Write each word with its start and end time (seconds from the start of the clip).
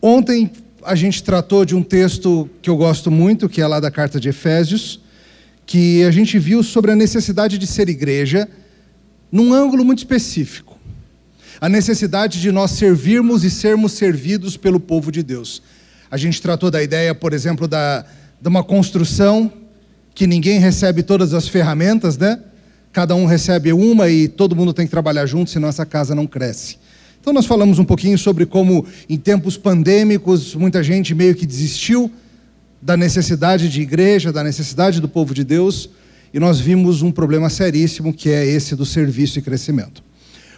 Ontem 0.00 0.50
a 0.84 0.94
gente 0.94 1.22
tratou 1.22 1.64
de 1.64 1.74
um 1.74 1.82
texto 1.82 2.48
que 2.62 2.70
eu 2.70 2.76
gosto 2.76 3.10
muito, 3.10 3.48
que 3.48 3.60
é 3.60 3.66
lá 3.66 3.80
da 3.80 3.90
carta 3.90 4.20
de 4.20 4.28
Efésios, 4.28 5.00
que 5.66 6.02
a 6.04 6.10
gente 6.10 6.38
viu 6.38 6.62
sobre 6.62 6.92
a 6.92 6.96
necessidade 6.96 7.58
de 7.58 7.66
ser 7.66 7.88
igreja 7.88 8.48
num 9.30 9.52
ângulo 9.52 9.84
muito 9.84 9.98
específico. 9.98 10.78
A 11.60 11.68
necessidade 11.68 12.40
de 12.40 12.52
nós 12.52 12.70
servirmos 12.70 13.42
e 13.44 13.50
sermos 13.50 13.92
servidos 13.92 14.56
pelo 14.56 14.78
povo 14.78 15.10
de 15.10 15.22
Deus. 15.22 15.60
A 16.10 16.16
gente 16.16 16.40
tratou 16.40 16.70
da 16.70 16.82
ideia, 16.82 17.14
por 17.14 17.32
exemplo, 17.32 17.66
da, 17.66 18.06
de 18.40 18.48
uma 18.48 18.62
construção 18.62 19.52
que 20.14 20.26
ninguém 20.26 20.58
recebe 20.58 21.02
todas 21.02 21.34
as 21.34 21.48
ferramentas, 21.48 22.16
né? 22.16 22.40
Cada 22.92 23.14
um 23.14 23.26
recebe 23.26 23.72
uma 23.72 24.08
e 24.08 24.28
todo 24.28 24.56
mundo 24.56 24.72
tem 24.72 24.86
que 24.86 24.90
trabalhar 24.90 25.26
junto, 25.26 25.50
senão 25.50 25.68
essa 25.68 25.84
casa 25.84 26.14
não 26.14 26.26
cresce. 26.26 26.78
Então 27.28 27.34
nós 27.34 27.44
falamos 27.44 27.78
um 27.78 27.84
pouquinho 27.84 28.16
sobre 28.16 28.46
como 28.46 28.86
em 29.06 29.18
tempos 29.18 29.58
pandêmicos 29.58 30.54
muita 30.54 30.82
gente 30.82 31.14
meio 31.14 31.34
que 31.34 31.44
desistiu 31.44 32.10
da 32.80 32.96
necessidade 32.96 33.68
de 33.68 33.82
igreja, 33.82 34.32
da 34.32 34.42
necessidade 34.42 34.98
do 34.98 35.06
povo 35.06 35.34
de 35.34 35.44
Deus, 35.44 35.90
e 36.32 36.40
nós 36.40 36.58
vimos 36.58 37.02
um 37.02 37.10
problema 37.10 37.50
seríssimo 37.50 38.14
que 38.14 38.30
é 38.30 38.46
esse 38.46 38.74
do 38.74 38.86
serviço 38.86 39.38
e 39.38 39.42
crescimento. 39.42 40.02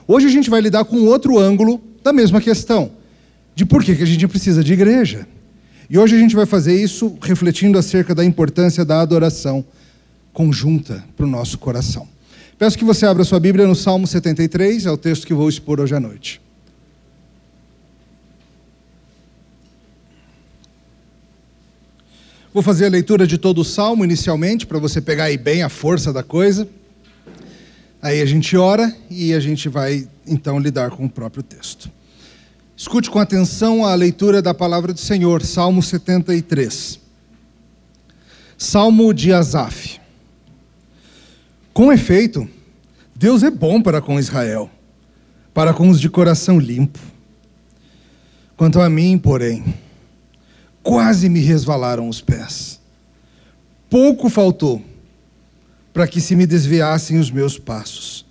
Hoje 0.07 0.29
a 0.29 0.31
gente 0.31 0.49
vai 0.49 0.61
lidar 0.61 0.85
com 0.85 0.99
outro 1.07 1.41
ângulo 1.41 1.83
da 2.05 2.13
mesma 2.13 2.41
questão, 2.41 2.93
de 3.53 3.67
por 3.67 3.83
que, 3.83 3.91
a 3.91 4.07
gente 4.07 4.29
precisa 4.29 4.63
de 4.63 4.73
igreja. 4.73 5.27
E 5.91 5.99
hoje 5.99 6.15
a 6.15 6.21
gente 6.21 6.37
vai 6.37 6.47
fazer 6.47 6.81
isso 6.81 7.19
refletindo 7.21 7.79
acerca 7.79 8.15
da 8.15 8.25
importância 8.25 8.85
da 8.85 9.01
adoração 9.01 9.65
conjunta 10.33 11.03
para 11.17 11.27
o 11.27 11.29
nosso 11.29 11.59
coração. 11.59 12.07
Peço 12.57 12.79
que 12.79 12.85
você 12.85 13.07
abra 13.07 13.25
sua 13.25 13.41
Bíblia 13.41 13.67
no 13.67 13.75
Salmo 13.75 14.07
73, 14.07 14.87
é 14.87 14.91
o 14.93 14.97
texto 14.97 15.27
que 15.27 15.35
vou 15.35 15.49
expor 15.49 15.81
hoje 15.81 15.97
à 15.97 15.99
noite. 15.99 16.41
Vou 22.53 22.65
fazer 22.65 22.87
a 22.87 22.89
leitura 22.89 23.29
de 23.29 23.39
todo 23.39 23.61
o 23.61 23.65
salmo 23.65 24.05
inicialmente, 24.05 24.67
para 24.67 24.81
você 24.81 25.01
pegar 25.01 25.25
aí 25.25 25.39
bem 25.39 25.63
a 25.63 25.69
força 25.69 26.13
da 26.13 26.25
coisa. 26.25 26.69
Aí 28.03 28.21
a 28.21 28.27
gente 28.27 28.57
ora 28.57 28.93
e 29.09 29.33
a 29.33 29.39
gente 29.39 29.69
vai 29.69 30.09
então 30.27 30.59
lidar 30.59 30.91
com 30.91 31.05
o 31.05 31.09
próprio 31.09 31.45
texto. 31.45 31.89
Escute 32.77 33.09
com 33.09 33.21
atenção 33.21 33.85
a 33.85 33.95
leitura 33.95 34.43
da 34.43 34.53
palavra 34.53 34.93
do 34.93 34.99
Senhor, 34.99 35.45
Salmo 35.45 35.81
73. 35.81 36.99
Salmo 38.59 39.15
de 39.15 39.33
Asaf. 39.33 40.01
Com 41.73 41.93
efeito, 41.93 42.49
Deus 43.15 43.45
é 43.45 43.51
bom 43.51 43.81
para 43.81 44.01
com 44.01 44.19
Israel, 44.19 44.69
para 45.55 45.73
com 45.73 45.89
os 45.89 46.01
de 46.01 46.11
coração 46.11 46.59
limpo. 46.59 46.99
Quanto 48.57 48.81
a 48.81 48.91
mim, 48.91 49.17
porém, 49.19 49.63
quase 50.83 51.29
me 51.29 51.41
resvalaram 51.41 52.09
os 52.09 52.21
pés. 52.21 52.81
Pouco 53.89 54.29
faltou 54.29 54.83
para 55.93 56.07
que 56.07 56.21
se 56.21 56.37
me 56.37 56.47
desviassem 56.47 57.19
os 57.19 57.31
meus 57.31 57.59
passos, 57.59 58.25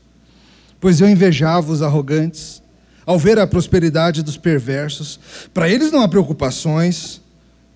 pois 0.80 1.02
eu 1.02 1.10
invejava 1.10 1.72
os 1.72 1.82
arrogantes 1.82 2.62
ao 3.06 3.20
ver 3.20 3.40
a 3.40 3.48
prosperidade 3.48 4.24
dos 4.24 4.38
perversos. 4.38 5.20
Para 5.54 5.70
eles 5.70 5.92
não 5.92 6.02
há 6.02 6.08
preocupações, 6.08 7.22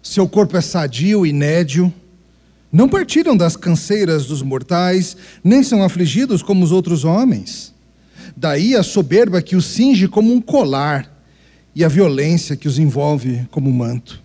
seu 0.02 0.28
corpo 0.28 0.56
é 0.56 0.62
sadio 0.62 1.26
e 1.26 1.34
nédio. 1.34 1.94
Não 2.72 2.88
partilham 2.88 3.36
das 3.36 3.56
canseiras 3.56 4.26
dos 4.26 4.42
mortais, 4.42 5.18
nem 5.44 5.64
são 5.64 5.84
afligidos 5.84 6.42
como 6.42 6.64
os 6.64 6.72
outros 6.72 7.04
homens. 7.04 7.74
Daí 8.38 8.76
a 8.76 8.84
soberba 8.84 9.42
que 9.42 9.56
os 9.56 9.66
cinge 9.66 10.08
como 10.08 10.34
um 10.34 10.42
colar 10.42 11.12
e 11.76 11.84
a 11.84 11.88
violência 11.88 12.56
que 12.56 12.68
os 12.68 12.80
envolve 12.80 13.48
como 13.52 13.70
um 13.70 13.74
manto. 13.74 14.23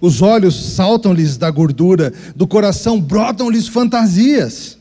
Os 0.00 0.20
olhos 0.20 0.54
saltam-lhes 0.54 1.36
da 1.36 1.50
gordura, 1.50 2.12
do 2.34 2.46
coração 2.46 3.00
brotam-lhes 3.00 3.66
fantasias. 3.66 4.76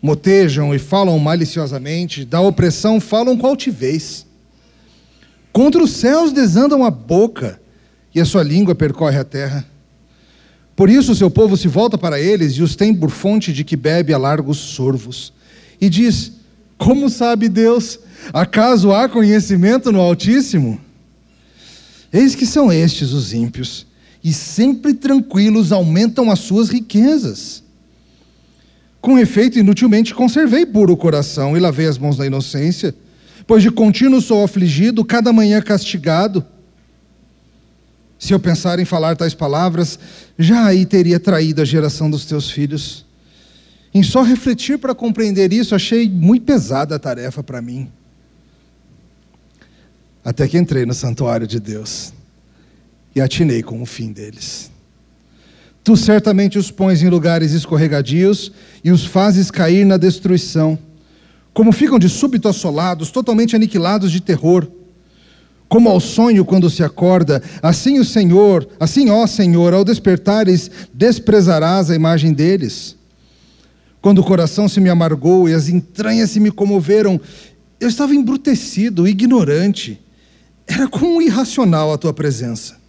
Motejam 0.00 0.74
e 0.74 0.78
falam 0.78 1.18
maliciosamente, 1.18 2.24
da 2.24 2.40
opressão 2.40 3.00
falam 3.00 3.36
com 3.36 3.46
altivez. 3.46 4.26
Contra 5.52 5.82
os 5.82 5.90
céus 5.90 6.32
desandam 6.32 6.84
a 6.84 6.90
boca, 6.90 7.60
e 8.14 8.20
a 8.20 8.24
sua 8.24 8.42
língua 8.42 8.74
percorre 8.74 9.18
a 9.18 9.24
terra. 9.24 9.66
Por 10.74 10.88
isso 10.88 11.12
o 11.12 11.14
seu 11.14 11.30
povo 11.30 11.56
se 11.56 11.68
volta 11.68 11.96
para 11.96 12.20
eles 12.20 12.54
e 12.54 12.62
os 12.62 12.74
tem 12.74 12.94
por 12.94 13.10
fonte 13.10 13.52
de 13.52 13.62
que 13.62 13.76
bebe 13.76 14.12
a 14.12 14.18
largos 14.18 14.58
sorvos. 14.58 15.32
E 15.80 15.88
diz: 15.88 16.32
Como 16.78 17.08
sabe 17.08 17.48
Deus? 17.48 17.98
Acaso 18.32 18.92
há 18.92 19.08
conhecimento 19.08 19.92
no 19.92 20.00
Altíssimo? 20.00 20.80
Eis 22.12 22.34
que 22.34 22.46
são 22.46 22.72
estes 22.72 23.12
os 23.12 23.32
ímpios 23.32 23.86
e 24.22 24.32
sempre 24.32 24.94
tranquilos 24.94 25.72
aumentam 25.72 26.30
as 26.30 26.38
suas 26.38 26.68
riquezas. 26.68 27.62
Com 29.00 29.18
efeito, 29.18 29.58
inutilmente 29.58 30.14
conservei 30.14 30.64
puro 30.64 30.92
o 30.92 30.96
coração 30.96 31.56
e 31.56 31.60
lavei 31.60 31.86
as 31.86 31.98
mãos 31.98 32.18
na 32.18 32.26
inocência, 32.26 32.94
pois 33.46 33.62
de 33.62 33.70
contínuo 33.70 34.20
sou 34.20 34.44
afligido, 34.44 35.04
cada 35.04 35.32
manhã 35.32 35.60
castigado. 35.60 36.44
Se 38.16 38.32
eu 38.32 38.38
pensar 38.38 38.78
em 38.78 38.84
falar 38.84 39.16
tais 39.16 39.34
palavras, 39.34 39.98
já 40.38 40.66
aí 40.66 40.86
teria 40.86 41.18
traído 41.18 41.60
a 41.60 41.64
geração 41.64 42.08
dos 42.08 42.24
teus 42.24 42.48
filhos. 42.48 43.04
Em 43.92 44.04
só 44.04 44.22
refletir 44.22 44.78
para 44.78 44.94
compreender 44.94 45.52
isso, 45.52 45.74
achei 45.74 46.08
muito 46.08 46.44
pesada 46.44 46.94
a 46.94 46.98
tarefa 47.00 47.42
para 47.42 47.60
mim. 47.60 47.90
Até 50.24 50.46
que 50.46 50.56
entrei 50.56 50.86
no 50.86 50.94
santuário 50.94 51.48
de 51.48 51.58
Deus 51.58 52.12
e 53.14 53.20
atinei 53.20 53.62
com 53.62 53.80
o 53.82 53.86
fim 53.86 54.12
deles. 54.12 54.70
Tu 55.84 55.96
certamente 55.96 56.58
os 56.58 56.70
pões 56.70 57.02
em 57.02 57.08
lugares 57.08 57.52
escorregadios 57.52 58.52
e 58.84 58.92
os 58.92 59.04
fazes 59.04 59.50
cair 59.50 59.84
na 59.84 59.96
destruição. 59.96 60.78
Como 61.52 61.72
ficam 61.72 61.98
de 61.98 62.08
súbito 62.08 62.48
assolados, 62.48 63.10
totalmente 63.10 63.56
aniquilados 63.56 64.12
de 64.12 64.20
terror. 64.20 64.66
Como 65.68 65.88
ao 65.88 65.98
sonho 65.98 66.44
quando 66.44 66.70
se 66.70 66.84
acorda, 66.84 67.42
assim 67.62 67.98
o 67.98 68.04
Senhor, 68.04 68.68
assim 68.78 69.10
ó 69.10 69.26
Senhor, 69.26 69.74
ao 69.74 69.84
despertares, 69.84 70.70
desprezarás 70.94 71.90
a 71.90 71.96
imagem 71.96 72.32
deles. 72.32 72.96
Quando 74.00 74.20
o 74.20 74.24
coração 74.24 74.68
se 74.68 74.80
me 74.80 74.90
amargou 74.90 75.48
e 75.48 75.54
as 75.54 75.68
entranhas 75.68 76.30
se 76.30 76.40
me 76.40 76.50
comoveram, 76.50 77.20
eu 77.80 77.88
estava 77.88 78.14
embrutecido, 78.14 79.08
ignorante. 79.08 80.00
Era 80.66 80.86
como 80.86 81.20
irracional 81.20 81.92
a 81.92 81.98
tua 81.98 82.12
presença. 82.12 82.81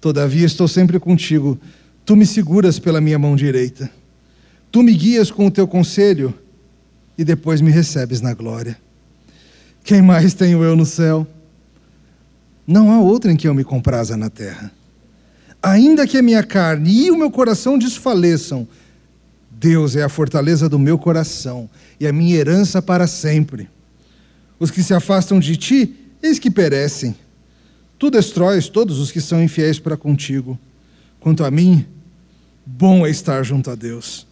Todavia 0.00 0.46
estou 0.46 0.68
sempre 0.68 0.98
contigo. 0.98 1.58
Tu 2.04 2.14
me 2.14 2.26
seguras 2.26 2.78
pela 2.78 3.00
minha 3.00 3.18
mão 3.18 3.34
direita. 3.34 3.90
Tu 4.70 4.82
me 4.82 4.94
guias 4.94 5.30
com 5.30 5.46
o 5.46 5.50
teu 5.50 5.66
conselho 5.66 6.34
e 7.16 7.24
depois 7.24 7.60
me 7.60 7.70
recebes 7.70 8.20
na 8.20 8.34
glória. 8.34 8.76
Quem 9.82 10.02
mais 10.02 10.34
tenho 10.34 10.62
eu 10.62 10.76
no 10.76 10.84
céu? 10.84 11.26
Não 12.66 12.90
há 12.90 13.00
outra 13.00 13.30
em 13.30 13.36
que 13.36 13.46
eu 13.46 13.54
me 13.54 13.64
compraza 13.64 14.16
na 14.16 14.28
terra. 14.28 14.72
Ainda 15.62 16.06
que 16.06 16.18
a 16.18 16.22
minha 16.22 16.42
carne 16.42 17.06
e 17.06 17.10
o 17.10 17.16
meu 17.16 17.30
coração 17.30 17.78
desfaleçam, 17.78 18.68
Deus 19.50 19.96
é 19.96 20.02
a 20.02 20.08
fortaleza 20.08 20.68
do 20.68 20.78
meu 20.78 20.98
coração 20.98 21.68
e 21.98 22.06
a 22.06 22.12
minha 22.12 22.36
herança 22.36 22.82
para 22.82 23.06
sempre. 23.06 23.68
Os 24.58 24.70
que 24.70 24.82
se 24.82 24.92
afastam 24.92 25.40
de 25.40 25.56
ti, 25.56 25.94
eis 26.22 26.38
que 26.38 26.50
perecem. 26.50 27.16
Tu 27.98 28.10
destróis 28.10 28.68
todos 28.68 28.98
os 28.98 29.10
que 29.10 29.20
são 29.20 29.42
infiéis 29.42 29.78
para 29.78 29.96
contigo. 29.96 30.58
Quanto 31.18 31.44
a 31.44 31.50
mim, 31.50 31.86
bom 32.64 33.06
é 33.06 33.10
estar 33.10 33.42
junto 33.42 33.70
a 33.70 33.74
Deus. 33.74 34.26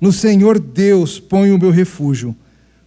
No 0.00 0.12
Senhor 0.12 0.58
Deus 0.58 1.18
ponho 1.18 1.56
o 1.56 1.58
meu 1.58 1.70
refúgio 1.70 2.36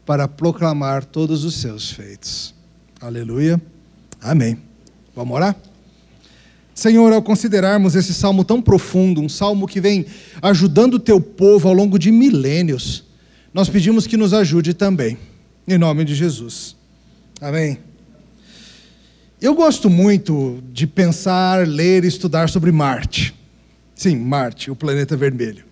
para 0.06 0.28
proclamar 0.28 1.04
todos 1.04 1.44
os 1.44 1.56
seus 1.56 1.92
feitos. 1.92 2.54
Aleluia. 3.02 3.60
Amém. 4.22 4.58
Vamos 5.16 5.36
orar? 5.36 5.56
Senhor, 6.74 7.12
ao 7.12 7.22
considerarmos 7.22 7.96
esse 7.96 8.14
salmo 8.14 8.46
tão 8.46 8.62
profundo, 8.62 9.20
um 9.20 9.28
salmo 9.28 9.68
que 9.68 9.82
vem 9.82 10.06
ajudando 10.42 10.94
o 10.94 11.00
teu 11.00 11.20
povo 11.20 11.68
ao 11.68 11.74
longo 11.74 12.00
de 12.00 12.12
milênios, 12.12 13.04
nós 13.54 13.68
pedimos 13.68 14.08
que 14.08 14.16
nos 14.16 14.34
ajude 14.34 14.74
também. 14.74 15.18
Em 15.68 15.78
nome 15.78 16.06
de 16.06 16.16
Jesus. 16.16 16.76
Amém. 17.42 17.89
Eu 19.42 19.56
gosto 19.56 19.90
muito 19.90 20.62
de 20.74 20.86
pensar, 20.86 21.66
ler 21.66 22.04
e 22.04 22.10
estudar 22.10 22.50
sobre 22.50 22.74
Marte. 22.74 23.34
Sim, 23.96 24.18
Marte, 24.18 24.70
o 24.70 24.76
planeta 24.76 25.16
vermelho. 25.16 25.64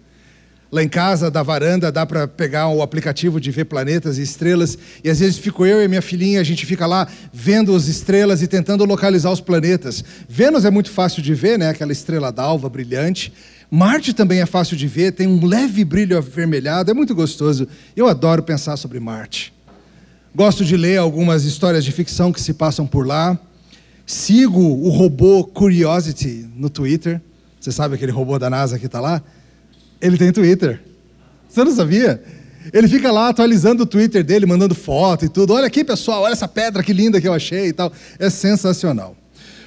Lá 0.72 0.82
em 0.82 0.88
casa, 0.88 1.30
da 1.30 1.44
varanda, 1.44 1.92
dá 1.92 2.06
para 2.06 2.30
pegar 2.30 2.70
o 2.70 2.82
aplicativo 2.82 3.42
de 3.42 3.52
ver 3.52 3.66
planetas 3.66 4.18
e 4.18 4.22
estrelas, 4.22 4.78
e 5.04 5.10
às 5.10 5.20
vezes 5.20 5.38
fico 5.38 5.66
eu 5.66 5.84
e 5.84 5.88
minha 5.90 6.02
filhinha, 6.02 6.40
a 6.40 6.46
gente 6.46 6.66
fica 6.66 6.86
lá 6.86 7.10
vendo 7.34 7.76
as 7.76 7.88
estrelas 7.88 8.42
e 8.42 8.48
tentando 8.48 8.86
localizar 8.86 9.32
os 9.32 9.42
planetas. 9.42 10.02
Vênus 10.30 10.64
é 10.64 10.70
muito 10.70 10.90
fácil 10.90 11.22
de 11.22 11.34
ver, 11.34 11.60
né? 11.60 11.68
Aquela 11.68 11.92
estrela 11.92 12.32
d'alva 12.32 12.70
brilhante. 12.70 13.34
Marte 13.70 14.14
também 14.14 14.40
é 14.40 14.46
fácil 14.46 14.78
de 14.78 14.88
ver, 14.88 15.12
tem 15.12 15.28
um 15.28 15.46
leve 15.46 15.84
brilho 15.84 16.18
avermelhado, 16.18 16.90
é 16.90 16.94
muito 16.94 17.14
gostoso. 17.14 17.68
Eu 17.98 18.08
adoro 18.08 18.44
pensar 18.44 18.78
sobre 18.78 18.98
Marte. 18.98 19.54
Gosto 20.34 20.64
de 20.64 20.78
ler 20.78 20.98
algumas 21.00 21.44
histórias 21.44 21.84
de 21.84 21.92
ficção 21.92 22.32
que 22.32 22.40
se 22.40 22.54
passam 22.54 22.88
por 22.88 23.06
lá. 23.06 23.38
Sigo 24.08 24.62
o 24.62 24.88
robô 24.88 25.44
Curiosity 25.44 26.50
no 26.56 26.70
Twitter. 26.70 27.22
Você 27.60 27.74
sabe 27.74 27.96
aquele 27.96 28.14
robô 28.14 28.40
da 28.40 28.50
NASA 28.50 28.80
que 28.80 28.86
está 28.86 29.02
lá? 29.02 29.22
Ele 30.00 30.18
tem 30.18 30.32
Twitter. 30.32 30.82
Você 31.50 31.62
não 31.62 31.76
sabia? 31.76 32.24
Ele 32.72 32.88
fica 32.88 33.12
lá 33.12 33.28
atualizando 33.28 33.84
o 33.84 33.86
Twitter 33.86 34.24
dele, 34.24 34.46
mandando 34.46 34.74
foto 34.74 35.26
e 35.26 35.30
tudo. 35.30 35.54
Olha 35.54 35.68
aqui, 35.68 35.84
pessoal, 35.84 36.22
olha 36.22 36.32
essa 36.32 36.48
pedra 36.48 36.82
que 36.82 36.94
linda 36.94 37.20
que 37.20 37.28
eu 37.28 37.34
achei 37.34 37.68
e 37.68 37.74
tal. 37.74 37.92
É 38.18 38.30
sensacional. 38.30 39.14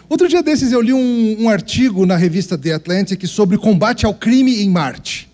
Outro 0.08 0.26
dia 0.26 0.42
desses 0.42 0.72
eu 0.72 0.80
li 0.80 0.94
um, 0.94 1.42
um 1.42 1.50
artigo 1.50 2.06
na 2.06 2.16
revista 2.16 2.56
The 2.56 2.72
Atlantic 2.72 3.26
sobre 3.26 3.58
combate 3.58 4.06
ao 4.06 4.14
crime 4.14 4.62
em 4.62 4.70
Marte. 4.70 5.30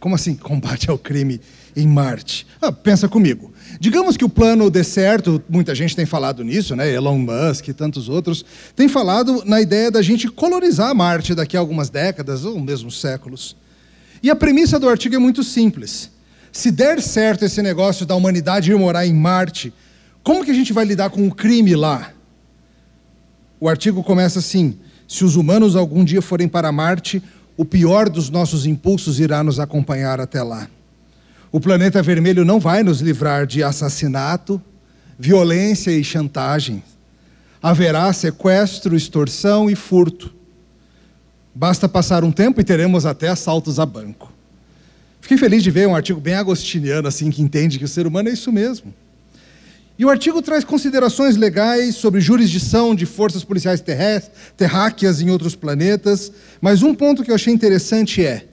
Como 0.00 0.14
assim, 0.14 0.34
combate 0.34 0.88
ao 0.88 0.96
crime 0.96 1.42
em 1.76 1.86
Marte? 1.86 2.46
Ah, 2.60 2.72
pensa 2.72 3.08
comigo. 3.08 3.52
Digamos 3.80 4.16
que 4.16 4.24
o 4.24 4.28
plano 4.28 4.70
dê 4.70 4.84
certo, 4.84 5.42
muita 5.48 5.74
gente 5.74 5.96
tem 5.96 6.06
falado 6.06 6.44
nisso, 6.44 6.76
né? 6.76 6.90
Elon 6.92 7.18
Musk 7.18 7.68
e 7.68 7.72
tantos 7.72 8.08
outros, 8.08 8.44
tem 8.76 8.88
falado 8.88 9.42
na 9.44 9.60
ideia 9.60 9.90
da 9.90 10.02
gente 10.02 10.28
colonizar 10.28 10.94
Marte 10.94 11.34
daqui 11.34 11.56
a 11.56 11.60
algumas 11.60 11.90
décadas 11.90 12.44
ou 12.44 12.58
mesmo 12.60 12.90
séculos. 12.90 13.56
E 14.22 14.30
a 14.30 14.36
premissa 14.36 14.78
do 14.78 14.88
artigo 14.88 15.14
é 15.14 15.18
muito 15.18 15.42
simples. 15.42 16.10
Se 16.52 16.70
der 16.70 17.02
certo 17.02 17.44
esse 17.44 17.60
negócio 17.60 18.06
da 18.06 18.14
humanidade 18.14 18.70
ir 18.70 18.78
morar 18.78 19.06
em 19.06 19.12
Marte, 19.12 19.72
como 20.22 20.44
que 20.44 20.50
a 20.50 20.54
gente 20.54 20.72
vai 20.72 20.84
lidar 20.84 21.10
com 21.10 21.26
o 21.26 21.34
crime 21.34 21.74
lá? 21.74 22.12
O 23.60 23.68
artigo 23.68 24.02
começa 24.02 24.38
assim: 24.38 24.78
se 25.06 25.24
os 25.24 25.36
humanos 25.36 25.76
algum 25.76 26.04
dia 26.04 26.22
forem 26.22 26.48
para 26.48 26.72
Marte, 26.72 27.22
o 27.56 27.64
pior 27.64 28.08
dos 28.08 28.30
nossos 28.30 28.66
impulsos 28.66 29.20
irá 29.20 29.42
nos 29.44 29.60
acompanhar 29.60 30.20
até 30.20 30.42
lá. 30.42 30.68
O 31.54 31.60
planeta 31.60 32.02
vermelho 32.02 32.44
não 32.44 32.58
vai 32.58 32.82
nos 32.82 33.00
livrar 33.00 33.46
de 33.46 33.62
assassinato, 33.62 34.60
violência 35.16 35.92
e 35.92 36.02
chantagem. 36.02 36.82
Haverá 37.62 38.12
sequestro, 38.12 38.96
extorsão 38.96 39.70
e 39.70 39.76
furto. 39.76 40.34
Basta 41.54 41.88
passar 41.88 42.24
um 42.24 42.32
tempo 42.32 42.60
e 42.60 42.64
teremos 42.64 43.06
até 43.06 43.28
assaltos 43.28 43.78
a 43.78 43.86
banco. 43.86 44.32
Fiquei 45.20 45.38
feliz 45.38 45.62
de 45.62 45.70
ver 45.70 45.86
um 45.86 45.94
artigo 45.94 46.20
bem 46.20 46.34
agostiniano, 46.34 47.06
assim, 47.06 47.30
que 47.30 47.40
entende 47.40 47.78
que 47.78 47.84
o 47.84 47.88
ser 47.88 48.04
humano 48.04 48.30
é 48.30 48.32
isso 48.32 48.50
mesmo. 48.50 48.92
E 49.96 50.04
o 50.04 50.10
artigo 50.10 50.42
traz 50.42 50.64
considerações 50.64 51.36
legais 51.36 51.94
sobre 51.94 52.20
jurisdição 52.20 52.96
de 52.96 53.06
forças 53.06 53.44
policiais 53.44 53.80
terráqueas 54.56 55.20
em 55.20 55.30
outros 55.30 55.54
planetas, 55.54 56.32
mas 56.60 56.82
um 56.82 56.92
ponto 56.92 57.22
que 57.22 57.30
eu 57.30 57.36
achei 57.36 57.54
interessante 57.54 58.26
é: 58.26 58.44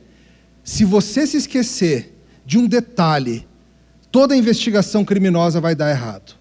se 0.63 0.86
você 0.86 1.25
se 1.25 1.38
esquecer 1.38 2.20
de 2.51 2.57
um 2.57 2.68
detalhe, 2.68 3.48
toda 4.12 4.36
investigação 4.36 5.06
criminosa 5.06 5.62
vai 5.62 5.74
dar 5.74 5.89
errado. 5.89 6.36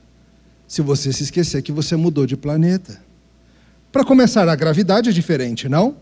Se 0.66 0.82
você 0.82 1.12
se 1.12 1.22
esquecer 1.22 1.62
que 1.62 1.70
você 1.70 1.94
mudou 1.94 2.26
de 2.26 2.36
planeta. 2.36 3.00
Para 3.92 4.02
começar, 4.02 4.48
a 4.48 4.56
gravidade 4.56 5.08
é 5.08 5.12
diferente, 5.12 5.68
não? 5.68 5.94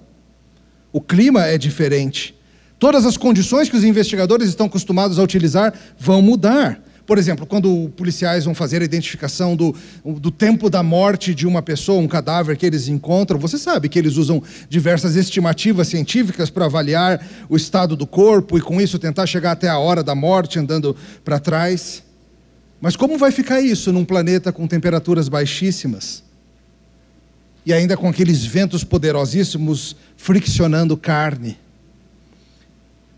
O 0.91 0.99
clima 0.99 1.45
é 1.45 1.59
diferente. 1.59 2.35
Todas 2.79 3.05
as 3.05 3.19
condições 3.19 3.69
que 3.69 3.77
os 3.77 3.85
investigadores 3.85 4.49
estão 4.49 4.65
acostumados 4.65 5.19
a 5.19 5.23
utilizar 5.23 5.75
vão 5.99 6.23
mudar. 6.23 6.83
Por 7.09 7.17
exemplo, 7.17 7.47
quando 7.47 7.89
policiais 7.97 8.45
vão 8.45 8.55
fazer 8.55 8.83
a 8.83 8.85
identificação 8.85 9.57
do, 9.57 9.75
do 10.05 10.31
tempo 10.31 10.69
da 10.69 10.83
morte 10.83 11.35
de 11.35 11.47
uma 11.47 11.63
pessoa, 11.63 12.03
um 12.03 12.07
cadáver 12.07 12.55
que 12.55 12.67
eles 12.67 12.87
encontram, 12.87 13.39
você 13.39 13.57
sabe 13.57 13.89
que 13.89 13.99
eles 13.99 14.19
usam 14.19 14.43
diversas 14.69 15.17
estimativas 15.17 15.89
científicas 15.89 16.51
para 16.51 16.67
avaliar 16.67 17.27
o 17.49 17.57
estado 17.57 17.97
do 17.97 18.07
corpo 18.07 18.59
e, 18.59 18.61
com 18.61 18.79
isso, 18.79 18.99
tentar 18.99 19.25
chegar 19.25 19.53
até 19.53 19.71
a 19.71 19.79
hora 19.79 20.05
da 20.05 20.15
morte 20.15 20.59
andando 20.59 20.95
para 21.25 21.41
trás. 21.41 22.03
Mas 22.79 22.95
como 22.95 23.17
vai 23.17 23.31
ficar 23.31 23.63
isso 23.63 23.91
num 23.91 24.05
planeta 24.05 24.53
com 24.53 24.67
temperaturas 24.67 25.31
baixíssimas? 25.31 26.23
E 27.65 27.73
ainda 27.73 27.97
com 27.97 28.07
aqueles 28.07 28.45
ventos 28.45 28.85
poderosíssimos 28.85 29.97
friccionando 30.15 30.95
carne? 30.95 31.57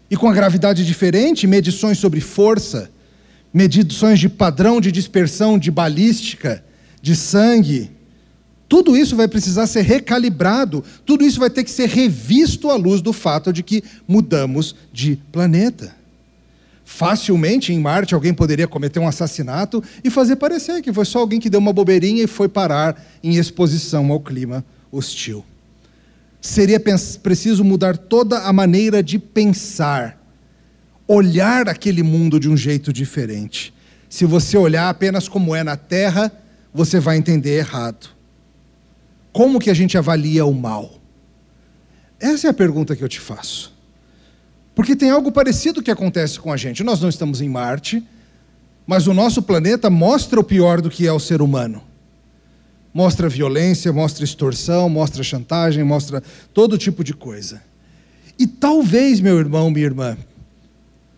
E 0.09 0.17
com 0.17 0.29
a 0.29 0.33
gravidade 0.33 0.87
diferente, 0.87 1.45
medições 1.49 1.99
sobre 1.99 2.21
força 2.21 2.89
medições 3.53 4.19
de 4.19 4.29
padrão 4.29 4.81
de 4.81 4.93
dispersão 4.93 5.59
de 5.59 5.71
balística, 5.71 6.65
de 7.03 7.17
sangue. 7.17 7.91
Tudo 8.69 8.97
isso 8.97 9.17
vai 9.17 9.27
precisar 9.27 9.67
ser 9.67 9.83
recalibrado, 9.83 10.85
tudo 11.05 11.25
isso 11.25 11.41
vai 11.41 11.51
ter 11.51 11.65
que 11.65 11.71
ser 11.71 11.89
revisto 11.89 12.71
à 12.71 12.77
luz 12.77 13.03
do 13.03 13.13
fato 13.13 13.53
de 13.53 13.63
que 13.63 13.83
mudamos 14.07 14.77
de 14.93 15.17
planeta. 15.33 16.01
Facilmente 16.85 17.73
em 17.73 17.79
Marte 17.79 18.15
alguém 18.15 18.35
poderia 18.35 18.69
cometer 18.69 18.99
um 18.99 19.09
assassinato 19.09 19.83
e 20.03 20.11
fazer 20.11 20.37
parecer 20.37 20.83
que 20.83 20.93
foi 20.93 21.05
só 21.05 21.21
alguém 21.21 21.41
que 21.41 21.51
deu 21.51 21.61
uma 21.61 21.73
bobeirinha 21.73 22.23
e 22.23 22.27
foi 22.27 22.49
parar 22.49 23.01
em 23.23 23.37
exposição 23.37 24.11
ao 24.11 24.21
clima 24.21 24.65
hostil. 24.91 25.45
Seria 26.41 26.81
preciso 26.81 27.65
mudar 27.65 27.97
toda 27.97 28.41
a 28.41 28.53
maneira 28.53 29.03
de 29.03 29.19
pensar 29.19 30.20
olhar 31.13 31.69
aquele 31.69 32.05
mundo 32.05 32.39
de 32.39 32.49
um 32.49 32.57
jeito 32.57 32.93
diferente. 32.93 33.75
Se 34.09 34.25
você 34.25 34.57
olhar 34.57 34.89
apenas 34.89 35.27
como 35.27 35.57
é 35.57 35.65
na 35.65 35.77
Terra, 35.77 36.31
você 36.73 37.01
vai 37.01 37.17
entender 37.17 37.59
errado. 37.59 38.11
Como 39.33 39.59
que 39.59 39.71
a 39.71 39.75
gente 39.75 39.99
avalia 39.99 40.47
o 40.47 40.55
mal? 40.55 41.01
Essa 42.21 42.47
é 42.47 42.51
a 42.51 42.55
pergunta 42.55 42.95
que 42.95 43.03
eu 43.03 43.09
te 43.09 43.19
faço. 43.19 43.75
Porque 44.73 44.95
tem 44.95 45.11
algo 45.11 45.33
parecido 45.33 45.83
que 45.83 45.91
acontece 45.91 46.39
com 46.39 46.53
a 46.53 46.57
gente. 46.57 46.85
Nós 46.85 47.01
não 47.01 47.09
estamos 47.09 47.41
em 47.41 47.49
Marte, 47.49 48.07
mas 48.87 49.09
o 49.09 49.15
nosso 49.15 49.43
planeta 49.43 49.91
mostra 49.91 50.39
o 50.39 50.45
pior 50.45 50.81
do 50.81 50.89
que 50.89 51.09
é 51.09 51.13
o 51.13 51.19
ser 51.19 51.43
humano. 51.43 51.83
Mostra 52.95 53.29
violência, 53.29 53.93
mostra 53.93 54.23
extorsão, 54.23 54.89
mostra 54.89 55.25
chantagem, 55.25 55.83
mostra 55.83 56.23
todo 56.55 56.79
tipo 56.79 57.03
de 57.03 57.15
coisa. 57.15 57.61
E 58.39 58.47
talvez, 58.47 59.19
meu 59.19 59.41
irmão, 59.41 59.71
minha 59.73 59.87
irmã, 59.87 60.17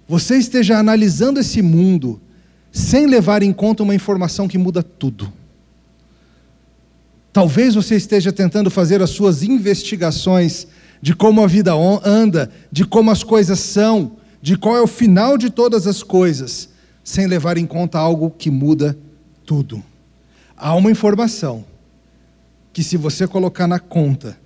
você 0.08 0.36
esteja 0.36 0.78
analisando 0.78 1.40
esse 1.40 1.62
mundo 1.62 2.20
sem 2.70 3.06
levar 3.06 3.42
em 3.42 3.52
conta 3.52 3.82
uma 3.82 3.94
informação 3.94 4.48
que 4.48 4.58
muda 4.58 4.82
tudo. 4.82 5.32
Talvez 7.32 7.74
você 7.74 7.96
esteja 7.96 8.32
tentando 8.32 8.70
fazer 8.70 9.00
as 9.02 9.10
suas 9.10 9.42
investigações 9.42 10.66
de 11.00 11.14
como 11.14 11.42
a 11.42 11.46
vida 11.46 11.72
anda, 12.04 12.50
de 12.70 12.84
como 12.84 13.10
as 13.10 13.24
coisas 13.24 13.58
são, 13.58 14.12
de 14.40 14.56
qual 14.56 14.76
é 14.76 14.82
o 14.82 14.86
final 14.86 15.38
de 15.38 15.50
todas 15.50 15.86
as 15.86 16.02
coisas, 16.02 16.68
sem 17.02 17.26
levar 17.26 17.56
em 17.56 17.66
conta 17.66 17.98
algo 17.98 18.30
que 18.30 18.50
muda 18.50 18.96
tudo. 19.44 19.82
Há 20.56 20.74
uma 20.74 20.90
informação 20.90 21.64
que, 22.72 22.82
se 22.84 22.96
você 22.96 23.26
colocar 23.26 23.66
na 23.66 23.78
conta, 23.78 24.38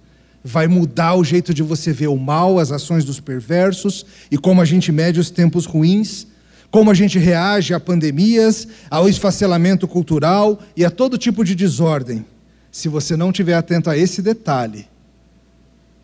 vai 0.46 0.69
mudar 0.69 1.17
o 1.17 1.24
jeito 1.24 1.53
de 1.53 1.60
você 1.60 1.93
ver 1.93 2.06
o 2.06 2.17
mal, 2.17 2.60
as 2.60 2.70
ações 2.70 3.05
dos 3.05 3.19
perversos 3.19 4.06
e 4.31 4.38
como 4.38 4.60
a 4.60 4.65
gente 4.65 4.93
mede 4.93 5.19
os 5.19 5.29
tempos 5.29 5.67
ruins, 5.67 6.29
como 6.70 6.88
a 6.88 6.94
gente 6.94 7.19
reage 7.19 7.74
a 7.74 7.81
pandemias, 7.81 8.69
ao 8.88 9.08
esfacelamento 9.08 9.88
cultural 9.88 10.60
e 10.76 10.84
a 10.84 10.91
todo 10.91 11.19
tipo 11.19 11.44
de 11.44 11.56
desordem. 11.56 12.24
Se 12.70 12.88
você 12.88 13.17
não 13.17 13.31
estiver 13.31 13.55
atento 13.55 13.91
a 13.91 13.98
esse 13.98 14.22
detalhe, 14.22 14.86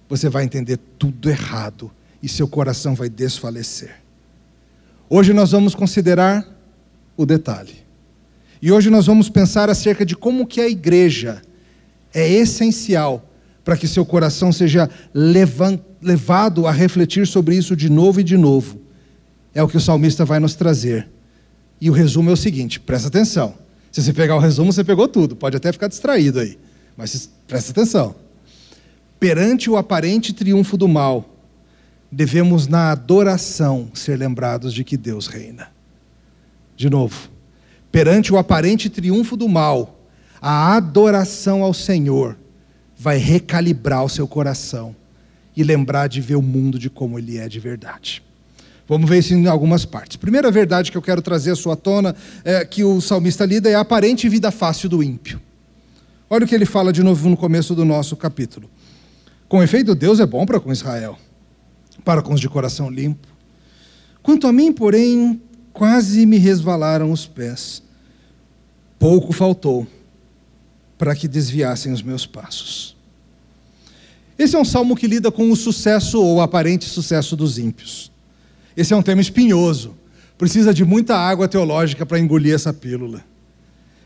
você 0.08 0.28
vai 0.28 0.42
entender 0.42 0.76
tudo 0.98 1.30
errado 1.30 1.88
e 2.20 2.28
seu 2.28 2.48
coração 2.48 2.96
vai 2.96 3.08
desfalecer. 3.08 3.94
Hoje 5.08 5.32
nós 5.32 5.52
vamos 5.52 5.72
considerar 5.72 6.44
o 7.16 7.24
detalhe. 7.24 7.76
E 8.60 8.72
hoje 8.72 8.90
nós 8.90 9.06
vamos 9.06 9.28
pensar 9.28 9.70
acerca 9.70 10.04
de 10.04 10.16
como 10.16 10.48
que 10.48 10.60
a 10.60 10.68
igreja 10.68 11.40
é 12.12 12.28
essencial 12.28 13.28
para 13.64 13.76
que 13.76 13.86
seu 13.86 14.04
coração 14.04 14.52
seja 14.52 14.90
levado 15.14 16.66
a 16.66 16.72
refletir 16.72 17.26
sobre 17.26 17.56
isso 17.56 17.76
de 17.76 17.88
novo 17.88 18.20
e 18.20 18.24
de 18.24 18.36
novo. 18.36 18.80
É 19.54 19.62
o 19.62 19.68
que 19.68 19.76
o 19.76 19.80
salmista 19.80 20.24
vai 20.24 20.40
nos 20.40 20.54
trazer. 20.54 21.08
E 21.80 21.90
o 21.90 21.92
resumo 21.92 22.30
é 22.30 22.32
o 22.32 22.36
seguinte: 22.36 22.80
presta 22.80 23.08
atenção. 23.08 23.54
Se 23.90 24.02
você 24.02 24.12
pegar 24.12 24.36
o 24.36 24.40
resumo, 24.40 24.72
você 24.72 24.82
pegou 24.82 25.06
tudo. 25.06 25.36
Pode 25.36 25.56
até 25.56 25.70
ficar 25.70 25.88
distraído 25.88 26.40
aí. 26.40 26.58
Mas 26.96 27.30
presta 27.46 27.70
atenção. 27.72 28.14
Perante 29.20 29.70
o 29.70 29.76
aparente 29.76 30.32
triunfo 30.32 30.76
do 30.76 30.88
mal, 30.88 31.28
devemos, 32.10 32.66
na 32.66 32.90
adoração, 32.90 33.90
ser 33.94 34.18
lembrados 34.18 34.72
de 34.74 34.82
que 34.82 34.96
Deus 34.96 35.26
reina. 35.26 35.70
De 36.74 36.90
novo. 36.90 37.30
Perante 37.92 38.32
o 38.32 38.38
aparente 38.38 38.88
triunfo 38.88 39.36
do 39.36 39.48
mal, 39.48 40.00
a 40.40 40.74
adoração 40.74 41.62
ao 41.62 41.74
Senhor 41.74 42.36
vai 43.02 43.16
recalibrar 43.16 44.04
o 44.04 44.08
seu 44.08 44.28
coração 44.28 44.94
e 45.56 45.64
lembrar 45.64 46.06
de 46.06 46.20
ver 46.20 46.36
o 46.36 46.42
mundo 46.42 46.78
de 46.78 46.88
como 46.88 47.18
ele 47.18 47.36
é 47.36 47.48
de 47.48 47.58
verdade. 47.58 48.22
Vamos 48.86 49.10
ver 49.10 49.18
isso 49.18 49.34
em 49.34 49.48
algumas 49.48 49.84
partes. 49.84 50.16
Primeira 50.16 50.52
verdade 50.52 50.92
que 50.92 50.96
eu 50.96 51.02
quero 51.02 51.20
trazer 51.20 51.50
à 51.50 51.56
sua 51.56 51.74
tona, 51.74 52.14
é, 52.44 52.64
que 52.64 52.84
o 52.84 53.00
salmista 53.00 53.44
lida, 53.44 53.68
é 53.68 53.74
a 53.74 53.80
aparente 53.80 54.28
vida 54.28 54.52
fácil 54.52 54.88
do 54.88 55.02
ímpio. 55.02 55.40
Olha 56.30 56.44
o 56.44 56.48
que 56.48 56.54
ele 56.54 56.64
fala 56.64 56.92
de 56.92 57.02
novo 57.02 57.28
no 57.28 57.36
começo 57.36 57.74
do 57.74 57.84
nosso 57.84 58.16
capítulo. 58.16 58.70
Com 59.48 59.60
efeito, 59.60 59.96
Deus 59.96 60.20
é 60.20 60.26
bom 60.26 60.46
para 60.46 60.60
com 60.60 60.70
Israel, 60.70 61.18
para 62.04 62.22
com 62.22 62.32
os 62.32 62.40
de 62.40 62.48
coração 62.48 62.88
limpo. 62.88 63.26
Quanto 64.22 64.46
a 64.46 64.52
mim, 64.52 64.72
porém, 64.72 65.42
quase 65.72 66.24
me 66.24 66.38
resvalaram 66.38 67.10
os 67.10 67.26
pés. 67.26 67.82
Pouco 68.96 69.32
faltou 69.32 69.88
para 71.02 71.16
que 71.16 71.26
desviassem 71.26 71.92
os 71.92 72.00
meus 72.00 72.26
passos. 72.26 72.94
Esse 74.38 74.54
é 74.54 74.58
um 74.60 74.64
salmo 74.64 74.94
que 74.94 75.08
lida 75.08 75.32
com 75.32 75.50
o 75.50 75.56
sucesso 75.56 76.22
ou 76.22 76.40
aparente 76.40 76.84
sucesso 76.84 77.34
dos 77.34 77.58
ímpios. 77.58 78.12
Esse 78.76 78.94
é 78.94 78.96
um 78.96 79.02
tema 79.02 79.20
espinhoso. 79.20 79.96
Precisa 80.38 80.72
de 80.72 80.84
muita 80.84 81.16
água 81.16 81.48
teológica 81.48 82.06
para 82.06 82.20
engolir 82.20 82.54
essa 82.54 82.72
pílula. 82.72 83.24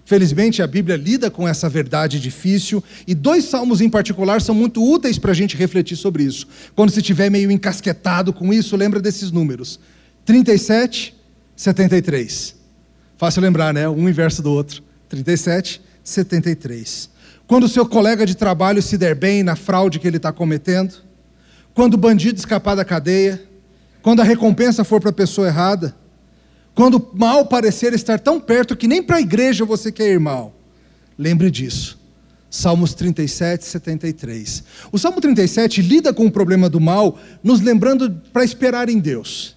Felizmente, 0.07 0.63
a 0.63 0.67
Bíblia 0.67 0.97
lida 0.97 1.31
com 1.31 1.47
essa 1.47 1.69
verdade 1.69 2.19
difícil 2.19 2.83
e 3.07 3.15
dois 3.15 3.45
salmos 3.45 3.83
em 3.83 3.91
particular 3.91 4.41
são 4.41 4.55
muito 4.55 4.83
úteis 4.83 5.19
para 5.19 5.33
a 5.33 5.35
gente 5.35 5.55
refletir 5.55 5.97
sobre 5.97 6.23
isso. 6.23 6.49
Quando 6.75 6.89
se 6.89 7.01
estiver 7.01 7.31
meio 7.31 7.51
encasquetado 7.51 8.33
com 8.33 8.55
isso, 8.55 8.75
lembra 8.75 9.01
desses 9.01 9.31
números: 9.31 9.79
37, 10.25 11.15
73. 11.55 12.57
Fácil 13.19 13.43
lembrar, 13.43 13.75
né? 13.75 13.87
Um 13.87 14.09
inverso 14.09 14.41
do 14.41 14.51
outro. 14.51 14.83
37, 15.11 15.85
73. 16.07 17.11
Quando 17.47 17.65
o 17.65 17.69
seu 17.69 17.85
colega 17.87 18.25
de 18.25 18.37
trabalho 18.37 18.81
se 18.81 18.97
der 18.97 19.15
bem 19.15 19.43
na 19.43 19.57
fraude 19.57 19.99
que 19.99 20.07
ele 20.07 20.17
está 20.17 20.33
cometendo, 20.33 20.95
quando 21.75 21.95
o 21.95 21.99
bandido 21.99 22.39
escapar 22.39 22.75
da 22.75 22.85
cadeia, 22.85 23.43
quando 24.03 24.21
a 24.21 24.25
recompensa 24.25 24.85
for 24.85 25.01
para 25.01 25.11
a 25.11 25.13
pessoa 25.13 25.49
errada, 25.49 25.95
quando 26.75 26.99
o 26.99 27.19
mal 27.19 27.47
parecer 27.47 27.93
estar 27.93 28.21
tão 28.21 28.41
perto 28.41 28.77
que 28.77 28.87
nem 28.87 29.03
para 29.03 29.17
a 29.17 29.21
igreja 29.21 29.65
você 29.65 29.91
quer 29.91 30.13
ir 30.13 30.21
mal. 30.21 30.55
Lembre 31.19 31.51
disso. 31.51 31.99
Salmos 32.49 32.95
37, 32.95 33.65
73. 33.65 34.65
O 34.93 34.99
Salmo 34.99 35.21
37 35.21 35.83
lida 35.83 36.15
com 36.15 36.27
o 36.27 36.31
problema 36.31 36.71
do 36.71 36.81
mal, 36.81 37.19
nos 37.43 37.61
lembrando 37.61 38.23
para 38.33 38.45
esperar 38.45 38.89
em 38.89 38.99
Deus. 38.99 39.56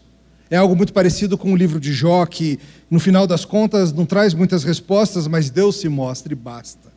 É 0.51 0.57
algo 0.57 0.75
muito 0.75 0.91
parecido 0.91 1.37
com 1.37 1.53
o 1.53 1.55
livro 1.55 1.79
de 1.79 1.93
Jó, 1.93 2.25
que 2.25 2.59
no 2.89 2.99
final 2.99 3.27
das 3.27 3.45
contas 3.45 3.93
não 3.93 4.05
traz 4.05 4.33
muitas 4.33 4.63
respostas, 4.63 5.27
mas 5.27 5.49
Deus 5.49 5.75
se 5.75 5.87
mostra 5.87 6.33
e 6.33 6.35
basta. 6.35 6.89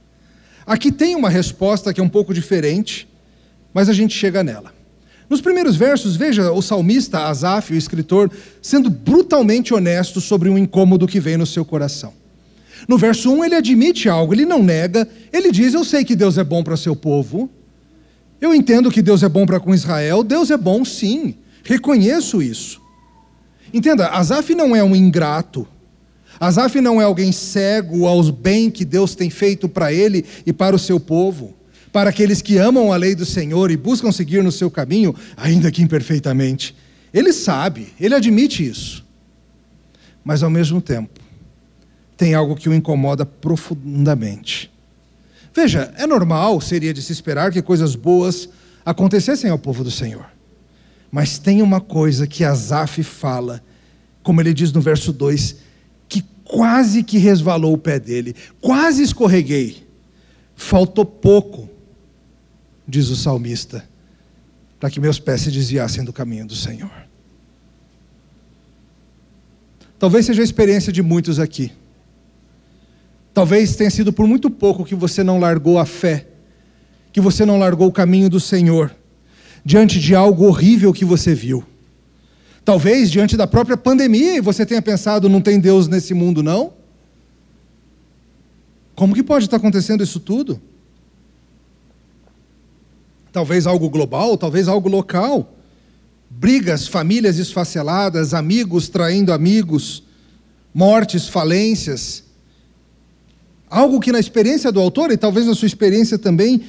Aqui 0.67 0.91
tem 0.91 1.15
uma 1.15 1.29
resposta 1.29 1.93
que 1.93 2.01
é 2.01 2.05
um 2.05 2.09
pouco 2.09 2.33
diferente, 2.33 3.07
mas 3.75 3.89
a 3.89 3.93
gente 3.93 4.17
chega 4.17 4.43
nela. 4.43 4.73
Nos 5.29 5.41
primeiros 5.41 5.77
versos, 5.77 6.17
veja 6.17 6.51
o 6.53 6.63
salmista 6.63 7.27
Asaf, 7.27 7.73
o 7.73 7.77
escritor, 7.77 8.31
sendo 8.61 8.91
brutalmente 8.91 9.75
honesto 9.75 10.21
sobre 10.21 10.49
um 10.49 10.59
incômodo 10.59 11.07
que 11.07 11.21
vem 11.21 11.37
no 11.37 11.47
seu 11.47 11.65
coração. 11.65 12.13
No 12.89 12.99
verso 12.99 13.33
1, 13.33 13.45
ele 13.45 13.55
admite 13.55 14.09
algo, 14.09 14.35
ele 14.35 14.45
não 14.45 14.63
nega, 14.63 15.09
ele 15.33 15.53
diz: 15.53 15.73
Eu 15.73 15.85
sei 15.85 16.05
que 16.05 16.17
Deus 16.17 16.37
é 16.37 16.45
bom 16.45 16.63
para 16.63 16.77
seu 16.77 16.97
povo, 16.97 17.49
eu 18.41 18.55
entendo 18.55 18.91
que 18.91 19.01
Deus 19.01 19.23
é 19.23 19.29
bom 19.29 19.47
para 19.47 19.61
com 19.61 19.75
Israel, 19.75 20.25
Deus 20.25 20.51
é 20.51 20.57
bom 20.57 20.85
sim, 20.85 21.37
reconheço 21.63 22.43
isso. 22.43 22.82
Entenda, 23.73 24.09
Asaf 24.09 24.55
não 24.55 24.77
é 24.77 24.85
um 24.85 24.95
ingrato, 24.95 25.67
Asaf 26.39 26.81
não 26.81 27.01
é 27.01 27.05
alguém 27.05 27.33
cego 27.33 28.07
aos 28.07 28.31
bem 28.31 28.71
que 28.71 28.85
Deus 28.85 29.15
tem 29.15 29.31
feito 29.31 29.69
para 29.69 29.93
ele 29.93 30.25
e 30.45 30.53
para 30.53 30.77
o 30.77 30.79
seu 30.79 30.99
povo 30.99 31.55
para 31.93 32.09
aqueles 32.09 32.41
que 32.41 32.57
amam 32.57 32.91
a 32.91 32.97
lei 32.97 33.15
do 33.15 33.27
Senhor 33.27 33.71
e 33.71 33.77
buscam 33.77 34.11
seguir 34.11 34.43
no 34.43 34.51
seu 34.51 34.71
caminho, 34.71 35.15
ainda 35.37 35.71
que 35.71 35.83
imperfeitamente. 35.83 36.75
Ele 37.13 37.33
sabe, 37.33 37.93
ele 38.01 38.15
admite 38.15 38.67
isso. 38.67 39.05
Mas 40.25 40.43
ao 40.43 40.49
mesmo 40.49 40.81
tempo, 40.81 41.21
tem 42.17 42.35
algo 42.35 42.57
que 42.57 42.69
o 42.69 42.75
incomoda 42.75 43.27
profundamente. 43.27 44.73
Veja, 45.55 45.93
é 45.99 46.07
normal, 46.07 46.61
seria 46.63 46.95
de 46.95 47.03
se 47.03 47.13
esperar 47.13 47.53
que 47.53 47.61
coisas 47.61 47.95
boas 47.95 48.49
acontecessem 48.87 49.51
ao 49.51 49.59
povo 49.59 49.85
do 49.85 49.91
Senhor. 49.91 50.25
Mas 51.13 51.39
tem 51.39 51.63
uma 51.63 51.81
coisa 51.81 52.27
que 52.27 52.43
Asaf 52.43 53.05
fala, 53.05 53.63
como 54.23 54.41
ele 54.41 54.53
diz 54.53 54.73
no 54.73 54.81
verso 54.81 55.13
2, 55.13 55.57
que 56.09 56.25
quase 56.43 57.05
que 57.05 57.19
resvalou 57.19 57.75
o 57.75 57.79
pé 57.79 58.01
dele, 58.01 58.35
quase 58.61 59.03
escorreguei. 59.03 59.87
Faltou 60.57 61.05
pouco 61.05 61.69
diz 62.87 63.09
o 63.09 63.17
salmista, 63.17 63.85
para 64.79 64.91
que 64.91 65.01
meus 65.01 65.19
pés 65.19 65.43
se 65.43 65.51
desviassem 65.51 66.05
do 66.05 66.13
caminho 66.13 66.47
do 66.47 66.55
Senhor. 66.55 66.91
Talvez 69.99 70.27
seja 70.27 70.43
a 70.43 70.45
experiência 70.45 70.93
de 70.93 71.03
muitos 71.03 71.39
aqui. 71.39 71.73
Talvez 73.33 73.77
tenha 73.77 73.91
sido 73.91 74.13
por 74.13 74.27
muito 74.27 74.51
pouco 74.51 74.85
que 74.85 74.95
você 74.95 75.23
não 75.23 75.39
largou 75.39 75.79
a 75.79 75.87
fé, 75.87 76.27
que 77.13 77.21
você 77.21 77.47
não 77.47 77.59
largou 77.59 77.89
o 77.89 77.93
caminho 77.93 78.29
do 78.29 78.41
Senhor, 78.41 78.95
diante 79.65 80.01
de 80.01 80.15
algo 80.15 80.45
horrível 80.45 80.93
que 80.93 81.05
você 81.05 81.35
viu. 81.35 81.65
Talvez 82.65 83.11
diante 83.11 83.37
da 83.37 83.47
própria 83.47 83.77
pandemia 83.77 84.41
você 84.41 84.65
tenha 84.65 84.83
pensado: 84.83 85.29
não 85.29 85.41
tem 85.41 85.59
Deus 85.59 85.89
nesse 85.89 86.15
mundo, 86.15 86.43
não? 86.43 86.73
Como 88.95 89.15
que 89.15 89.23
pode 89.23 89.47
estar 89.47 89.57
acontecendo 89.57 90.03
isso 90.03 90.21
tudo? 90.21 90.61
talvez 93.33 93.67
algo 93.67 93.89
global, 93.89 94.37
talvez 94.37 94.69
algo 94.69 94.89
local. 94.89 95.57
Brigas, 96.29 96.87
famílias 96.87 97.39
esfaceladas, 97.39 98.35
amigos 98.35 98.89
traindo 98.89 99.33
amigos, 99.33 100.03
mortes, 100.73 101.29
falências. 101.29 102.25
Algo 103.69 103.99
que 104.01 104.13
na 104.13 104.21
experiência 104.21 104.71
do 104.71 104.81
autor, 104.81 105.11
e 105.11 105.17
talvez 105.17 105.47
na 105.47 105.55
sua 105.55 105.67
experiência 105.67 106.19
também, 106.19 106.63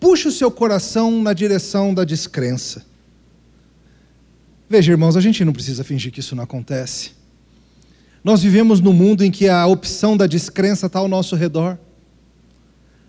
puxa 0.00 0.30
o 0.30 0.32
seu 0.32 0.50
coração 0.50 1.22
na 1.22 1.34
direção 1.34 1.92
da 1.92 2.04
descrença. 2.04 2.84
Veja, 4.68 4.92
irmãos, 4.92 5.16
a 5.16 5.20
gente 5.20 5.44
não 5.44 5.52
precisa 5.52 5.84
fingir 5.84 6.10
que 6.10 6.20
isso 6.20 6.34
não 6.34 6.44
acontece. 6.44 7.12
Nós 8.24 8.42
vivemos 8.42 8.80
num 8.80 8.92
mundo 8.92 9.24
em 9.24 9.30
que 9.30 9.48
a 9.48 9.66
opção 9.66 10.16
da 10.16 10.26
descrença 10.26 10.86
está 10.86 10.98
ao 10.98 11.08
nosso 11.08 11.36
redor. 11.36 11.78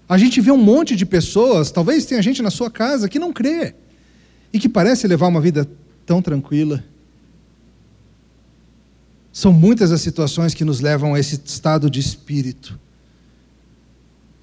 A 0.07 0.17
gente 0.17 0.41
vê 0.41 0.51
um 0.51 0.57
monte 0.57 0.95
de 0.95 1.05
pessoas, 1.05 1.71
talvez 1.71 2.05
tenha 2.05 2.21
gente 2.21 2.41
na 2.41 2.51
sua 2.51 2.69
casa 2.69 3.07
que 3.07 3.19
não 3.19 3.31
crê 3.31 3.73
e 4.51 4.59
que 4.59 4.67
parece 4.67 5.07
levar 5.07 5.27
uma 5.27 5.39
vida 5.39 5.67
tão 6.05 6.21
tranquila. 6.21 6.83
São 9.31 9.53
muitas 9.53 9.91
as 9.91 10.01
situações 10.01 10.53
que 10.53 10.65
nos 10.65 10.81
levam 10.81 11.13
a 11.13 11.19
esse 11.19 11.39
estado 11.45 11.89
de 11.89 11.99
espírito. 11.99 12.77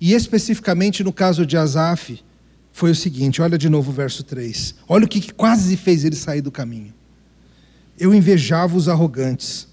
E 0.01 0.15
especificamente 0.15 1.05
no 1.05 1.13
caso 1.13 1.45
de 1.45 1.57
Asaf, 1.57 2.23
foi 2.79 2.91
o 2.91 2.95
seguinte: 2.95 3.43
olha 3.43 3.59
de 3.59 3.69
novo 3.69 3.91
o 3.91 3.95
verso 3.95 4.23
3. 4.23 4.75
Olha 4.89 5.05
o 5.05 5.09
que 5.09 5.33
quase 5.33 5.77
fez 5.77 6.05
ele 6.05 6.17
sair 6.17 6.41
do 6.41 6.51
caminho. 6.51 6.95
Eu 7.99 8.15
invejava 8.15 8.77
os 8.77 8.89
arrogantes 8.89 9.67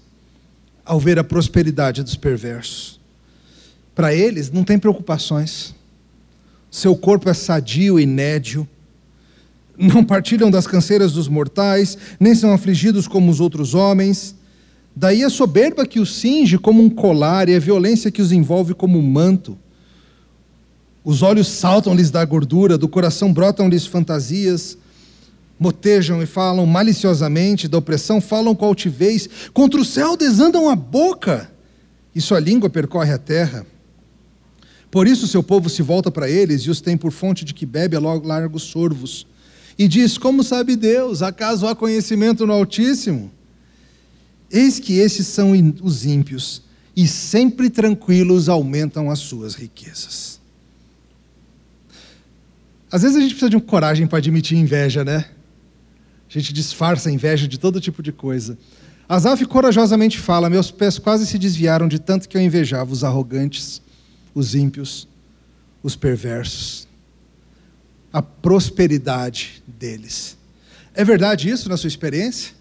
ao 0.84 1.00
ver 1.00 1.18
a 1.18 1.24
prosperidade 1.24 2.02
dos 2.02 2.16
perversos. 2.16 3.00
Para 3.94 4.14
eles, 4.14 4.50
não 4.50 4.64
tem 4.64 4.78
preocupações 4.78 5.74
seu 6.76 6.94
corpo 6.94 7.30
é 7.30 7.32
sadio 7.32 7.98
e 7.98 8.04
nédio, 8.04 8.68
não 9.78 10.04
partilham 10.04 10.50
das 10.50 10.66
canseiras 10.66 11.12
dos 11.12 11.26
mortais, 11.26 11.96
nem 12.20 12.34
são 12.34 12.52
afligidos 12.52 13.08
como 13.08 13.30
os 13.30 13.40
outros 13.40 13.72
homens. 13.72 14.34
Daí 14.94 15.24
a 15.24 15.30
soberba 15.30 15.86
que 15.86 15.98
os 15.98 16.16
cinge 16.16 16.58
como 16.58 16.82
um 16.82 16.90
colar 16.90 17.48
e 17.48 17.56
a 17.56 17.58
violência 17.58 18.10
que 18.10 18.20
os 18.20 18.30
envolve 18.30 18.74
como 18.74 18.98
um 18.98 19.02
manto. 19.02 19.58
Os 21.06 21.22
olhos 21.22 21.46
saltam-lhes 21.46 22.10
da 22.10 22.24
gordura, 22.24 22.76
do 22.76 22.88
coração 22.88 23.32
brotam-lhes 23.32 23.86
fantasias, 23.86 24.76
motejam 25.56 26.20
e 26.20 26.26
falam 26.26 26.66
maliciosamente, 26.66 27.68
da 27.68 27.78
opressão 27.78 28.20
falam 28.20 28.56
com 28.56 28.64
altivez, 28.64 29.28
contra 29.54 29.80
o 29.80 29.84
céu 29.84 30.16
desandam 30.16 30.68
a 30.68 30.74
boca, 30.74 31.48
e 32.12 32.20
sua 32.20 32.40
língua 32.40 32.68
percorre 32.68 33.12
a 33.12 33.18
terra. 33.18 33.64
Por 34.90 35.06
isso 35.06 35.28
seu 35.28 35.44
povo 35.44 35.70
se 35.70 35.80
volta 35.80 36.10
para 36.10 36.28
eles 36.28 36.62
e 36.62 36.70
os 36.70 36.80
tem 36.80 36.96
por 36.96 37.12
fonte 37.12 37.44
de 37.44 37.54
que 37.54 37.64
bebe 37.64 37.94
a 37.94 38.00
largos 38.00 38.64
sorvos. 38.64 39.28
E 39.78 39.86
diz: 39.86 40.18
Como 40.18 40.42
sabe 40.42 40.74
Deus? 40.74 41.22
Acaso 41.22 41.68
há 41.68 41.76
conhecimento 41.76 42.44
no 42.44 42.52
Altíssimo? 42.52 43.30
Eis 44.50 44.80
que 44.80 44.94
esses 44.94 45.28
são 45.28 45.52
os 45.84 46.04
ímpios, 46.04 46.62
e 46.96 47.06
sempre 47.06 47.70
tranquilos 47.70 48.48
aumentam 48.48 49.08
as 49.08 49.20
suas 49.20 49.54
riquezas. 49.54 50.35
Às 52.90 53.02
vezes 53.02 53.16
a 53.16 53.20
gente 53.20 53.30
precisa 53.30 53.50
de 53.50 53.56
uma 53.56 53.62
coragem 53.62 54.06
para 54.06 54.18
admitir 54.18 54.56
inveja, 54.56 55.04
né? 55.04 55.26
A 56.28 56.32
gente 56.32 56.52
disfarça 56.52 57.08
a 57.08 57.12
inveja 57.12 57.46
de 57.48 57.58
todo 57.58 57.80
tipo 57.80 58.02
de 58.02 58.12
coisa. 58.12 58.58
Asaf 59.08 59.44
corajosamente 59.46 60.18
fala: 60.18 60.50
Meus 60.50 60.70
pés 60.70 60.98
quase 60.98 61.26
se 61.26 61.38
desviaram 61.38 61.88
de 61.88 61.98
tanto 61.98 62.28
que 62.28 62.36
eu 62.36 62.40
invejava 62.40 62.92
os 62.92 63.04
arrogantes 63.04 63.82
os 64.36 64.54
ímpios, 64.54 65.08
os 65.82 65.96
perversos, 65.96 66.86
a 68.12 68.20
prosperidade 68.20 69.62
deles. 69.66 70.36
É 70.94 71.02
verdade 71.02 71.48
isso 71.48 71.70
na 71.70 71.76
sua 71.78 71.88
experiência? 71.88 72.52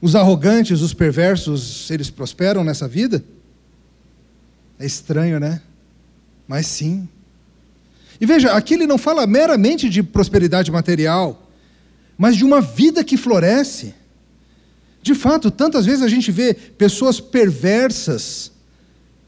Os 0.00 0.16
arrogantes, 0.16 0.80
os 0.80 0.92
perversos, 0.92 1.88
eles 1.92 2.10
prosperam 2.10 2.64
nessa 2.64 2.88
vida? 2.88 3.24
É 4.80 4.84
estranho, 4.84 5.38
né? 5.38 5.62
Mas 6.48 6.66
sim. 6.66 7.08
E 8.20 8.26
veja, 8.26 8.52
aqui 8.52 8.74
ele 8.74 8.86
não 8.86 8.98
fala 8.98 9.26
meramente 9.26 9.88
de 9.88 10.02
prosperidade 10.02 10.70
material, 10.70 11.48
mas 12.16 12.36
de 12.36 12.44
uma 12.44 12.60
vida 12.60 13.04
que 13.04 13.16
floresce. 13.16 13.94
De 15.00 15.14
fato, 15.14 15.50
tantas 15.50 15.86
vezes 15.86 16.02
a 16.02 16.08
gente 16.08 16.32
vê 16.32 16.52
pessoas 16.52 17.20
perversas 17.20 18.52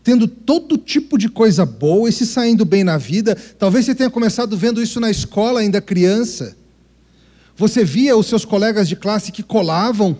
tendo 0.02 0.26
todo 0.26 0.78
tipo 0.78 1.18
de 1.18 1.28
coisa 1.28 1.64
boa 1.64 2.08
e 2.08 2.12
se 2.12 2.26
saindo 2.26 2.64
bem 2.64 2.82
na 2.82 2.96
vida. 2.96 3.36
Talvez 3.58 3.84
você 3.84 3.94
tenha 3.94 4.10
começado 4.10 4.56
vendo 4.56 4.82
isso 4.82 4.98
na 4.98 5.10
escola 5.10 5.60
ainda 5.60 5.80
criança. 5.80 6.56
Você 7.56 7.84
via 7.84 8.16
os 8.16 8.26
seus 8.26 8.44
colegas 8.44 8.88
de 8.88 8.96
classe 8.96 9.30
que 9.30 9.42
colavam 9.42 10.18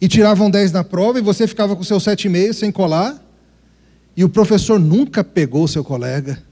e 0.00 0.08
tiravam 0.08 0.50
10 0.50 0.72
na 0.72 0.82
prova 0.82 1.18
e 1.18 1.22
você 1.22 1.46
ficava 1.46 1.76
com 1.76 1.84
seu 1.84 1.98
7,5 1.98 2.52
sem 2.54 2.72
colar. 2.72 3.22
E 4.16 4.24
o 4.24 4.28
professor 4.28 4.80
nunca 4.80 5.22
pegou 5.22 5.64
o 5.64 5.68
seu 5.68 5.84
colega. 5.84 6.42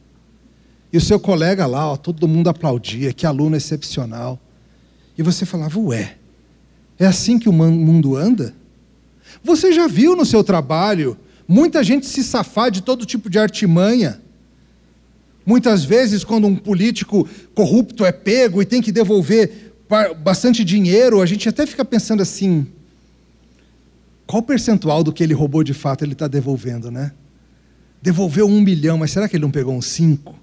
E 0.92 0.96
o 0.98 1.00
seu 1.00 1.18
colega 1.18 1.66
lá, 1.66 1.92
ó, 1.92 1.96
todo 1.96 2.28
mundo 2.28 2.48
aplaudia, 2.48 3.12
que 3.12 3.26
aluno 3.26 3.56
excepcional. 3.56 4.38
E 5.16 5.22
você 5.22 5.46
falava, 5.46 5.78
ué, 5.78 6.16
é 6.98 7.06
assim 7.06 7.38
que 7.38 7.48
o 7.48 7.52
mundo 7.52 8.16
anda? 8.16 8.54
Você 9.42 9.72
já 9.72 9.86
viu 9.86 10.14
no 10.14 10.26
seu 10.26 10.44
trabalho 10.44 11.16
muita 11.48 11.82
gente 11.82 12.06
se 12.06 12.22
safar 12.22 12.70
de 12.70 12.82
todo 12.82 13.06
tipo 13.06 13.30
de 13.30 13.38
artimanha? 13.38 14.20
Muitas 15.44 15.84
vezes, 15.84 16.22
quando 16.22 16.46
um 16.46 16.54
político 16.54 17.28
corrupto 17.54 18.04
é 18.04 18.12
pego 18.12 18.60
e 18.62 18.66
tem 18.66 18.80
que 18.80 18.92
devolver 18.92 19.72
bastante 20.22 20.64
dinheiro, 20.64 21.20
a 21.20 21.26
gente 21.26 21.48
até 21.48 21.66
fica 21.66 21.84
pensando 21.84 22.22
assim: 22.22 22.66
qual 24.26 24.42
percentual 24.42 25.02
do 25.02 25.12
que 25.12 25.22
ele 25.22 25.34
roubou 25.34 25.64
de 25.64 25.74
fato 25.74 26.04
ele 26.04 26.12
está 26.12 26.28
devolvendo, 26.28 26.90
né? 26.90 27.12
Devolveu 28.00 28.46
um 28.46 28.60
milhão, 28.60 28.98
mas 28.98 29.10
será 29.10 29.28
que 29.28 29.36
ele 29.36 29.42
não 29.42 29.50
pegou 29.50 29.74
uns 29.74 29.86
cinco? 29.86 30.41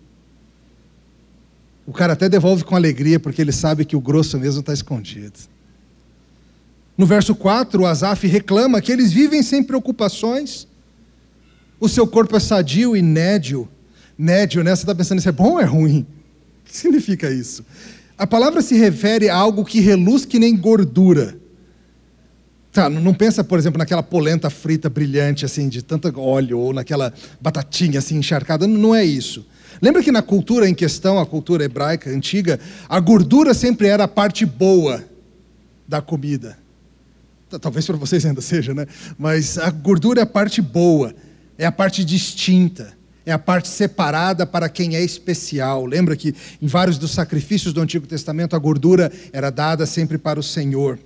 O 1.89 1.91
cara 1.91 2.13
até 2.13 2.29
devolve 2.29 2.63
com 2.63 2.75
alegria, 2.75 3.19
porque 3.19 3.41
ele 3.41 3.51
sabe 3.51 3.84
que 3.84 3.96
o 3.96 4.00
grosso 4.00 4.38
mesmo 4.38 4.60
está 4.60 4.72
escondido. 4.72 5.34
No 6.96 7.08
verso 7.08 7.34
4, 7.34 7.81
o 7.81 7.86
Asaf 7.88 8.27
reclama 8.27 8.79
que 8.79 8.91
eles 8.91 9.12
vivem 9.12 9.41
sem 9.41 9.63
preocupações, 9.63 10.67
o 11.79 11.89
seu 11.89 12.05
corpo 12.05 12.36
é 12.36 12.39
sadio 12.39 12.96
e 12.96 13.01
nédio. 13.01 13.67
Nédio, 14.15 14.63
né? 14.63 14.75
Você 14.75 14.84
está 14.84 14.93
pensando, 14.93 15.17
isso 15.17 15.29
é 15.29 15.31
bom 15.31 15.53
ou 15.53 15.60
é 15.60 15.65
ruim? 15.65 16.05
O 16.62 16.69
que 16.69 16.77
significa 16.77 17.31
isso? 17.31 17.65
A 18.15 18.27
palavra 18.27 18.62
se 18.62 18.77
refere 18.77 19.27
a 19.27 19.36
algo 19.36 19.65
que 19.65 19.79
reluz 19.79 20.25
que 20.25 20.38
nem 20.38 20.55
gordura. 20.55 21.36
Tá, 22.72 22.88
não 22.88 23.15
pensa, 23.15 23.43
por 23.43 23.58
exemplo, 23.58 23.79
naquela 23.79 24.03
polenta 24.03 24.51
frita 24.51 24.88
brilhante, 24.91 25.43
assim, 25.43 25.67
de 25.67 25.81
tanto 25.81 26.08
óleo, 26.22 26.60
ou 26.60 26.72
naquela 26.72 27.12
batatinha, 27.41 27.98
assim, 27.98 28.17
encharcada. 28.17 28.67
Não 28.67 28.93
é 28.93 29.03
isso. 29.03 29.43
Lembra 29.82 30.04
que 30.04 30.12
na 30.12 30.22
cultura 30.22 30.68
em 30.68 30.74
questão, 30.74 31.20
a 31.20 31.26
cultura 31.26 31.64
hebraica 31.64 32.10
antiga, 32.10 32.60
a 32.88 33.00
gordura 33.00 33.54
sempre 33.54 33.88
era 33.88 34.04
a 34.04 34.08
parte 34.08 34.46
boa 34.46 35.04
da 35.88 36.02
comida. 36.02 36.58
Talvez 37.62 37.86
para 37.86 37.98
vocês 37.98 38.26
ainda 38.26 38.42
seja, 38.42 38.74
né? 38.74 38.86
Mas 39.18 39.58
a 39.58 39.72
gordura 39.72 40.20
é 40.20 40.24
a 40.24 40.28
parte 40.28 40.62
boa, 40.62 41.16
é 41.58 41.66
a 41.66 41.72
parte 41.72 42.06
distinta, 42.06 42.94
é 43.26 43.32
a 43.32 43.40
parte 43.40 43.68
separada 43.68 44.46
para 44.46 44.70
quem 44.70 44.96
é 44.96 45.04
especial. 45.04 45.86
Lembra 45.86 46.16
que 46.16 46.36
em 46.62 46.68
vários 46.68 46.98
dos 46.98 47.12
sacrifícios 47.12 47.74
do 47.74 47.82
Antigo 47.82 48.06
Testamento 48.06 48.56
a 48.56 48.60
gordura 48.60 49.12
era 49.34 49.50
dada 49.50 49.86
sempre 49.86 50.18
para 50.18 50.40
o 50.40 50.44
Senhor. 50.44 51.00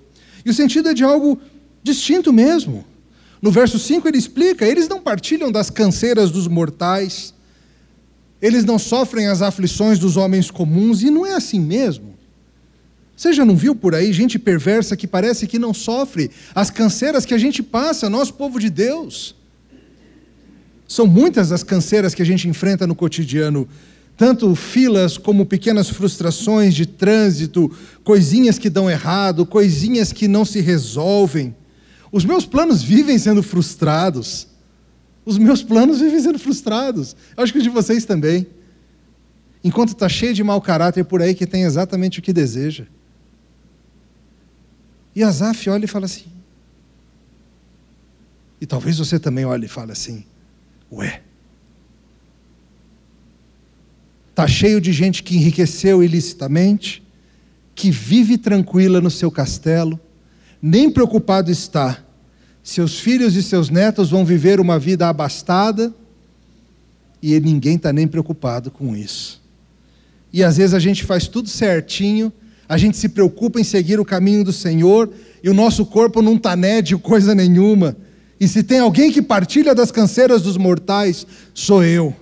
E 0.46 0.50
o 0.50 0.54
sentido 0.54 0.90
é 0.90 0.94
de 0.94 1.04
algo 1.04 1.40
distinto 1.82 2.34
mesmo. 2.34 2.86
No 3.42 3.52
verso 3.52 3.78
5 3.78 4.08
ele 4.08 4.18
explica: 4.18 4.66
eles 4.66 4.88
não 4.88 5.02
partilham 5.02 5.52
das 5.52 5.70
canseiras 5.70 6.32
dos 6.32 6.48
mortais, 6.48 7.33
eles 8.44 8.66
não 8.66 8.78
sofrem 8.78 9.28
as 9.28 9.42
aflições 9.42 9.98
dos 9.98 10.18
homens 10.18 10.52
comuns, 10.52 11.02
e 11.02 11.10
não 11.10 11.26
é 11.26 11.34
assim 11.34 11.62
mesmo. 11.62 12.14
Você 13.16 13.32
já 13.32 13.46
não 13.46 13.56
viu 13.56 13.74
por 13.74 13.96
aí 13.96 14.12
gente 14.12 14.38
perversa 14.38 14.98
que 14.98 15.08
parece 15.08 15.48
que 15.48 15.58
não 15.58 15.74
sofre 15.74 16.30
as 16.54 16.70
canseiras 16.70 17.26
que 17.26 17.34
a 17.34 17.38
gente 17.38 17.64
passa, 17.64 18.10
nós, 18.10 18.30
povo 18.30 18.60
de 18.60 18.70
Deus? 18.70 19.34
São 20.86 21.08
muitas 21.08 21.54
as 21.54 21.64
canseiras 21.64 22.14
que 22.14 22.22
a 22.22 22.26
gente 22.26 22.50
enfrenta 22.50 22.86
no 22.86 22.94
cotidiano, 22.94 23.66
tanto 24.18 24.54
filas 24.56 25.18
como 25.18 25.46
pequenas 25.46 25.90
frustrações 25.90 26.76
de 26.76 26.86
trânsito, 26.86 27.72
coisinhas 28.04 28.60
que 28.60 28.70
dão 28.70 28.92
errado, 28.92 29.46
coisinhas 29.46 30.12
que 30.12 30.28
não 30.28 30.44
se 30.44 30.60
resolvem. 30.60 31.56
Os 32.12 32.26
meus 32.26 32.46
planos 32.46 32.84
vivem 32.84 33.18
sendo 33.18 33.42
frustrados. 33.42 34.48
Os 35.26 35.38
meus 35.38 35.64
planos 35.64 36.00
vivem 36.00 36.20
sendo 36.20 36.40
frustrados. 36.40 37.16
Acho 37.38 37.52
que 37.52 37.60
os 37.60 37.64
de 37.64 37.70
vocês 37.70 38.06
também. 38.06 38.48
Enquanto 39.64 39.90
está 39.90 40.10
cheio 40.10 40.34
de 40.34 40.44
mau 40.44 40.62
caráter 40.62 41.06
por 41.06 41.22
aí 41.22 41.34
que 41.34 41.48
tem 41.48 41.64
exatamente 41.64 42.20
o 42.20 42.22
que 42.22 42.34
deseja. 42.34 42.86
E 45.16 45.24
Asaf 45.24 45.70
olha 45.70 45.86
e 45.86 45.88
fala 45.88 46.06
assim. 46.06 46.26
E 48.60 48.66
talvez 48.66 48.98
você 48.98 49.20
também 49.20 49.46
olhe 49.46 49.66
e 49.66 49.70
fale 49.70 49.92
assim: 49.92 50.26
Ué. 50.92 51.22
Está 54.30 54.48
cheio 54.48 54.82
de 54.82 54.92
gente 54.92 55.22
que 55.22 55.36
enriqueceu 55.36 56.04
ilicitamente, 56.04 57.04
que 57.76 57.92
vive 57.92 58.38
tranquila 58.38 59.00
no 59.00 59.12
seu 59.12 59.30
castelo, 59.30 60.00
nem 60.62 60.90
preocupado 60.90 61.52
está. 61.52 62.04
Seus 62.64 63.00
filhos 63.00 63.36
e 63.36 63.44
seus 63.44 63.70
netos 63.70 64.10
vão 64.10 64.26
viver 64.26 64.60
uma 64.60 64.80
vida 64.80 65.10
abastada 65.10 65.94
e 67.22 67.38
ninguém 67.40 67.76
está 67.76 67.92
nem 67.92 68.08
preocupado 68.08 68.72
com 68.72 68.96
isso. 68.96 69.42
E 70.32 70.44
às 70.44 70.58
vezes 70.58 70.74
a 70.74 70.80
gente 70.80 71.04
faz 71.04 71.28
tudo 71.28 71.50
certinho 71.50 72.32
a 72.68 72.78
gente 72.78 72.98
se 72.98 73.10
preocupa 73.10 73.60
em 73.60 73.64
seguir 73.64 74.00
o 74.00 74.06
caminho 74.06 74.44
do 74.44 74.54
Senhor 74.54 75.10
e 75.44 75.50
o 75.50 75.54
nosso 75.54 75.86
corpo 75.86 76.22
não 76.22 76.36
está 76.36 76.56
nédio 76.56 76.98
coisa 76.98 77.36
nenhuma. 77.36 77.96
E 78.40 78.48
se 78.48 78.64
tem 78.64 78.80
alguém 78.80 79.12
que 79.12 79.22
partilha 79.22 79.76
das 79.76 79.92
canseiras 79.92 80.42
dos 80.42 80.58
mortais, 80.58 81.28
sou 81.54 81.84
eu. 81.84 82.16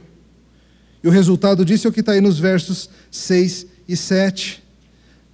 E 1.03 1.07
o 1.07 1.11
resultado 1.11 1.63
disso 1.63 1.87
é 1.87 1.89
o 1.89 1.93
que 1.93 1.99
está 1.99 2.11
aí 2.13 2.21
nos 2.21 2.37
versos 2.39 2.89
6 3.09 3.65
e 3.87 3.95
7. 3.95 4.61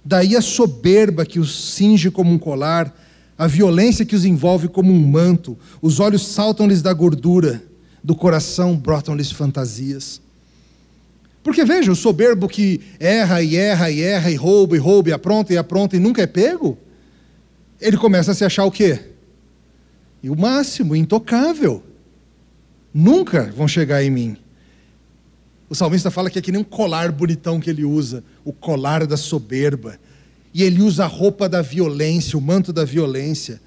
Daí 0.04 0.36
a 0.36 0.40
soberba 0.40 1.26
que 1.26 1.40
os 1.40 1.74
cinge 1.74 2.10
como 2.10 2.32
um 2.32 2.38
colar, 2.38 2.94
a 3.38 3.46
violência 3.46 4.04
que 4.04 4.16
os 4.16 4.24
envolve 4.24 4.66
como 4.66 4.92
um 4.92 5.06
manto, 5.06 5.56
os 5.80 6.00
olhos 6.00 6.26
saltam-lhes 6.26 6.82
da 6.82 6.92
gordura, 6.92 7.62
do 8.02 8.14
coração 8.16 8.76
brotam-lhes 8.76 9.30
fantasias. 9.30 10.20
Porque 11.42 11.64
veja, 11.64 11.92
o 11.92 11.96
soberbo 11.96 12.48
que 12.48 12.80
erra 12.98 13.40
e 13.40 13.56
erra 13.56 13.90
e 13.90 14.02
erra 14.02 14.30
e 14.30 14.34
rouba 14.34 14.76
e 14.76 14.78
rouba 14.78 15.10
e 15.10 15.12
apronta 15.12 15.54
e 15.54 15.56
apronta 15.56 15.96
e 15.96 16.00
nunca 16.00 16.20
é 16.20 16.26
pego, 16.26 16.76
ele 17.80 17.96
começa 17.96 18.32
a 18.32 18.34
se 18.34 18.44
achar 18.44 18.64
o 18.64 18.72
quê? 18.72 19.00
E 20.20 20.28
o 20.28 20.36
máximo, 20.36 20.96
intocável. 20.96 21.82
Nunca 22.92 23.52
vão 23.56 23.68
chegar 23.68 24.02
em 24.02 24.10
mim. 24.10 24.36
O 25.70 25.74
salmista 25.74 26.10
fala 26.10 26.28
que 26.28 26.38
é 26.38 26.42
que 26.42 26.50
nem 26.50 26.60
um 26.60 26.64
colar 26.64 27.12
bonitão 27.12 27.60
que 27.60 27.70
ele 27.70 27.84
usa, 27.84 28.24
o 28.44 28.52
colar 28.52 29.06
da 29.06 29.16
soberba. 29.16 29.98
E 30.58 30.64
ele 30.64 30.82
usa 30.82 31.04
a 31.04 31.06
roupa 31.06 31.48
da 31.48 31.62
violência, 31.62 32.36
o 32.36 32.42
manto 32.42 32.72
da 32.72 32.84
violência. 32.84 33.60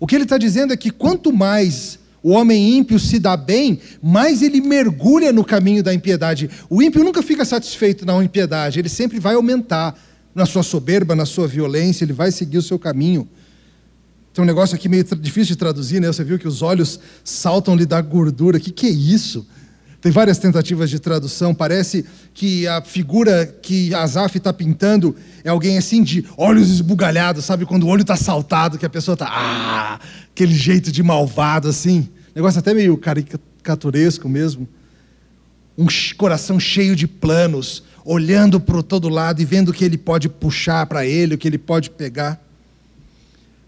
O 0.00 0.06
que 0.06 0.14
ele 0.14 0.24
está 0.24 0.38
dizendo 0.38 0.72
é 0.72 0.76
que 0.76 0.90
quanto 0.90 1.30
mais 1.30 1.98
o 2.22 2.30
homem 2.30 2.78
ímpio 2.78 2.98
se 2.98 3.18
dá 3.18 3.36
bem, 3.36 3.78
mais 4.02 4.40
ele 4.40 4.62
mergulha 4.62 5.30
no 5.30 5.44
caminho 5.44 5.82
da 5.82 5.92
impiedade. 5.92 6.48
O 6.70 6.82
ímpio 6.82 7.04
nunca 7.04 7.22
fica 7.22 7.44
satisfeito 7.44 8.06
na 8.06 8.24
impiedade, 8.24 8.78
ele 8.78 8.88
sempre 8.88 9.20
vai 9.20 9.34
aumentar 9.34 9.94
na 10.34 10.46
sua 10.46 10.62
soberba, 10.62 11.14
na 11.14 11.26
sua 11.26 11.46
violência, 11.46 12.02
ele 12.02 12.14
vai 12.14 12.32
seguir 12.32 12.56
o 12.56 12.62
seu 12.62 12.78
caminho. 12.78 13.28
Tem 14.32 14.42
um 14.42 14.46
negócio 14.46 14.74
aqui 14.74 14.88
meio 14.88 15.04
difícil 15.04 15.54
de 15.54 15.56
traduzir, 15.56 16.00
né? 16.00 16.06
Você 16.06 16.24
viu 16.24 16.38
que 16.38 16.48
os 16.48 16.62
olhos 16.62 16.98
saltam-lhe 17.22 17.84
da 17.84 18.00
gordura. 18.00 18.56
O 18.56 18.60
que, 18.60 18.70
que 18.70 18.86
é 18.86 18.90
isso? 18.90 19.46
Tem 20.06 20.12
várias 20.12 20.38
tentativas 20.38 20.88
de 20.88 21.00
tradução. 21.00 21.52
Parece 21.52 22.04
que 22.32 22.64
a 22.68 22.80
figura 22.80 23.44
que 23.44 23.92
Azaf 23.92 24.38
está 24.38 24.52
pintando 24.52 25.16
é 25.42 25.48
alguém 25.48 25.78
assim 25.78 26.00
de 26.00 26.24
olhos 26.36 26.70
esbugalhados, 26.70 27.44
sabe? 27.44 27.66
Quando 27.66 27.82
o 27.82 27.88
olho 27.88 28.02
está 28.02 28.14
saltado, 28.14 28.78
que 28.78 28.86
a 28.86 28.88
pessoa 28.88 29.14
está. 29.14 29.26
Ah! 29.28 29.98
Aquele 30.30 30.54
jeito 30.54 30.92
de 30.92 31.02
malvado 31.02 31.66
assim. 31.66 32.08
Negócio 32.36 32.60
até 32.60 32.72
meio 32.72 32.96
caricaturesco 32.96 34.28
mesmo. 34.28 34.68
Um 35.76 35.88
coração 36.16 36.60
cheio 36.60 36.94
de 36.94 37.08
planos, 37.08 37.82
olhando 38.04 38.60
para 38.60 38.84
todo 38.84 39.08
lado 39.08 39.42
e 39.42 39.44
vendo 39.44 39.70
o 39.70 39.72
que 39.72 39.84
ele 39.84 39.98
pode 39.98 40.28
puxar 40.28 40.86
para 40.86 41.04
ele, 41.04 41.34
o 41.34 41.38
que 41.38 41.48
ele 41.48 41.58
pode 41.58 41.90
pegar. 41.90 42.40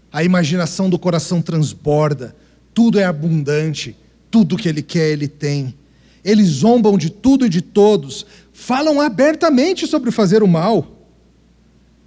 A 0.09 0.23
imaginação 0.23 0.89
do 0.89 0.97
coração 0.97 1.41
transborda, 1.41 2.33
tudo 2.73 2.97
é 2.97 3.03
abundante, 3.03 3.93
tudo 4.31 4.55
que 4.55 4.69
ele 4.69 4.81
quer, 4.81 5.09
ele 5.09 5.27
tem. 5.27 5.77
Eles 6.23 6.47
zombam 6.47 6.97
de 6.97 7.09
tudo 7.09 7.45
e 7.45 7.49
de 7.49 7.61
todos, 7.61 8.25
falam 8.53 8.99
abertamente 8.99 9.87
sobre 9.87 10.11
fazer 10.11 10.43
o 10.43 10.47
mal. 10.47 11.07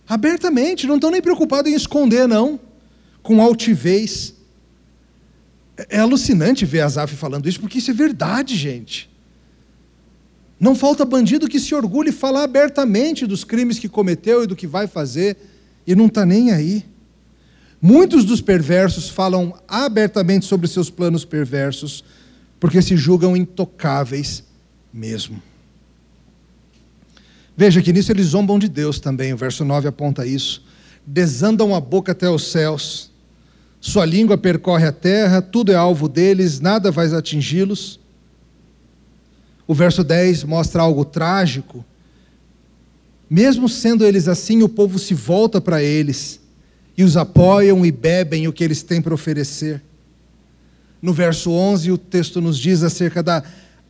Abertamente, 0.06 0.86
não 0.86 0.96
estão 0.96 1.10
nem 1.10 1.22
preocupados 1.22 1.70
em 1.70 1.74
esconder, 1.74 2.28
não, 2.28 2.60
com 3.22 3.40
altivez. 3.40 4.34
É 5.88 5.98
alucinante 5.98 6.66
ver 6.66 6.80
Azaf 6.80 7.14
falando 7.16 7.48
isso, 7.48 7.60
porque 7.60 7.78
isso 7.78 7.90
é 7.90 7.94
verdade, 7.94 8.56
gente. 8.56 9.10
Não 10.60 10.74
falta 10.74 11.04
bandido 11.04 11.48
que 11.48 11.58
se 11.58 11.74
orgulhe 11.74 12.10
e 12.10 12.12
falar 12.12 12.44
abertamente 12.44 13.26
dos 13.26 13.42
crimes 13.42 13.78
que 13.78 13.88
cometeu 13.88 14.44
e 14.44 14.46
do 14.46 14.54
que 14.54 14.66
vai 14.66 14.86
fazer, 14.86 15.36
e 15.86 15.94
não 15.94 16.06
está 16.06 16.24
nem 16.24 16.52
aí. 16.52 16.84
Muitos 17.80 18.24
dos 18.24 18.40
perversos 18.40 19.08
falam 19.08 19.54
abertamente 19.66 20.46
sobre 20.46 20.68
seus 20.68 20.88
planos 20.88 21.24
perversos, 21.24 22.04
porque 22.62 22.80
se 22.80 22.96
julgam 22.96 23.36
intocáveis 23.36 24.44
mesmo. 24.94 25.42
Veja 27.56 27.82
que 27.82 27.92
nisso 27.92 28.12
eles 28.12 28.26
zombam 28.26 28.56
de 28.56 28.68
Deus 28.68 29.00
também, 29.00 29.32
o 29.32 29.36
verso 29.36 29.64
9 29.64 29.88
aponta 29.88 30.24
isso. 30.24 30.64
Desandam 31.04 31.74
a 31.74 31.80
boca 31.80 32.12
até 32.12 32.30
os 32.30 32.52
céus, 32.52 33.10
sua 33.80 34.04
língua 34.04 34.38
percorre 34.38 34.86
a 34.86 34.92
terra, 34.92 35.42
tudo 35.42 35.72
é 35.72 35.74
alvo 35.74 36.08
deles, 36.08 36.60
nada 36.60 36.92
vai 36.92 37.12
atingi-los. 37.12 37.98
O 39.66 39.74
verso 39.74 40.04
10 40.04 40.44
mostra 40.44 40.82
algo 40.82 41.04
trágico. 41.04 41.84
Mesmo 43.28 43.68
sendo 43.68 44.04
eles 44.04 44.28
assim, 44.28 44.62
o 44.62 44.68
povo 44.68 45.00
se 45.00 45.14
volta 45.14 45.60
para 45.60 45.82
eles 45.82 46.38
e 46.96 47.02
os 47.02 47.16
apoiam 47.16 47.84
e 47.84 47.90
bebem 47.90 48.46
o 48.46 48.52
que 48.52 48.62
eles 48.62 48.84
têm 48.84 49.02
para 49.02 49.12
oferecer. 49.12 49.82
No 51.02 51.12
verso 51.12 51.50
11, 51.50 51.90
o 51.90 51.98
texto 51.98 52.40
nos 52.40 52.56
diz 52.56 52.84
acerca 52.84 53.24
da 53.24 53.42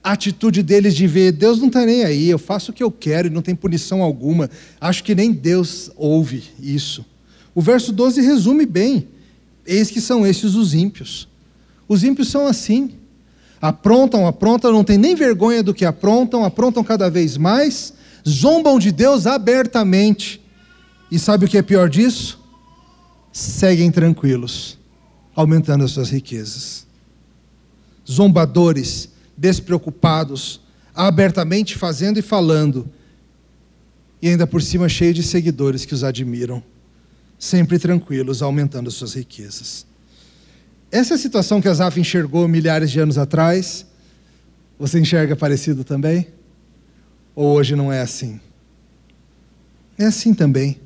atitude 0.03 0.63
deles 0.63 0.97
de 0.97 1.07
ver: 1.07 1.31
Deus 1.33 1.59
não 1.59 1.67
está 1.67 1.85
nem 1.85 2.05
aí, 2.05 2.31
eu 2.31 2.39
faço 2.39 2.73
o 2.73 2.75
que 2.75 2.83
eu 2.83 2.91
quero 2.91 3.29
e 3.29 3.31
não 3.31 3.43
tem 3.43 3.55
punição 3.55 4.03
alguma. 4.03 4.49
Acho 4.81 5.05
que 5.05 5.15
nem 5.15 5.31
Deus 5.31 5.91
ouve 5.95 6.43
isso. 6.59 7.05
O 7.55 7.61
verso 7.61 7.93
12 7.93 8.23
resume 8.23 8.65
bem: 8.65 9.07
Eis 9.67 9.91
que 9.91 10.01
são 10.01 10.27
esses 10.27 10.55
os 10.55 10.73
ímpios. 10.73 11.29
Os 11.87 12.03
ímpios 12.03 12.29
são 12.29 12.47
assim. 12.47 12.93
Aprontam, 13.61 14.27
aprontam, 14.27 14.73
não 14.73 14.83
tem 14.83 14.99
nem 14.99 15.15
vergonha 15.15 15.63
do 15.63 15.75
que 15.75 15.85
aprontam, 15.85 16.45
aprontam 16.45 16.83
cada 16.83 17.09
vez 17.09 17.37
mais, 17.37 17.93
zombam 18.27 18.79
de 18.79 18.91
Deus 18.91 19.27
abertamente. 19.27 20.41
E 21.11 21.19
sabe 21.19 21.45
o 21.45 21.49
que 21.49 21.59
é 21.59 21.63
pior 21.63 21.89
disso? 21.89 22.41
Seguem 23.31 23.91
tranquilos, 23.91 24.79
aumentando 25.35 25.85
as 25.85 25.93
suas 25.93 26.11
riquezas. 26.11 26.87
Zombadores, 28.13 29.09
despreocupados, 29.37 30.61
abertamente 30.95 31.77
fazendo 31.77 32.19
e 32.19 32.23
falando, 32.23 32.89
e 34.21 34.29
ainda 34.29 34.47
por 34.47 34.63
cima 34.63 34.89
cheio 34.89 35.15
de 35.15 35.23
seguidores 35.23 35.85
que 35.85 35.95
os 35.95 36.05
admiram, 36.05 36.63
sempre 37.39 37.79
tranquilos, 37.79 38.43
aumentando 38.43 38.89
as 38.89 38.95
suas 38.95 39.15
riquezas. 39.15 39.87
Essa 40.91 41.15
é 41.15 41.17
a 41.17 41.19
situação 41.19 41.61
que 41.61 41.69
Asaf 41.69 41.99
enxergou 41.99 42.47
milhares 42.47 42.91
de 42.91 43.01
anos 43.01 43.17
atrás. 43.17 43.87
Você 44.79 45.01
enxerga 45.01 45.35
parecido 45.35 45.83
também? 45.85 46.29
Ou 47.35 47.57
hoje 47.57 47.75
não 47.75 47.91
é 47.91 48.03
assim? 48.03 48.39
É 49.99 50.05
assim 50.05 50.35
também. 50.35 50.79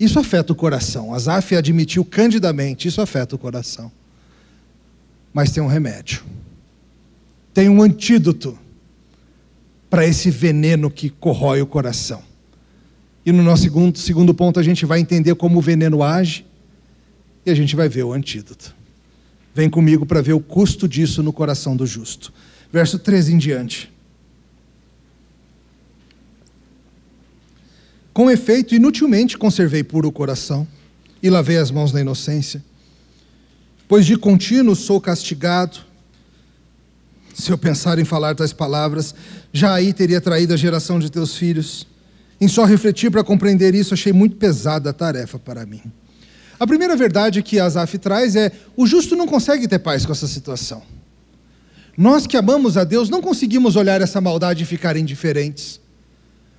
Isso 0.00 0.18
afeta 0.18 0.52
o 0.52 0.56
coração. 0.56 1.14
Asaf 1.14 1.54
admitiu 1.54 2.04
candidamente, 2.04 2.88
isso 2.88 3.00
afeta 3.00 3.36
o 3.36 3.38
coração. 3.38 3.92
Mas 5.36 5.52
tem 5.52 5.62
um 5.62 5.68
remédio 5.68 6.24
tem 7.56 7.70
um 7.70 7.80
antídoto 7.80 8.58
para 9.88 10.04
esse 10.04 10.30
veneno 10.30 10.90
que 10.90 11.08
corrói 11.08 11.62
o 11.62 11.66
coração. 11.66 12.22
E 13.24 13.32
no 13.32 13.42
nosso 13.42 13.62
segundo, 13.62 13.98
segundo 13.98 14.34
ponto, 14.34 14.60
a 14.60 14.62
gente 14.62 14.84
vai 14.84 15.00
entender 15.00 15.34
como 15.36 15.58
o 15.58 15.62
veneno 15.62 16.02
age 16.02 16.44
e 17.46 17.50
a 17.50 17.54
gente 17.54 17.74
vai 17.74 17.88
ver 17.88 18.02
o 18.02 18.12
antídoto. 18.12 18.76
Vem 19.54 19.70
comigo 19.70 20.04
para 20.04 20.20
ver 20.20 20.34
o 20.34 20.38
custo 20.38 20.86
disso 20.86 21.22
no 21.22 21.32
coração 21.32 21.74
do 21.74 21.86
justo. 21.86 22.30
Verso 22.70 22.98
13 22.98 23.32
em 23.32 23.38
diante. 23.38 23.90
Com 28.12 28.30
efeito, 28.30 28.74
inutilmente 28.74 29.38
conservei 29.38 29.82
puro 29.82 30.08
o 30.08 30.12
coração 30.12 30.68
e 31.22 31.30
lavei 31.30 31.56
as 31.56 31.70
mãos 31.70 31.90
na 31.90 32.02
inocência, 32.02 32.62
pois 33.88 34.06
de 34.06 34.16
contínuo 34.16 34.74
sou 34.74 35.00
castigado 35.00 35.86
se 37.36 37.52
eu 37.52 37.58
pensar 37.58 37.98
em 37.98 38.04
falar 38.04 38.34
tais 38.34 38.54
palavras, 38.54 39.14
já 39.52 39.74
aí 39.74 39.92
teria 39.92 40.22
traído 40.22 40.54
a 40.54 40.56
geração 40.56 40.98
de 40.98 41.10
teus 41.10 41.36
filhos. 41.36 41.86
Em 42.40 42.48
só 42.48 42.64
refletir 42.64 43.10
para 43.10 43.22
compreender 43.22 43.74
isso, 43.74 43.92
achei 43.92 44.12
muito 44.12 44.36
pesada 44.36 44.88
a 44.88 44.92
tarefa 44.92 45.38
para 45.38 45.66
mim. 45.66 45.82
A 46.58 46.66
primeira 46.66 46.96
verdade 46.96 47.42
que 47.42 47.60
Asaf 47.60 47.98
traz 47.98 48.34
é: 48.36 48.50
o 48.74 48.86
justo 48.86 49.14
não 49.14 49.26
consegue 49.26 49.68
ter 49.68 49.78
paz 49.78 50.06
com 50.06 50.12
essa 50.12 50.26
situação. 50.26 50.82
Nós 51.96 52.26
que 52.26 52.38
amamos 52.38 52.78
a 52.78 52.84
Deus 52.84 53.10
não 53.10 53.20
conseguimos 53.20 53.76
olhar 53.76 54.00
essa 54.00 54.20
maldade 54.20 54.62
e 54.62 54.66
ficar 54.66 54.96
indiferentes. 54.96 55.78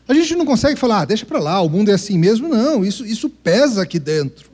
A 0.08 0.14
gente 0.14 0.36
não 0.36 0.46
consegue 0.46 0.80
falar, 0.80 1.02
ah, 1.02 1.06
deixa 1.06 1.26
para 1.26 1.40
lá, 1.40 1.60
o 1.60 1.70
mundo 1.70 1.90
é 1.90 1.96
assim 1.96 2.18
mesmo. 2.20 2.48
Não, 2.48 2.86
isso, 2.86 3.04
isso 3.04 3.30
pesa 3.30 3.82
aqui 3.82 4.00
dentro. 4.00 4.47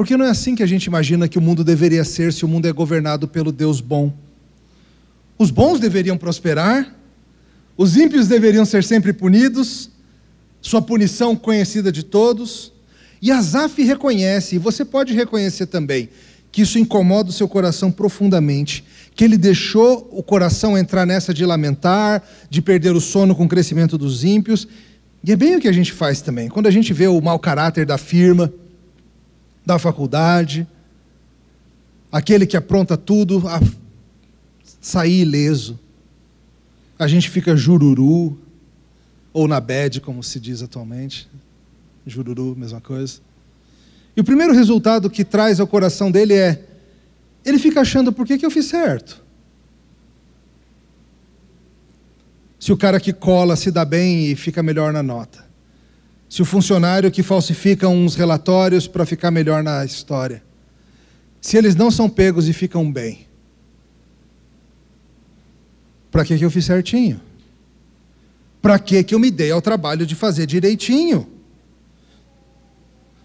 Porque 0.00 0.16
não 0.16 0.24
é 0.24 0.30
assim 0.30 0.54
que 0.54 0.62
a 0.62 0.66
gente 0.66 0.86
imagina 0.86 1.28
que 1.28 1.36
o 1.36 1.42
mundo 1.42 1.62
deveria 1.62 2.04
ser 2.04 2.32
se 2.32 2.42
o 2.42 2.48
mundo 2.48 2.66
é 2.66 2.72
governado 2.72 3.28
pelo 3.28 3.52
Deus 3.52 3.82
bom. 3.82 4.10
Os 5.36 5.50
bons 5.50 5.78
deveriam 5.78 6.16
prosperar, 6.16 6.96
os 7.76 7.98
ímpios 7.98 8.26
deveriam 8.26 8.64
ser 8.64 8.82
sempre 8.82 9.12
punidos, 9.12 9.90
sua 10.62 10.80
punição 10.80 11.36
conhecida 11.36 11.92
de 11.92 12.02
todos. 12.02 12.72
E 13.20 13.30
Asaf 13.30 13.82
reconhece, 13.82 14.56
e 14.56 14.58
você 14.58 14.86
pode 14.86 15.12
reconhecer 15.12 15.66
também, 15.66 16.08
que 16.50 16.62
isso 16.62 16.78
incomoda 16.78 17.28
o 17.28 17.34
seu 17.34 17.46
coração 17.46 17.92
profundamente, 17.92 18.82
que 19.14 19.22
ele 19.22 19.36
deixou 19.36 20.08
o 20.10 20.22
coração 20.22 20.78
entrar 20.78 21.04
nessa 21.04 21.34
de 21.34 21.44
lamentar, 21.44 22.26
de 22.48 22.62
perder 22.62 22.96
o 22.96 23.02
sono 23.02 23.34
com 23.34 23.44
o 23.44 23.48
crescimento 23.48 23.98
dos 23.98 24.24
ímpios. 24.24 24.66
E 25.22 25.30
é 25.30 25.36
bem 25.36 25.56
o 25.56 25.60
que 25.60 25.68
a 25.68 25.72
gente 25.72 25.92
faz 25.92 26.22
também. 26.22 26.48
Quando 26.48 26.68
a 26.68 26.70
gente 26.70 26.90
vê 26.94 27.06
o 27.06 27.20
mau 27.20 27.38
caráter 27.38 27.84
da 27.84 27.98
firma, 27.98 28.50
da 29.70 29.78
faculdade, 29.78 30.66
aquele 32.10 32.44
que 32.44 32.56
apronta 32.56 32.96
tudo 32.96 33.46
a 33.46 33.60
sair 34.80 35.20
ileso. 35.20 35.78
A 36.98 37.06
gente 37.06 37.30
fica 37.30 37.56
jururu, 37.56 38.36
ou 39.32 39.46
na 39.46 39.60
bed, 39.60 40.00
como 40.00 40.24
se 40.24 40.40
diz 40.40 40.60
atualmente. 40.60 41.28
Jururu, 42.04 42.56
mesma 42.56 42.80
coisa. 42.80 43.20
E 44.16 44.20
o 44.20 44.24
primeiro 44.24 44.52
resultado 44.52 45.08
que 45.08 45.24
traz 45.24 45.60
ao 45.60 45.68
coração 45.68 46.10
dele 46.10 46.34
é: 46.34 46.64
ele 47.44 47.58
fica 47.58 47.82
achando 47.82 48.12
por 48.12 48.26
que, 48.26 48.38
que 48.38 48.44
eu 48.44 48.50
fiz 48.50 48.66
certo. 48.66 49.22
Se 52.58 52.72
o 52.72 52.76
cara 52.76 52.98
que 52.98 53.12
cola 53.12 53.54
se 53.54 53.70
dá 53.70 53.84
bem 53.84 54.26
e 54.26 54.34
fica 54.34 54.64
melhor 54.64 54.92
na 54.92 55.02
nota 55.02 55.49
se 56.30 56.40
o 56.40 56.44
funcionário 56.44 57.10
que 57.10 57.24
falsifica 57.24 57.88
uns 57.88 58.14
relatórios 58.14 58.86
para 58.86 59.04
ficar 59.04 59.32
melhor 59.32 59.64
na 59.64 59.84
história, 59.84 60.40
se 61.40 61.56
eles 61.56 61.74
não 61.74 61.90
são 61.90 62.08
pegos 62.08 62.48
e 62.48 62.52
ficam 62.52 62.90
bem, 62.90 63.26
para 66.08 66.24
que, 66.24 66.38
que 66.38 66.44
eu 66.44 66.50
fiz 66.50 66.64
certinho? 66.64 67.20
Para 68.62 68.78
que, 68.78 69.02
que 69.02 69.12
eu 69.12 69.18
me 69.18 69.28
dei 69.28 69.50
ao 69.50 69.60
trabalho 69.60 70.06
de 70.06 70.14
fazer 70.14 70.46
direitinho? 70.46 71.28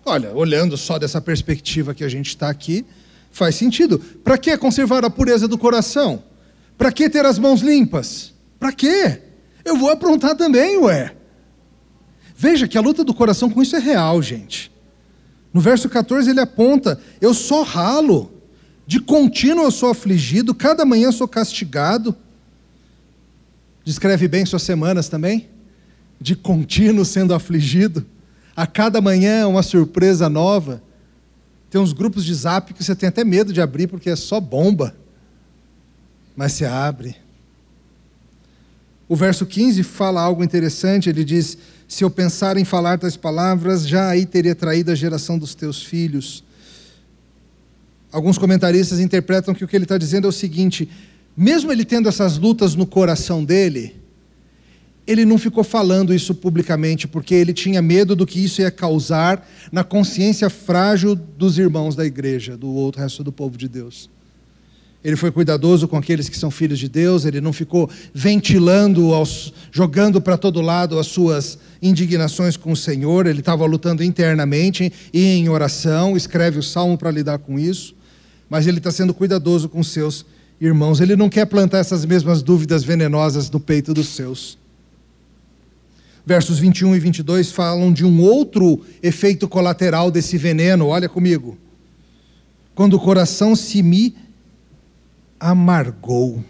Olha, 0.04 0.32
olhando 0.34 0.76
só 0.76 0.98
dessa 0.98 1.22
perspectiva 1.22 1.94
que 1.94 2.04
a 2.04 2.10
gente 2.10 2.30
está 2.30 2.50
aqui, 2.50 2.86
faz 3.32 3.54
sentido. 3.54 4.00
Para 4.00 4.38
que 4.38 4.58
conservar 4.58 5.06
a 5.06 5.10
pureza 5.12 5.48
do 5.48 5.58
coração? 5.60 6.24
Para 6.76 6.92
que 6.92 7.08
ter 7.08 7.26
as 7.26 7.38
mãos 7.38 7.62
limpas? 7.62 8.34
Para 8.60 8.72
quê? 8.72 9.22
Eu 9.64 9.78
vou 9.78 9.92
aprontar 9.92 10.36
também, 10.36 10.78
ué. 10.78 11.15
Veja 12.36 12.68
que 12.68 12.78
a 12.78 12.82
luta 12.82 13.04
do 13.04 13.14
coração 13.14 13.50
com 13.50 13.62
isso 13.62 13.76
é 13.76 13.80
real, 13.80 14.22
gente. 14.22 14.72
No 15.54 15.62
verso 15.62 15.88
14 15.88 16.30
ele 16.30 16.42
aponta: 16.42 17.00
Eu 17.22 17.34
só 17.34 17.64
ralo, 17.64 18.32
de 18.86 19.00
contínuo 19.00 19.64
eu 19.64 19.72
sou 19.72 19.90
afligido, 19.90 20.54
cada 20.54 20.84
manhã 20.84 21.12
sou 21.12 21.28
castigado. 21.28 22.16
Descreve 23.86 24.28
bem 24.28 24.46
suas 24.46 24.64
semanas 24.64 25.08
também? 25.08 25.48
De 26.20 26.36
contínuo 26.36 27.06
sendo 27.06 27.34
afligido. 27.34 28.06
A 28.56 28.68
cada 28.68 29.00
manhã 29.00 29.42
é 29.42 29.46
uma 29.46 29.64
surpresa 29.64 30.28
nova. 30.28 30.82
Tem 31.70 31.80
uns 31.80 31.94
grupos 31.94 32.26
de 32.26 32.34
zap 32.34 32.74
que 32.74 32.84
você 32.84 32.96
tem 32.96 33.10
até 33.10 33.24
medo 33.24 33.54
de 33.54 33.62
abrir 33.62 33.88
porque 33.88 34.10
é 34.10 34.16
só 34.16 34.40
bomba. 34.40 34.96
Mas 36.36 36.54
você 36.54 36.66
abre. 36.66 37.16
O 39.08 39.16
verso 39.16 39.46
15 39.46 39.84
fala 39.84 40.22
algo 40.22 40.44
interessante, 40.44 41.10
ele 41.10 41.24
diz: 41.24 41.58
se 41.88 42.04
eu 42.04 42.10
pensar 42.10 42.58
em 42.58 42.66
falar 42.66 42.98
tais 42.98 43.16
palavras, 43.16 43.88
já 43.88 44.10
aí 44.10 44.26
teria 44.26 44.56
traído 44.56 44.92
a 44.92 44.96
geração 44.96 45.38
dos 45.38 45.54
teus 45.54 45.84
filhos. 45.84 46.44
Alguns 48.12 48.38
comentaristas 48.38 49.00
interpretam 49.00 49.54
que 49.54 49.64
o 49.64 49.68
que 49.68 49.76
ele 49.76 49.86
está 49.86 49.98
dizendo 49.98 50.26
é 50.26 50.30
o 50.30 50.34
seguinte: 50.34 50.90
mesmo 51.36 51.72
ele 51.72 51.86
tendo 51.86 52.10
essas 52.10 52.38
lutas 52.38 52.76
no 52.76 52.86
coração 52.86 53.44
dele, 53.44 53.96
ele 55.06 55.26
não 55.26 55.38
ficou 55.38 55.64
falando 55.64 56.14
isso 56.14 56.34
publicamente, 56.34 57.08
porque 57.08 57.36
ele 57.36 57.54
tinha 57.54 57.82
medo 57.82 58.16
do 58.16 58.26
que 58.26 58.44
isso 58.44 58.62
ia 58.62 58.72
causar 58.72 59.48
na 59.72 59.84
consciência 59.84 60.50
frágil 60.50 61.14
dos 61.14 61.60
irmãos 61.60 61.96
da 61.96 62.06
igreja, 62.06 62.58
do 62.58 62.70
outro 62.70 63.02
resto 63.02 63.24
do 63.24 63.32
povo 63.32 63.58
de 63.58 63.68
Deus. 63.68 64.10
Ele 65.06 65.16
foi 65.16 65.30
cuidadoso 65.30 65.88
com 65.88 65.98
aqueles 65.98 66.28
que 66.28 66.36
são 66.36 66.50
filhos 66.50 66.80
de 66.80 66.90
Deus, 66.90 67.26
ele 67.26 67.40
não 67.40 67.54
ficou 67.54 67.88
ventilando, 68.12 69.14
aos, 69.14 69.54
jogando 69.72 70.20
para 70.20 70.36
todo 70.36 70.60
lado 70.62 70.98
as 70.98 71.06
suas 71.06 71.60
indignações 71.80 72.58
com 72.58 72.72
o 72.72 72.76
Senhor, 72.76 73.28
ele 73.28 73.40
estava 73.40 73.64
lutando 73.68 74.04
internamente 74.04 74.92
e 75.14 75.24
em 75.24 75.48
oração, 75.48 76.18
escreve 76.18 76.58
o 76.58 76.64
salmo 76.64 76.98
para 76.98 77.12
lidar 77.12 77.38
com 77.38 77.60
isso, 77.60 77.94
mas 78.50 78.66
ele 78.66 78.80
está 78.80 78.90
sendo 78.90 79.14
cuidadoso 79.14 79.70
com 79.70 79.84
seus 79.84 80.26
irmãos, 80.60 81.00
ele 81.00 81.16
não 81.16 81.30
quer 81.30 81.46
plantar 81.46 81.78
essas 81.78 82.04
mesmas 82.04 82.42
dúvidas 82.42 82.84
venenosas 82.84 83.48
no 83.52 83.60
peito 83.60 83.94
dos 83.94 84.08
seus. 84.08 84.58
Versos 86.26 86.58
21 86.58 86.96
e 86.96 87.00
22 87.00 87.52
falam 87.52 87.94
de 87.94 88.04
um 88.04 88.24
outro 88.24 88.84
efeito 89.04 89.48
colateral 89.48 90.10
desse 90.10 90.36
veneno, 90.36 90.88
olha 90.88 91.08
comigo. 91.08 91.56
Quando 92.74 92.96
o 92.96 93.00
coração 93.00 93.56
se 93.56 93.84
me 93.84 94.25
amargou 95.40 96.44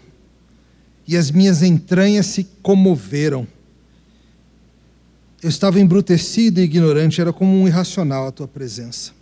e 1.06 1.16
as 1.16 1.30
minhas 1.30 1.62
entranhas 1.62 2.26
se 2.26 2.44
comoveram. 2.62 3.46
Eu 5.42 5.48
estava 5.48 5.78
embrutecido 5.78 6.60
e 6.60 6.64
ignorante, 6.64 7.20
era 7.20 7.32
como 7.32 7.52
um 7.52 7.68
irracional 7.68 8.26
a 8.26 8.32
tua 8.32 8.48
presença. 8.48 9.12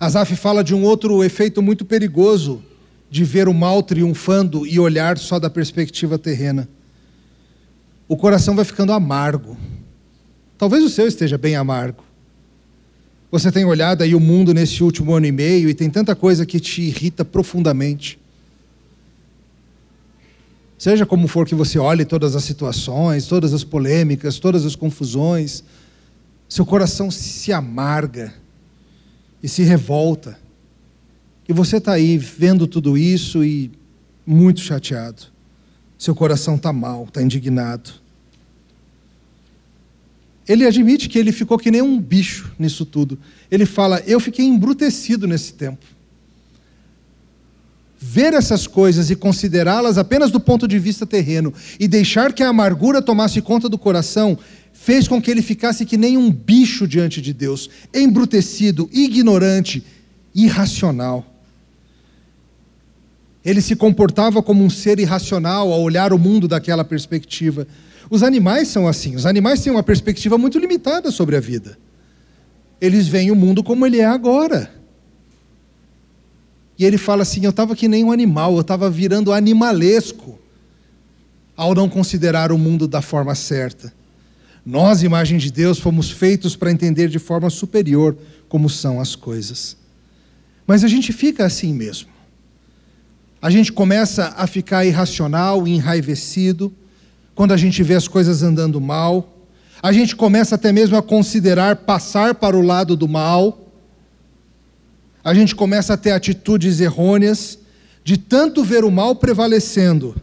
Asaf 0.00 0.34
fala 0.34 0.64
de 0.64 0.74
um 0.74 0.82
outro 0.82 1.22
efeito 1.22 1.62
muito 1.62 1.84
perigoso 1.84 2.62
de 3.08 3.24
ver 3.24 3.46
o 3.46 3.54
mal 3.54 3.82
triunfando 3.82 4.66
e 4.66 4.80
olhar 4.80 5.18
só 5.18 5.38
da 5.38 5.50
perspectiva 5.50 6.18
terrena. 6.18 6.68
O 8.08 8.16
coração 8.16 8.56
vai 8.56 8.64
ficando 8.64 8.92
amargo. 8.92 9.56
Talvez 10.58 10.82
o 10.82 10.88
seu 10.88 11.06
esteja 11.06 11.38
bem 11.38 11.54
amargo. 11.54 12.02
Você 13.32 13.50
tem 13.50 13.64
olhado 13.64 14.02
aí 14.02 14.14
o 14.14 14.20
mundo 14.20 14.52
nesse 14.52 14.84
último 14.84 15.14
ano 15.14 15.24
e 15.24 15.32
meio 15.32 15.70
e 15.70 15.72
tem 15.72 15.88
tanta 15.88 16.14
coisa 16.14 16.44
que 16.44 16.60
te 16.60 16.82
irrita 16.82 17.24
profundamente. 17.24 18.18
Seja 20.76 21.06
como 21.06 21.26
for 21.26 21.46
que 21.46 21.54
você 21.54 21.78
olhe 21.78 22.04
todas 22.04 22.36
as 22.36 22.44
situações, 22.44 23.26
todas 23.26 23.54
as 23.54 23.64
polêmicas, 23.64 24.38
todas 24.38 24.66
as 24.66 24.76
confusões, 24.76 25.64
seu 26.46 26.66
coração 26.66 27.10
se 27.10 27.54
amarga 27.54 28.34
e 29.42 29.48
se 29.48 29.62
revolta. 29.62 30.38
E 31.48 31.54
você 31.54 31.78
está 31.78 31.92
aí 31.92 32.18
vendo 32.18 32.66
tudo 32.66 32.98
isso 32.98 33.42
e 33.42 33.70
muito 34.26 34.60
chateado. 34.60 35.22
Seu 35.96 36.14
coração 36.14 36.56
está 36.56 36.70
mal, 36.70 37.04
está 37.04 37.22
indignado. 37.22 38.01
Ele 40.48 40.66
admite 40.66 41.08
que 41.08 41.18
ele 41.18 41.32
ficou 41.32 41.58
que 41.58 41.70
nem 41.70 41.82
um 41.82 42.00
bicho 42.00 42.52
nisso 42.58 42.84
tudo. 42.84 43.18
Ele 43.50 43.64
fala: 43.64 44.02
Eu 44.06 44.18
fiquei 44.18 44.44
embrutecido 44.44 45.26
nesse 45.26 45.54
tempo. 45.54 45.84
Ver 47.98 48.34
essas 48.34 48.66
coisas 48.66 49.10
e 49.10 49.16
considerá-las 49.16 49.96
apenas 49.96 50.32
do 50.32 50.40
ponto 50.40 50.66
de 50.66 50.78
vista 50.78 51.06
terreno 51.06 51.54
e 51.78 51.86
deixar 51.86 52.32
que 52.32 52.42
a 52.42 52.48
amargura 52.48 53.00
tomasse 53.00 53.40
conta 53.40 53.68
do 53.68 53.78
coração 53.78 54.36
fez 54.72 55.06
com 55.06 55.22
que 55.22 55.30
ele 55.30 55.42
ficasse 55.42 55.86
que 55.86 55.96
nem 55.96 56.16
um 56.16 56.28
bicho 56.28 56.88
diante 56.88 57.22
de 57.22 57.32
Deus, 57.32 57.70
embrutecido, 57.94 58.90
ignorante, 58.92 59.84
irracional. 60.34 61.24
Ele 63.44 63.60
se 63.60 63.76
comportava 63.76 64.42
como 64.42 64.64
um 64.64 64.70
ser 64.70 64.98
irracional 64.98 65.72
ao 65.72 65.80
olhar 65.82 66.12
o 66.12 66.18
mundo 66.18 66.46
daquela 66.48 66.84
perspectiva. 66.84 67.66
Os 68.12 68.22
animais 68.22 68.68
são 68.68 68.86
assim. 68.86 69.16
Os 69.16 69.24
animais 69.24 69.62
têm 69.62 69.72
uma 69.72 69.82
perspectiva 69.82 70.36
muito 70.36 70.58
limitada 70.58 71.10
sobre 71.10 71.34
a 71.34 71.40
vida. 71.40 71.78
Eles 72.78 73.08
veem 73.08 73.30
o 73.30 73.34
mundo 73.34 73.64
como 73.64 73.86
ele 73.86 74.00
é 74.00 74.04
agora. 74.04 74.70
E 76.78 76.84
ele 76.84 76.98
fala 76.98 77.22
assim: 77.22 77.42
Eu 77.42 77.48
estava 77.48 77.74
que 77.74 77.88
nem 77.88 78.04
um 78.04 78.12
animal, 78.12 78.52
eu 78.52 78.60
estava 78.60 78.90
virando 78.90 79.32
animalesco 79.32 80.38
ao 81.56 81.74
não 81.74 81.88
considerar 81.88 82.52
o 82.52 82.58
mundo 82.58 82.86
da 82.86 83.00
forma 83.00 83.34
certa. 83.34 83.90
Nós, 84.64 85.02
imagem 85.02 85.38
de 85.38 85.50
Deus, 85.50 85.78
fomos 85.78 86.10
feitos 86.10 86.54
para 86.54 86.70
entender 86.70 87.08
de 87.08 87.18
forma 87.18 87.48
superior 87.48 88.14
como 88.46 88.68
são 88.68 89.00
as 89.00 89.16
coisas. 89.16 89.74
Mas 90.66 90.84
a 90.84 90.88
gente 90.88 91.14
fica 91.14 91.46
assim 91.46 91.72
mesmo. 91.72 92.10
A 93.40 93.48
gente 93.48 93.72
começa 93.72 94.34
a 94.36 94.46
ficar 94.46 94.84
irracional, 94.84 95.66
enraivecido, 95.66 96.70
quando 97.34 97.52
a 97.52 97.56
gente 97.56 97.82
vê 97.82 97.94
as 97.94 98.06
coisas 98.06 98.42
andando 98.42 98.80
mal, 98.80 99.28
a 99.82 99.92
gente 99.92 100.14
começa 100.14 100.54
até 100.54 100.72
mesmo 100.72 100.96
a 100.96 101.02
considerar 101.02 101.76
passar 101.76 102.34
para 102.34 102.56
o 102.56 102.62
lado 102.62 102.96
do 102.96 103.08
mal, 103.08 103.58
a 105.24 105.34
gente 105.34 105.54
começa 105.54 105.94
a 105.94 105.96
ter 105.96 106.12
atitudes 106.12 106.80
errôneas, 106.80 107.58
de 108.04 108.16
tanto 108.16 108.64
ver 108.64 108.84
o 108.84 108.90
mal 108.90 109.16
prevalecendo, 109.16 110.14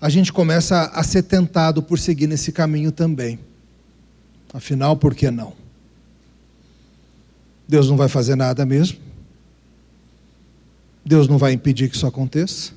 a 0.00 0.08
gente 0.08 0.32
começa 0.32 0.90
a 0.94 1.02
ser 1.02 1.22
tentado 1.22 1.82
por 1.82 1.98
seguir 1.98 2.26
nesse 2.26 2.52
caminho 2.52 2.92
também. 2.92 3.38
Afinal, 4.52 4.96
por 4.96 5.14
que 5.14 5.30
não? 5.30 5.54
Deus 7.66 7.88
não 7.88 7.96
vai 7.96 8.08
fazer 8.08 8.36
nada 8.36 8.64
mesmo. 8.64 8.98
Deus 11.04 11.28
não 11.28 11.38
vai 11.38 11.52
impedir 11.52 11.88
que 11.88 11.96
isso 11.96 12.06
aconteça. 12.06 12.72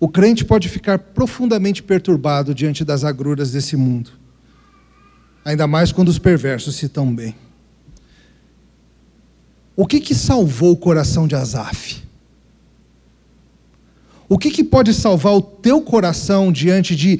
O 0.00 0.08
crente 0.08 0.44
pode 0.44 0.68
ficar 0.68 0.98
profundamente 0.98 1.82
perturbado 1.82 2.54
diante 2.54 2.84
das 2.84 3.02
agruras 3.02 3.50
desse 3.50 3.76
mundo, 3.76 4.10
ainda 5.44 5.66
mais 5.66 5.90
quando 5.90 6.08
os 6.08 6.18
perversos 6.18 6.76
se 6.76 6.86
estão 6.86 7.12
bem. 7.12 7.34
O 9.74 9.86
que, 9.86 10.00
que 10.00 10.14
salvou 10.14 10.72
o 10.72 10.76
coração 10.76 11.26
de 11.26 11.34
Asaf? 11.34 12.02
O 14.28 14.38
que, 14.38 14.50
que 14.50 14.62
pode 14.62 14.92
salvar 14.94 15.34
o 15.34 15.42
teu 15.42 15.80
coração 15.80 16.52
diante 16.52 16.94
de 16.94 17.18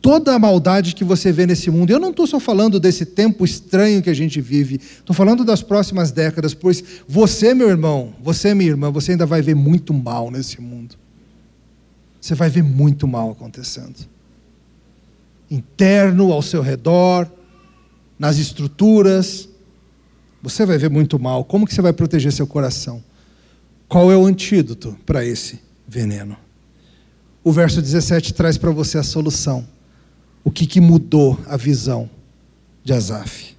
toda 0.00 0.34
a 0.34 0.38
maldade 0.38 0.94
que 0.94 1.02
você 1.02 1.32
vê 1.32 1.46
nesse 1.46 1.70
mundo? 1.70 1.90
Eu 1.90 1.98
não 1.98 2.10
estou 2.10 2.26
só 2.26 2.38
falando 2.38 2.78
desse 2.78 3.06
tempo 3.06 3.44
estranho 3.44 4.02
que 4.02 4.10
a 4.10 4.14
gente 4.14 4.40
vive, 4.40 4.76
estou 4.76 5.16
falando 5.16 5.44
das 5.44 5.62
próximas 5.62 6.12
décadas, 6.12 6.54
pois 6.54 6.84
você, 7.08 7.54
meu 7.54 7.68
irmão, 7.68 8.14
você, 8.20 8.54
minha 8.54 8.70
irmã, 8.70 8.90
você 8.90 9.12
ainda 9.12 9.26
vai 9.26 9.42
ver 9.42 9.56
muito 9.56 9.92
mal 9.92 10.30
nesse 10.30 10.60
mundo 10.60 10.99
você 12.20 12.34
vai 12.34 12.50
ver 12.50 12.62
muito 12.62 13.08
mal 13.08 13.30
acontecendo. 13.30 13.96
Interno, 15.50 16.32
ao 16.32 16.42
seu 16.42 16.62
redor, 16.62 17.28
nas 18.18 18.36
estruturas, 18.36 19.48
você 20.42 20.66
vai 20.66 20.78
ver 20.78 20.90
muito 20.90 21.18
mal. 21.18 21.44
Como 21.44 21.66
que 21.66 21.74
você 21.74 21.82
vai 21.82 21.92
proteger 21.92 22.32
seu 22.32 22.46
coração? 22.46 23.02
Qual 23.88 24.12
é 24.12 24.16
o 24.16 24.26
antídoto 24.26 24.96
para 25.04 25.24
esse 25.24 25.58
veneno? 25.88 26.36
O 27.42 27.50
verso 27.50 27.80
17 27.80 28.34
traz 28.34 28.58
para 28.58 28.70
você 28.70 28.98
a 28.98 29.02
solução. 29.02 29.66
O 30.44 30.50
que, 30.50 30.66
que 30.66 30.80
mudou 30.80 31.38
a 31.46 31.56
visão 31.56 32.08
de 32.84 32.92
Asaf? 32.92 33.56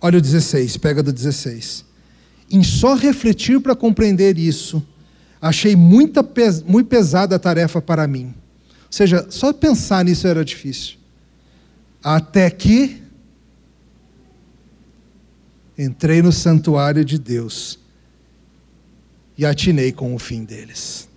Olha 0.00 0.18
o 0.18 0.20
16, 0.20 0.76
pega 0.76 1.02
do 1.02 1.12
16. 1.12 1.84
Em 2.50 2.62
só 2.62 2.94
refletir 2.94 3.60
para 3.60 3.74
compreender 3.74 4.38
isso, 4.38 4.82
Achei 5.46 5.76
muita, 5.76 6.28
muito 6.66 6.88
pesada 6.88 7.36
a 7.36 7.38
tarefa 7.38 7.80
para 7.80 8.06
mim. 8.08 8.34
Ou 8.66 8.90
seja, 8.90 9.26
só 9.30 9.52
pensar 9.52 10.04
nisso 10.04 10.26
era 10.26 10.44
difícil. 10.44 10.96
Até 12.02 12.50
que 12.50 13.00
entrei 15.78 16.20
no 16.20 16.32
santuário 16.32 17.04
de 17.04 17.16
Deus 17.16 17.78
e 19.38 19.46
atinei 19.46 19.92
com 19.92 20.16
o 20.16 20.18
fim 20.18 20.44
deles. 20.44 21.08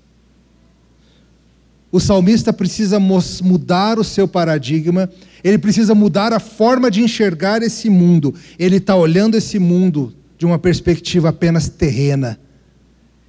O 1.92 2.00
salmista 2.00 2.54
precisa 2.54 3.00
mudar 3.00 3.98
o 3.98 4.04
seu 4.04 4.28
paradigma, 4.28 5.10
ele 5.44 5.58
precisa 5.58 5.96
mudar 5.96 6.34
a 6.34 6.40
forma 6.40 6.92
de 6.92 7.02
enxergar 7.02 7.64
esse 7.64 7.90
mundo. 7.90 8.36
Ele 8.60 8.76
está 8.76 8.96
olhando 8.96 9.36
esse 9.36 9.58
mundo 9.58 10.14
de 10.38 10.46
uma 10.46 10.60
perspectiva 10.60 11.30
apenas 11.30 11.68
terrena 11.68 12.40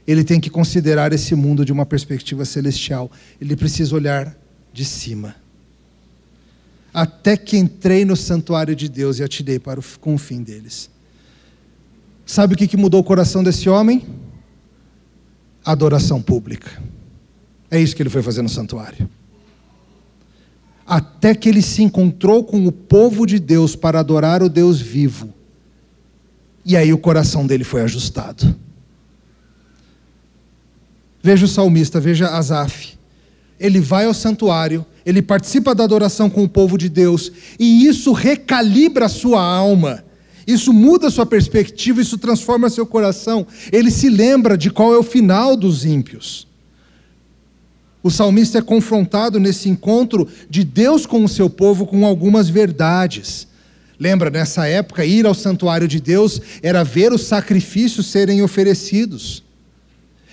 ele 0.06 0.24
tem 0.24 0.40
que 0.40 0.50
considerar 0.50 1.12
esse 1.12 1.34
mundo 1.34 1.64
de 1.64 1.72
uma 1.72 1.86
perspectiva 1.86 2.44
celestial. 2.44 3.10
Ele 3.40 3.56
precisa 3.56 3.94
olhar 3.94 4.36
de 4.72 4.84
cima. 4.84 5.36
Até 6.92 7.36
que 7.36 7.56
entrei 7.56 8.04
no 8.04 8.16
santuário 8.16 8.74
de 8.74 8.88
Deus 8.88 9.18
e 9.18 9.22
atirei 9.22 9.58
para 9.58 9.78
o, 9.78 9.84
com 10.00 10.14
o 10.14 10.18
fim 10.18 10.42
deles. 10.42 10.90
Sabe 12.26 12.54
o 12.54 12.56
que, 12.56 12.66
que 12.66 12.76
mudou 12.76 13.00
o 13.00 13.04
coração 13.04 13.42
desse 13.42 13.68
homem? 13.68 14.04
Adoração 15.64 16.20
pública. 16.20 16.82
É 17.70 17.80
isso 17.80 17.94
que 17.94 18.02
ele 18.02 18.10
foi 18.10 18.22
fazer 18.22 18.42
no 18.42 18.48
santuário. 18.48 19.08
Até 20.84 21.34
que 21.34 21.48
ele 21.48 21.62
se 21.62 21.82
encontrou 21.82 22.42
com 22.42 22.66
o 22.66 22.72
povo 22.72 23.24
de 23.24 23.38
Deus 23.38 23.76
para 23.76 24.00
adorar 24.00 24.42
o 24.42 24.48
Deus 24.48 24.80
vivo. 24.80 25.32
E 26.64 26.76
aí 26.76 26.92
o 26.92 26.98
coração 26.98 27.46
dele 27.46 27.62
foi 27.62 27.82
ajustado. 27.82 28.56
Veja 31.22 31.44
o 31.44 31.48
salmista, 31.48 32.00
veja 32.00 32.28
Asaf. 32.28 32.98
Ele 33.58 33.78
vai 33.78 34.06
ao 34.06 34.14
santuário, 34.14 34.86
ele 35.04 35.20
participa 35.20 35.74
da 35.74 35.84
adoração 35.84 36.30
com 36.30 36.42
o 36.44 36.48
povo 36.48 36.78
de 36.78 36.88
Deus, 36.88 37.30
e 37.58 37.86
isso 37.86 38.12
recalibra 38.12 39.06
a 39.06 39.08
sua 39.08 39.42
alma. 39.42 40.02
Isso 40.46 40.72
muda 40.72 41.08
a 41.08 41.10
sua 41.10 41.26
perspectiva, 41.26 42.00
isso 42.00 42.16
transforma 42.16 42.70
seu 42.70 42.86
coração. 42.86 43.46
Ele 43.70 43.90
se 43.90 44.08
lembra 44.08 44.56
de 44.56 44.70
qual 44.70 44.94
é 44.94 44.98
o 44.98 45.02
final 45.02 45.56
dos 45.56 45.84
ímpios. 45.84 46.48
O 48.02 48.10
salmista 48.10 48.58
é 48.58 48.62
confrontado 48.62 49.38
nesse 49.38 49.68
encontro 49.68 50.26
de 50.48 50.64
Deus 50.64 51.04
com 51.04 51.22
o 51.22 51.28
seu 51.28 51.50
povo 51.50 51.86
com 51.86 52.06
algumas 52.06 52.48
verdades. 52.48 53.46
Lembra, 53.98 54.30
nessa 54.30 54.66
época, 54.66 55.04
ir 55.04 55.26
ao 55.26 55.34
santuário 55.34 55.86
de 55.86 56.00
Deus 56.00 56.40
era 56.62 56.82
ver 56.82 57.12
os 57.12 57.24
sacrifícios 57.24 58.06
serem 58.06 58.42
oferecidos. 58.42 59.42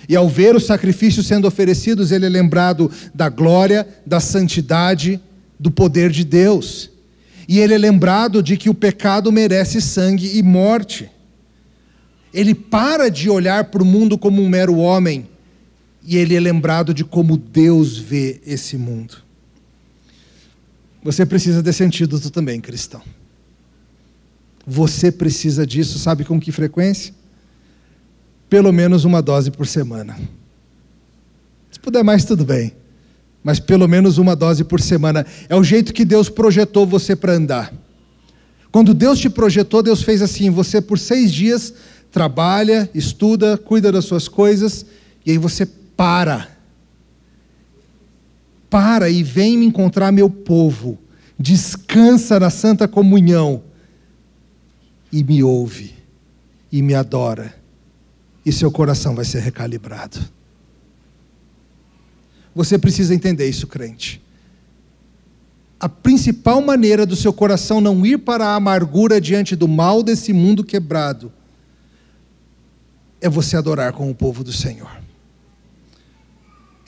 E 0.08 0.16
ao 0.16 0.28
ver 0.28 0.56
os 0.56 0.64
sacrifícios 0.64 1.26
sendo 1.26 1.46
oferecidos, 1.46 2.10
ele 2.10 2.24
é 2.24 2.28
lembrado 2.28 2.90
da 3.14 3.28
glória, 3.28 3.86
da 4.06 4.18
santidade, 4.20 5.20
do 5.60 5.70
poder 5.70 6.10
de 6.10 6.24
Deus. 6.24 6.90
E 7.46 7.60
ele 7.60 7.74
é 7.74 7.78
lembrado 7.78 8.42
de 8.42 8.56
que 8.56 8.70
o 8.70 8.74
pecado 8.74 9.30
merece 9.30 9.80
sangue 9.82 10.38
e 10.38 10.42
morte. 10.42 11.10
Ele 12.32 12.54
para 12.54 13.10
de 13.10 13.28
olhar 13.28 13.64
para 13.64 13.82
o 13.82 13.86
mundo 13.86 14.16
como 14.16 14.42
um 14.42 14.48
mero 14.48 14.76
homem, 14.76 15.28
e 16.02 16.16
ele 16.16 16.34
é 16.34 16.40
lembrado 16.40 16.94
de 16.94 17.04
como 17.04 17.36
Deus 17.36 17.98
vê 17.98 18.40
esse 18.46 18.78
mundo. 18.78 19.16
Você 21.02 21.26
precisa 21.26 21.62
desse 21.62 21.84
antídoto 21.84 22.30
também, 22.30 22.60
cristão. 22.60 23.02
Você 24.66 25.12
precisa 25.12 25.66
disso, 25.66 25.98
sabe 25.98 26.24
com 26.24 26.40
que 26.40 26.52
frequência? 26.52 27.14
Pelo 28.48 28.72
menos 28.72 29.04
uma 29.04 29.20
dose 29.20 29.50
por 29.50 29.66
semana. 29.66 30.18
Se 31.70 31.78
puder 31.78 32.02
mais, 32.02 32.24
tudo 32.24 32.44
bem. 32.44 32.72
Mas 33.42 33.60
pelo 33.60 33.86
menos 33.86 34.18
uma 34.18 34.34
dose 34.34 34.64
por 34.64 34.80
semana. 34.80 35.24
É 35.48 35.56
o 35.56 35.62
jeito 35.62 35.92
que 35.92 36.04
Deus 36.04 36.28
projetou 36.28 36.86
você 36.86 37.14
para 37.14 37.34
andar. 37.34 37.72
Quando 38.70 38.92
Deus 38.94 39.18
te 39.18 39.30
projetou, 39.30 39.82
Deus 39.82 40.02
fez 40.02 40.22
assim: 40.22 40.50
você 40.50 40.80
por 40.80 40.98
seis 40.98 41.32
dias 41.32 41.72
trabalha, 42.10 42.90
estuda, 42.94 43.56
cuida 43.56 43.92
das 43.92 44.04
suas 44.04 44.28
coisas, 44.28 44.84
e 45.24 45.30
aí 45.30 45.38
você 45.38 45.66
para. 45.66 46.48
Para 48.68 49.08
e 49.08 49.22
vem 49.22 49.56
me 49.56 49.66
encontrar 49.66 50.12
meu 50.12 50.28
povo. 50.28 50.98
Descansa 51.38 52.40
na 52.40 52.50
santa 52.50 52.88
comunhão 52.88 53.62
e 55.12 55.22
me 55.22 55.42
ouve 55.42 55.94
e 56.70 56.82
me 56.82 56.94
adora, 56.94 57.54
e 58.48 58.52
seu 58.52 58.70
coração 58.70 59.14
vai 59.14 59.26
ser 59.26 59.40
recalibrado. 59.40 60.18
Você 62.54 62.78
precisa 62.78 63.14
entender 63.14 63.46
isso, 63.46 63.66
crente. 63.66 64.22
A 65.78 65.88
principal 65.88 66.62
maneira 66.62 67.04
do 67.04 67.14
seu 67.14 67.32
coração 67.32 67.78
não 67.78 68.04
ir 68.06 68.18
para 68.18 68.46
a 68.46 68.54
amargura 68.54 69.20
diante 69.20 69.54
do 69.54 69.68
mal 69.68 70.02
desse 70.02 70.32
mundo 70.32 70.64
quebrado 70.64 71.30
é 73.20 73.28
você 73.28 73.56
adorar 73.56 73.92
com 73.92 74.10
o 74.10 74.14
povo 74.14 74.42
do 74.42 74.52
Senhor. 74.52 74.90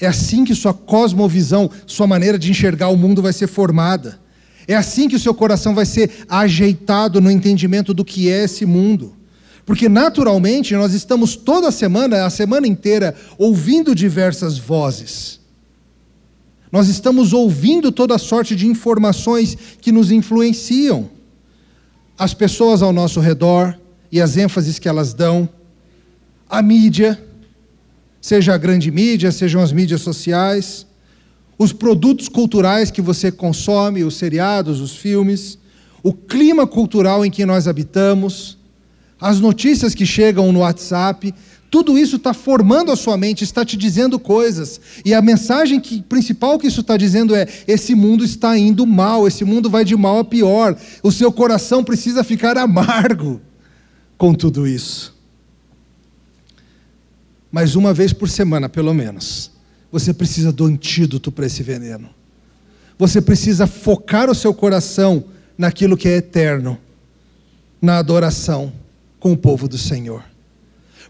É 0.00 0.06
assim 0.06 0.46
que 0.46 0.54
sua 0.54 0.72
cosmovisão, 0.72 1.70
sua 1.86 2.06
maneira 2.06 2.38
de 2.38 2.50
enxergar 2.50 2.88
o 2.88 2.96
mundo 2.96 3.20
vai 3.20 3.34
ser 3.34 3.46
formada. 3.48 4.18
É 4.66 4.74
assim 4.74 5.08
que 5.08 5.16
o 5.16 5.20
seu 5.20 5.34
coração 5.34 5.74
vai 5.74 5.84
ser 5.84 6.24
ajeitado 6.26 7.20
no 7.20 7.30
entendimento 7.30 7.92
do 7.92 8.04
que 8.04 8.30
é 8.30 8.44
esse 8.44 8.64
mundo. 8.64 9.19
Porque 9.70 9.88
naturalmente 9.88 10.74
nós 10.74 10.94
estamos 10.94 11.36
toda 11.36 11.70
semana, 11.70 12.24
a 12.24 12.30
semana 12.30 12.66
inteira, 12.66 13.14
ouvindo 13.38 13.94
diversas 13.94 14.58
vozes. 14.58 15.38
Nós 16.72 16.88
estamos 16.88 17.32
ouvindo 17.32 17.92
toda 17.92 18.18
sorte 18.18 18.56
de 18.56 18.66
informações 18.66 19.56
que 19.80 19.92
nos 19.92 20.10
influenciam. 20.10 21.08
As 22.18 22.34
pessoas 22.34 22.82
ao 22.82 22.92
nosso 22.92 23.20
redor 23.20 23.78
e 24.10 24.20
as 24.20 24.36
ênfases 24.36 24.80
que 24.80 24.88
elas 24.88 25.14
dão, 25.14 25.48
a 26.48 26.60
mídia, 26.60 27.24
seja 28.20 28.54
a 28.54 28.58
grande 28.58 28.90
mídia, 28.90 29.30
sejam 29.30 29.62
as 29.62 29.70
mídias 29.70 30.00
sociais, 30.00 30.84
os 31.56 31.72
produtos 31.72 32.28
culturais 32.28 32.90
que 32.90 33.00
você 33.00 33.30
consome, 33.30 34.02
os 34.02 34.16
seriados, 34.16 34.80
os 34.80 34.96
filmes, 34.96 35.56
o 36.02 36.12
clima 36.12 36.66
cultural 36.66 37.24
em 37.24 37.30
que 37.30 37.46
nós 37.46 37.68
habitamos, 37.68 38.58
as 39.20 39.38
notícias 39.38 39.94
que 39.94 40.06
chegam 40.06 40.50
no 40.50 40.60
WhatsApp, 40.60 41.34
tudo 41.70 41.96
isso 41.96 42.16
está 42.16 42.32
formando 42.34 42.90
a 42.90 42.96
sua 42.96 43.16
mente, 43.16 43.44
está 43.44 43.64
te 43.64 43.76
dizendo 43.76 44.18
coisas. 44.18 44.80
E 45.04 45.14
a 45.14 45.22
mensagem 45.22 45.78
que, 45.78 46.02
principal 46.02 46.58
que 46.58 46.66
isso 46.66 46.80
está 46.80 46.96
dizendo 46.96 47.34
é: 47.34 47.46
esse 47.68 47.94
mundo 47.94 48.24
está 48.24 48.58
indo 48.58 48.86
mal, 48.86 49.28
esse 49.28 49.44
mundo 49.44 49.68
vai 49.70 49.84
de 49.84 49.94
mal 49.94 50.18
a 50.18 50.24
pior. 50.24 50.76
O 51.02 51.12
seu 51.12 51.30
coração 51.30 51.84
precisa 51.84 52.24
ficar 52.24 52.56
amargo 52.58 53.40
com 54.16 54.34
tudo 54.34 54.66
isso. 54.66 55.14
Mas 57.52 57.76
uma 57.76 57.92
vez 57.92 58.12
por 58.12 58.28
semana, 58.28 58.68
pelo 58.68 58.94
menos, 58.94 59.50
você 59.92 60.14
precisa 60.14 60.52
do 60.52 60.64
antídoto 60.64 61.30
para 61.30 61.46
esse 61.46 61.62
veneno. 61.62 62.10
Você 62.98 63.20
precisa 63.20 63.66
focar 63.66 64.30
o 64.30 64.34
seu 64.34 64.52
coração 64.52 65.24
naquilo 65.56 65.96
que 65.96 66.08
é 66.08 66.16
eterno, 66.16 66.78
na 67.80 67.98
adoração 67.98 68.72
com 69.20 69.30
o 69.32 69.36
povo 69.36 69.68
do 69.68 69.78
Senhor. 69.78 70.24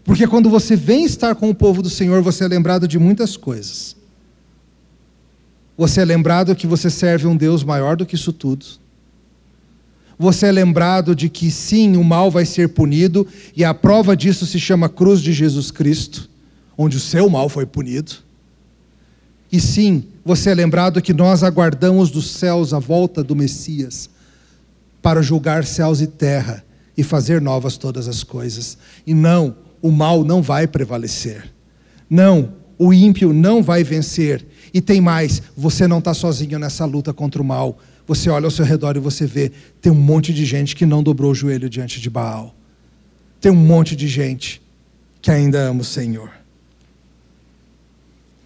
Porque 0.03 0.27
quando 0.27 0.49
você 0.49 0.75
vem 0.75 1.05
estar 1.05 1.33
com 1.33 1.49
o 1.49 1.55
povo 1.55 1.81
do 1.81 1.89
Senhor, 1.89 2.21
você 2.21 2.43
é 2.43 2.47
lembrado 2.47 2.87
de 2.87 2.99
muitas 2.99 3.37
coisas. 3.37 3.95
Você 5.77 6.01
é 6.01 6.05
lembrado 6.05 6.55
que 6.55 6.67
você 6.67 6.89
serve 6.89 7.25
um 7.25 7.35
Deus 7.35 7.63
maior 7.63 7.95
do 7.95 8.05
que 8.05 8.15
isso 8.15 8.33
tudo. 8.33 8.65
Você 10.19 10.47
é 10.47 10.51
lembrado 10.51 11.15
de 11.15 11.29
que 11.29 11.49
sim, 11.49 11.95
o 11.95 12.03
mal 12.03 12.29
vai 12.29 12.45
ser 12.45 12.69
punido, 12.69 13.25
e 13.55 13.63
a 13.63 13.73
prova 13.73 14.15
disso 14.15 14.45
se 14.45 14.59
chama 14.59 14.89
cruz 14.89 15.21
de 15.21 15.33
Jesus 15.33 15.71
Cristo, 15.71 16.29
onde 16.77 16.97
o 16.97 16.99
seu 16.99 17.29
mal 17.29 17.49
foi 17.49 17.65
punido. 17.65 18.13
E 19.51 19.59
sim, 19.59 20.03
você 20.23 20.51
é 20.51 20.53
lembrado 20.53 21.01
que 21.01 21.13
nós 21.13 21.43
aguardamos 21.43 22.11
dos 22.11 22.29
céus 22.29 22.73
a 22.73 22.79
volta 22.79 23.23
do 23.23 23.35
Messias 23.35 24.09
para 25.01 25.21
julgar 25.21 25.65
céus 25.65 26.01
e 26.01 26.07
terra 26.07 26.63
e 26.97 27.03
fazer 27.03 27.41
novas 27.41 27.77
todas 27.77 28.07
as 28.07 28.23
coisas. 28.23 28.77
E 29.05 29.13
não, 29.13 29.55
o 29.81 29.91
mal 29.91 30.23
não 30.23 30.41
vai 30.41 30.67
prevalecer. 30.67 31.51
Não, 32.09 32.53
o 32.77 32.93
ímpio 32.93 33.33
não 33.33 33.63
vai 33.63 33.83
vencer. 33.83 34.45
E 34.73 34.81
tem 34.81 35.01
mais, 35.01 35.41
você 35.55 35.87
não 35.87 35.99
está 35.99 36.13
sozinho 36.13 36.57
nessa 36.59 36.85
luta 36.85 37.13
contra 37.13 37.41
o 37.41 37.45
mal. 37.45 37.77
Você 38.07 38.29
olha 38.29 38.45
ao 38.45 38.51
seu 38.51 38.65
redor 38.65 38.97
e 38.97 38.99
você 38.99 39.25
vê, 39.25 39.51
tem 39.81 39.91
um 39.91 39.95
monte 39.95 40.33
de 40.33 40.45
gente 40.45 40.75
que 40.75 40.85
não 40.85 41.03
dobrou 41.03 41.31
o 41.31 41.35
joelho 41.35 41.69
diante 41.69 42.01
de 42.01 42.09
Baal. 42.09 42.55
Tem 43.39 43.51
um 43.51 43.55
monte 43.55 43.95
de 43.95 44.07
gente 44.07 44.61
que 45.21 45.31
ainda 45.31 45.59
ama 45.59 45.81
o 45.81 45.85
Senhor. 45.85 46.31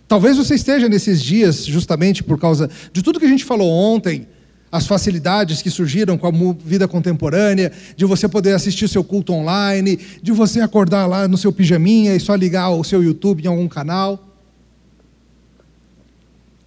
Talvez 0.07 0.37
você 0.37 0.55
esteja 0.55 0.87
nesses 0.87 1.21
dias 1.21 1.65
justamente 1.65 2.23
por 2.23 2.39
causa 2.39 2.69
de 2.93 3.01
tudo 3.01 3.19
que 3.19 3.25
a 3.25 3.29
gente 3.29 3.43
falou 3.43 3.71
ontem, 3.71 4.27
as 4.75 4.85
facilidades 4.85 5.61
que 5.61 5.69
surgiram 5.69 6.17
com 6.17 6.27
a 6.27 6.31
vida 6.53 6.85
contemporânea, 6.85 7.71
de 7.95 8.03
você 8.03 8.27
poder 8.27 8.53
assistir 8.53 8.89
seu 8.89 9.03
culto 9.03 9.31
online, 9.31 9.97
de 10.21 10.33
você 10.33 10.59
acordar 10.59 11.05
lá 11.05 11.27
no 11.27 11.37
seu 11.37 11.53
pijaminha 11.53 12.13
e 12.13 12.19
só 12.19 12.35
ligar 12.35 12.69
o 12.71 12.83
seu 12.83 13.01
YouTube 13.01 13.43
em 13.43 13.47
algum 13.47 13.69
canal. 13.69 14.21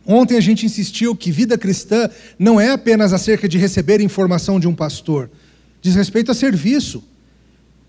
Ontem 0.06 0.38
a 0.38 0.40
gente 0.40 0.64
insistiu 0.64 1.14
que 1.14 1.30
vida 1.30 1.58
cristã 1.58 2.08
não 2.38 2.58
é 2.58 2.70
apenas 2.70 3.12
acerca 3.12 3.46
de 3.46 3.58
receber 3.58 4.00
informação 4.00 4.58
de 4.58 4.66
um 4.66 4.74
pastor, 4.74 5.30
diz 5.82 5.94
respeito 5.94 6.32
a 6.32 6.34
serviço. 6.34 7.04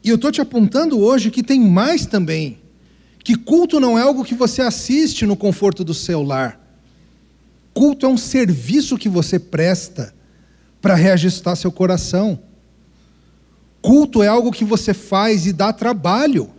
E 0.03 0.09
eu 0.09 0.15
estou 0.15 0.33
te 0.33 0.41
apontando 0.41 0.99
hoje 0.99 1.31
que 1.31 1.41
tem 1.41 1.61
mais 1.61 2.05
também 2.05 2.57
que 3.23 3.35
culto 3.35 3.79
não 3.79 3.97
é 3.97 4.01
algo 4.01 4.25
que 4.25 4.33
você 4.33 4.61
assiste 4.61 5.25
no 5.25 5.35
conforto 5.35 5.83
do 5.83 5.93
seu 5.93 6.23
lar. 6.23 6.58
Culto 7.73 8.05
é 8.05 8.09
um 8.09 8.17
serviço 8.17 8.97
que 8.97 9.09
você 9.09 9.39
presta 9.39 10.13
para 10.81 10.95
reajustar 10.95 11.55
seu 11.55 11.71
coração. 11.71 12.39
Culto 13.81 14.21
é 14.21 14.27
algo 14.27 14.51
que 14.51 14.65
você 14.65 14.93
faz 14.93 15.45
e 15.45 15.53
dá 15.53 15.71
trabalho. 15.71 16.49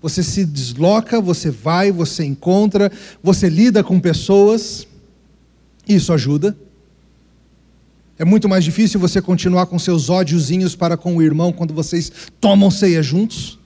Você 0.00 0.22
se 0.22 0.44
desloca, 0.44 1.20
você 1.20 1.50
vai, 1.50 1.92
você 1.92 2.24
encontra, 2.24 2.90
você 3.22 3.48
lida 3.48 3.84
com 3.84 4.00
pessoas. 4.00 4.86
Isso 5.88 6.12
ajuda. 6.12 6.56
É 8.18 8.24
muito 8.24 8.48
mais 8.48 8.64
difícil 8.64 9.00
você 9.00 9.22
continuar 9.22 9.66
com 9.66 9.78
seus 9.78 10.10
ódiozinhos 10.10 10.76
para 10.76 10.96
com 10.96 11.16
o 11.16 11.22
irmão 11.22 11.52
quando 11.52 11.72
vocês 11.72 12.12
tomam 12.40 12.70
ceia 12.70 13.02
juntos. 13.02 13.58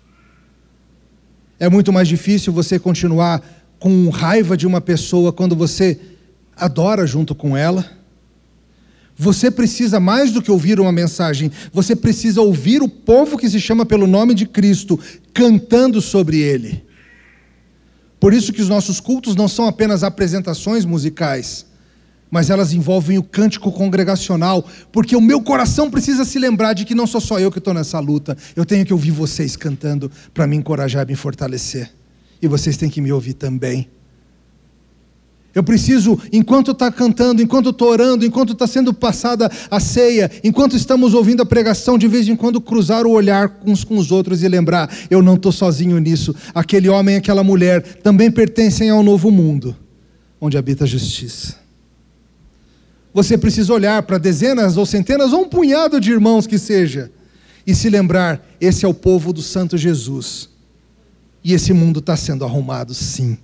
É 1.58 1.68
muito 1.68 1.92
mais 1.92 2.06
difícil 2.06 2.52
você 2.52 2.78
continuar 2.78 3.42
com 3.78 4.08
raiva 4.08 4.56
de 4.56 4.66
uma 4.66 4.80
pessoa 4.80 5.32
quando 5.32 5.56
você 5.56 5.98
adora 6.56 7.06
junto 7.06 7.34
com 7.34 7.56
ela. 7.56 7.84
Você 9.18 9.50
precisa 9.50 9.98
mais 9.98 10.30
do 10.30 10.42
que 10.42 10.50
ouvir 10.50 10.78
uma 10.78 10.92
mensagem, 10.92 11.50
você 11.72 11.96
precisa 11.96 12.40
ouvir 12.40 12.82
o 12.82 12.88
povo 12.88 13.38
que 13.38 13.48
se 13.48 13.60
chama 13.60 13.86
pelo 13.86 14.06
nome 14.06 14.34
de 14.34 14.46
Cristo 14.46 14.98
cantando 15.32 16.00
sobre 16.02 16.38
ele. 16.38 16.84
Por 18.20 18.34
isso 18.34 18.52
que 18.52 18.60
os 18.60 18.68
nossos 18.68 19.00
cultos 19.00 19.34
não 19.34 19.48
são 19.48 19.66
apenas 19.66 20.02
apresentações 20.02 20.84
musicais, 20.84 21.66
mas 22.30 22.50
elas 22.50 22.72
envolvem 22.72 23.16
o 23.16 23.22
cântico 23.22 23.72
congregacional, 23.72 24.66
porque 24.92 25.16
o 25.16 25.20
meu 25.20 25.40
coração 25.40 25.90
precisa 25.90 26.24
se 26.24 26.38
lembrar 26.38 26.74
de 26.74 26.84
que 26.84 26.94
não 26.94 27.06
sou 27.06 27.20
só 27.20 27.38
eu 27.38 27.50
que 27.50 27.58
estou 27.58 27.72
nessa 27.72 27.98
luta, 28.00 28.36
eu 28.54 28.66
tenho 28.66 28.84
que 28.84 28.92
ouvir 28.92 29.12
vocês 29.12 29.56
cantando 29.56 30.10
para 30.34 30.46
me 30.46 30.56
encorajar, 30.56 31.06
me 31.06 31.14
fortalecer, 31.14 31.90
e 32.42 32.48
vocês 32.48 32.76
têm 32.76 32.90
que 32.90 33.00
me 33.00 33.12
ouvir 33.12 33.34
também. 33.34 33.88
Eu 35.56 35.64
preciso, 35.64 36.20
enquanto 36.30 36.72
está 36.72 36.92
cantando, 36.92 37.40
enquanto 37.40 37.70
estou 37.70 37.88
orando, 37.88 38.26
enquanto 38.26 38.52
está 38.52 38.66
sendo 38.66 38.92
passada 38.92 39.50
a 39.70 39.80
ceia, 39.80 40.30
enquanto 40.44 40.76
estamos 40.76 41.14
ouvindo 41.14 41.40
a 41.40 41.46
pregação, 41.46 41.96
de 41.96 42.06
vez 42.06 42.28
em 42.28 42.36
quando 42.36 42.60
cruzar 42.60 43.06
o 43.06 43.10
olhar 43.10 43.58
uns 43.64 43.82
com 43.82 43.96
os 43.96 44.12
outros 44.12 44.42
e 44.42 44.48
lembrar: 44.48 44.94
eu 45.08 45.22
não 45.22 45.34
estou 45.34 45.50
sozinho 45.50 45.98
nisso. 45.98 46.36
Aquele 46.54 46.90
homem 46.90 47.16
aquela 47.16 47.42
mulher 47.42 47.80
também 48.02 48.30
pertencem 48.30 48.90
ao 48.90 49.02
novo 49.02 49.30
mundo, 49.30 49.74
onde 50.38 50.58
habita 50.58 50.84
a 50.84 50.86
justiça. 50.86 51.56
Você 53.14 53.38
precisa 53.38 53.72
olhar 53.72 54.02
para 54.02 54.18
dezenas 54.18 54.76
ou 54.76 54.84
centenas 54.84 55.32
ou 55.32 55.40
um 55.40 55.48
punhado 55.48 55.98
de 55.98 56.12
irmãos 56.12 56.46
que 56.46 56.58
seja 56.58 57.10
e 57.66 57.74
se 57.74 57.88
lembrar: 57.88 58.46
esse 58.60 58.84
é 58.84 58.88
o 58.88 58.92
povo 58.92 59.32
do 59.32 59.40
Santo 59.40 59.78
Jesus. 59.78 60.50
E 61.42 61.54
esse 61.54 61.72
mundo 61.72 62.00
está 62.00 62.14
sendo 62.14 62.44
arrumado, 62.44 62.92
sim 62.92 63.38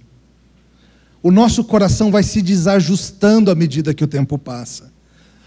o 1.22 1.30
nosso 1.30 1.62
coração 1.64 2.10
vai 2.10 2.22
se 2.22 2.42
desajustando 2.42 3.50
à 3.50 3.54
medida 3.54 3.94
que 3.94 4.02
o 4.02 4.08
tempo 4.08 4.36
passa. 4.36 4.92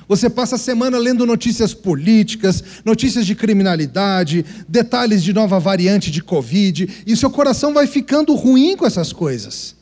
Você 0.07 0.29
passa 0.29 0.55
a 0.55 0.59
semana 0.59 0.97
lendo 0.97 1.25
notícias 1.25 1.73
políticas, 1.73 2.63
notícias 2.85 3.25
de 3.25 3.33
criminalidade, 3.33 4.45
detalhes 4.67 5.23
de 5.23 5.33
nova 5.33 5.59
variante 5.59 6.11
de 6.11 6.21
Covid, 6.21 6.87
e 7.05 7.17
seu 7.17 7.29
coração 7.29 7.73
vai 7.73 7.87
ficando 7.87 8.35
ruim 8.35 8.77
com 8.77 8.85
essas 8.85 9.11
coisas. 9.11 9.75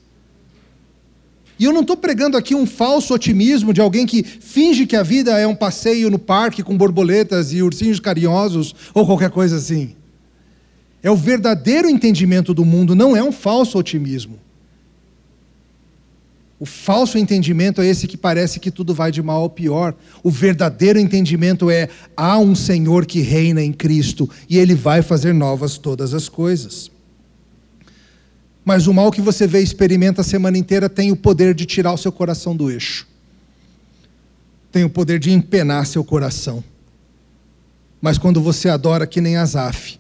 E 1.60 1.66
eu 1.66 1.74
não 1.74 1.82
estou 1.82 1.96
pregando 1.96 2.38
aqui 2.38 2.56
um 2.56 2.66
falso 2.66 3.14
otimismo 3.14 3.74
de 3.74 3.82
alguém 3.82 4.06
que 4.06 4.24
finge 4.24 4.88
que 4.88 4.96
a 4.96 5.04
vida 5.04 5.38
é 5.38 5.46
um 5.46 5.56
passeio 5.56 6.10
no 6.10 6.18
parque 6.18 6.64
com 6.64 6.76
borboletas 6.76 7.54
e 7.54 7.62
ursinhos 7.62 8.00
carinhosos 8.00 8.74
ou 8.94 9.06
qualquer 9.06 9.30
coisa 9.30 9.58
assim. 9.58 9.96
É 11.04 11.12
o 11.12 11.16
verdadeiro 11.16 11.90
entendimento 11.90 12.54
do 12.54 12.66
mundo, 12.66 12.96
não 12.96 13.16
é 13.16 13.22
um 13.22 13.32
falso 13.32 13.78
otimismo. 13.78 14.40
O 16.60 16.66
falso 16.66 17.18
entendimento 17.18 17.82
é 17.82 17.88
esse 17.88 18.08
que 18.08 18.16
parece 18.16 18.60
que 18.60 18.72
tudo 18.72 18.94
vai 18.94 19.12
de 19.12 19.22
mal 19.22 19.42
ao 19.42 19.50
pior. 19.50 19.96
O 20.24 20.30
verdadeiro 20.30 21.00
entendimento 21.00 21.70
é: 21.70 21.90
há 22.16 22.38
um 22.38 22.56
Senhor 22.56 23.06
que 23.06 23.20
reina 23.22 23.62
em 23.62 23.74
Cristo 23.74 24.30
e 24.50 24.58
ele 24.58 24.76
vai 24.76 25.02
fazer 25.02 25.34
novas 25.34 25.78
todas 25.78 26.14
as 26.14 26.30
coisas. 26.30 26.92
Mas 28.64 28.88
o 28.88 28.94
mal 28.94 29.12
que 29.12 29.20
você 29.20 29.46
vê 29.46 29.60
e 29.60 29.64
experimenta 29.64 30.22
a 30.22 30.24
semana 30.24 30.58
inteira 30.58 30.88
tem 30.88 31.12
o 31.12 31.16
poder 31.16 31.54
de 31.54 31.66
tirar 31.66 31.92
o 31.92 31.98
seu 31.98 32.12
coração 32.12 32.56
do 32.56 32.72
eixo, 32.72 33.06
tem 34.72 34.86
o 34.86 34.90
poder 34.90 35.20
de 35.20 35.32
empenar 35.32 35.86
seu 35.86 36.04
coração. 36.04 36.64
Mas 38.02 38.18
quando 38.18 38.42
você 38.42 38.70
adora 38.70 39.08
que 39.08 39.20
nem 39.20 39.36
Asaf, 39.36 40.00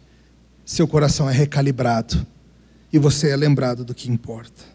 seu 0.65 0.87
coração 0.87 1.29
é 1.29 1.33
recalibrado 1.33 2.25
e 2.91 2.97
você 2.97 3.29
é 3.29 3.35
lembrado 3.35 3.83
do 3.83 3.93
que 3.93 4.09
importa. 4.09 4.72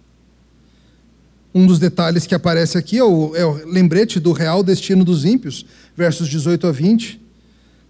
Um 1.55 1.66
dos 1.66 1.78
detalhes 1.78 2.26
que 2.26 2.34
aparece 2.34 2.76
aqui 2.76 2.99
é 2.99 3.05
o, 3.05 3.34
é 3.34 3.44
o 3.44 3.66
lembrete 3.66 4.20
do 4.20 4.32
real 4.32 4.62
destino 4.62 5.05
dos 5.05 5.24
ímpios, 5.24 5.64
versos 5.96 6.28
18 6.28 6.66
a 6.66 6.72
20. 6.72 7.20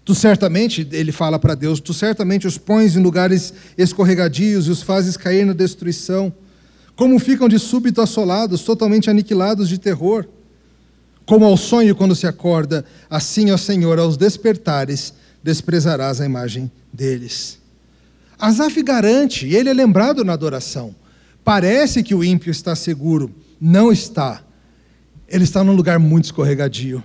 Tu 0.05 0.15
certamente, 0.15 0.87
ele 0.91 1.11
fala 1.11 1.37
para 1.37 1.55
Deus, 1.55 1.79
tu 1.79 1.93
certamente 1.93 2.47
os 2.47 2.57
pões 2.57 2.95
em 2.95 3.01
lugares 3.01 3.53
escorregadios 3.77 4.67
e 4.67 4.71
os 4.71 4.81
fazes 4.81 5.17
cair 5.17 5.45
na 5.45 5.53
destruição. 5.53 6.33
Como 6.95 7.19
ficam 7.19 7.47
de 7.47 7.59
súbito 7.59 8.01
assolados, 8.01 8.63
totalmente 8.63 9.09
aniquilados 9.09 9.69
de 9.69 9.77
terror. 9.77 10.25
Como 11.25 11.45
ao 11.45 11.55
sonho 11.55 11.95
quando 11.95 12.15
se 12.15 12.25
acorda, 12.25 12.83
assim, 13.09 13.51
ó 13.51 13.57
Senhor, 13.57 13.99
aos 13.99 14.17
despertares, 14.17 15.13
desprezarás 15.43 16.19
a 16.19 16.25
imagem 16.25 16.71
deles. 16.91 17.59
Asaf 18.39 18.81
garante, 18.81 19.47
ele 19.53 19.69
é 19.69 19.73
lembrado 19.73 20.23
na 20.23 20.33
adoração. 20.33 20.95
Parece 21.43 22.01
que 22.01 22.15
o 22.15 22.23
ímpio 22.23 22.49
está 22.49 22.75
seguro, 22.75 23.33
não 23.59 23.91
está. 23.91 24.43
Ele 25.27 25.43
está 25.43 25.63
num 25.63 25.75
lugar 25.75 25.99
muito 25.99 26.25
escorregadio. 26.25 27.03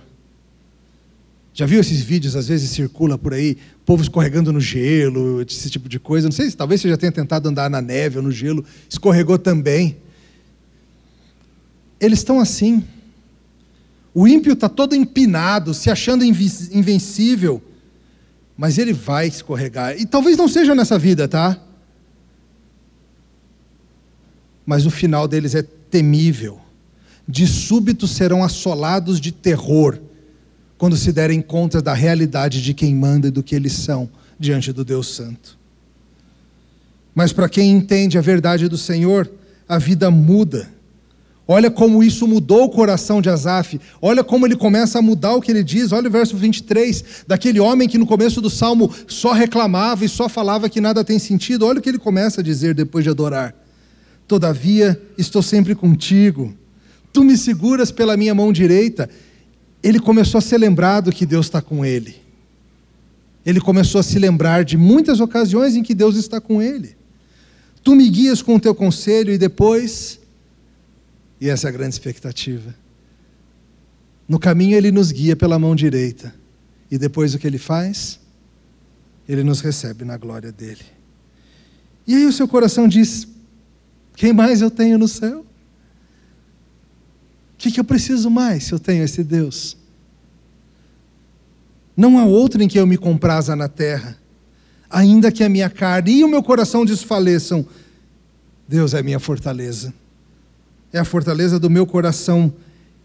Já 1.53 1.65
viu 1.65 1.79
esses 1.79 2.01
vídeos, 2.01 2.35
às 2.35 2.47
vezes 2.49 2.69
circula 2.71 3.17
por 3.17 3.33
aí, 3.33 3.57
povo 3.85 4.03
escorregando 4.03 4.51
no 4.51 4.59
gelo, 4.59 5.41
esse 5.41 5.69
tipo 5.69 5.87
de 5.87 5.99
coisa. 5.99 6.27
Não 6.27 6.33
sei 6.33 6.49
se 6.49 6.57
talvez 6.57 6.81
você 6.81 6.89
já 6.89 6.97
tenha 6.97 7.11
tentado 7.11 7.47
andar 7.47 7.69
na 7.69 7.81
neve 7.81 8.17
ou 8.17 8.23
no 8.23 8.31
gelo, 8.31 8.65
escorregou 8.89 9.37
também. 9.37 9.97
Eles 11.99 12.19
estão 12.19 12.41
assim. 12.41 12.83
O 14.13 14.27
ímpio 14.27 14.53
está 14.53 14.67
todo 14.67 14.95
empinado, 14.95 15.73
se 15.73 15.89
achando 15.89 16.25
invencível, 16.25 17.61
mas 18.57 18.77
ele 18.77 18.91
vai 18.91 19.27
escorregar. 19.27 19.97
E 19.97 20.05
talvez 20.05 20.37
não 20.37 20.47
seja 20.47 20.75
nessa 20.75 20.97
vida, 20.97 21.27
tá? 21.27 21.57
Mas 24.65 24.85
o 24.85 24.91
final 24.91 25.27
deles 25.27 25.55
é 25.55 25.65
temível. 25.89 26.59
De 27.27 27.47
súbito 27.47 28.07
serão 28.07 28.43
assolados 28.43 29.19
de 29.19 29.31
terror 29.31 29.99
quando 30.77 30.97
se 30.97 31.11
derem 31.11 31.41
conta 31.41 31.81
da 31.81 31.93
realidade 31.93 32.61
de 32.61 32.73
quem 32.73 32.93
manda 32.93 33.27
e 33.27 33.31
do 33.31 33.41
que 33.41 33.55
eles 33.55 33.73
são 33.73 34.09
diante 34.39 34.71
do 34.71 34.83
Deus 34.83 35.15
Santo. 35.15 35.57
Mas 37.13 37.31
para 37.31 37.47
quem 37.47 37.71
entende 37.71 38.17
a 38.17 38.21
verdade 38.21 38.67
do 38.67 38.77
Senhor, 38.77 39.31
a 39.67 39.77
vida 39.77 40.11
muda. 40.11 40.69
Olha 41.47 41.69
como 41.69 42.03
isso 42.03 42.27
mudou 42.27 42.65
o 42.65 42.69
coração 42.69 43.21
de 43.21 43.29
Asaf. 43.29 43.79
Olha 44.01 44.23
como 44.23 44.45
ele 44.45 44.55
começa 44.55 44.99
a 44.99 45.01
mudar 45.01 45.33
o 45.35 45.41
que 45.41 45.51
ele 45.51 45.63
diz. 45.63 45.91
Olha 45.91 46.09
o 46.09 46.11
verso 46.11 46.35
23, 46.35 47.23
daquele 47.27 47.59
homem 47.59 47.87
que 47.87 47.97
no 47.97 48.05
começo 48.05 48.41
do 48.41 48.49
salmo 48.49 48.91
só 49.07 49.31
reclamava 49.31 50.03
e 50.03 50.09
só 50.09 50.27
falava 50.27 50.69
que 50.69 50.81
nada 50.81 51.03
tem 51.03 51.19
sentido. 51.19 51.65
Olha 51.65 51.79
o 51.79 51.81
que 51.81 51.89
ele 51.89 51.99
começa 51.99 52.41
a 52.41 52.43
dizer 52.43 52.73
depois 52.73 53.03
de 53.03 53.11
adorar. 53.11 53.53
Todavia, 54.27 55.01
estou 55.17 55.41
sempre 55.41 55.75
contigo. 55.75 56.55
Tu 57.13 57.23
me 57.23 57.37
seguras 57.37 57.91
pela 57.91 58.17
minha 58.17 58.33
mão 58.33 58.51
direita. 58.51 59.09
Ele 59.81 59.99
começou 59.99 60.39
a 60.39 60.41
ser 60.41 60.57
lembrado 60.57 61.11
que 61.11 61.25
Deus 61.25 61.45
está 61.45 61.61
com 61.61 61.85
ele. 61.85 62.15
Ele 63.45 63.61
começou 63.61 63.99
a 63.99 64.03
se 64.03 64.17
lembrar 64.17 64.65
de 64.65 64.75
muitas 64.75 65.19
ocasiões 65.19 65.75
em 65.75 65.83
que 65.83 65.93
Deus 65.93 66.15
está 66.15 66.41
com 66.41 66.61
ele. 66.61 66.97
Tu 67.83 67.95
me 67.95 68.09
guias 68.09 68.41
com 68.41 68.55
o 68.55 68.59
teu 68.59 68.73
conselho 68.73 69.31
e 69.31 69.37
depois. 69.37 70.19
E 71.39 71.47
essa 71.47 71.67
é 71.67 71.69
a 71.69 71.71
grande 71.71 71.93
expectativa. 71.93 72.73
No 74.27 74.39
caminho 74.39 74.75
ele 74.75 74.91
nos 74.91 75.11
guia 75.11 75.35
pela 75.35 75.59
mão 75.59 75.75
direita. 75.75 76.33
E 76.89 76.97
depois 76.97 77.35
o 77.35 77.39
que 77.39 77.45
ele 77.45 77.59
faz? 77.59 78.19
Ele 79.29 79.43
nos 79.43 79.61
recebe 79.61 80.03
na 80.03 80.17
glória 80.17 80.51
dele. 80.51 80.83
E 82.07 82.15
aí 82.15 82.25
o 82.25 82.33
seu 82.33 82.47
coração 82.47 82.87
diz: 82.87 83.27
quem 84.15 84.33
mais 84.33 84.61
eu 84.61 84.71
tenho 84.71 84.97
no 84.97 85.07
céu? 85.07 85.39
O 85.39 85.45
que, 87.57 87.71
que 87.71 87.79
eu 87.79 87.83
preciso 87.83 88.29
mais 88.29 88.65
se 88.65 88.73
eu 88.73 88.79
tenho 88.79 89.03
esse 89.03 89.23
Deus? 89.23 89.77
Não 91.95 92.19
há 92.19 92.25
outro 92.25 92.61
em 92.61 92.67
que 92.67 92.79
eu 92.79 92.85
me 92.85 92.97
compraza 92.97 93.55
na 93.55 93.67
terra, 93.67 94.17
ainda 94.89 95.31
que 95.31 95.43
a 95.43 95.49
minha 95.49 95.69
carne 95.69 96.19
e 96.19 96.23
o 96.23 96.27
meu 96.27 96.43
coração 96.43 96.85
desfaleçam. 96.85 97.65
Deus 98.67 98.93
é 98.93 99.01
minha 99.01 99.19
fortaleza, 99.19 99.93
é 100.91 100.99
a 100.99 101.05
fortaleza 101.05 101.59
do 101.59 101.69
meu 101.69 101.85
coração 101.85 102.53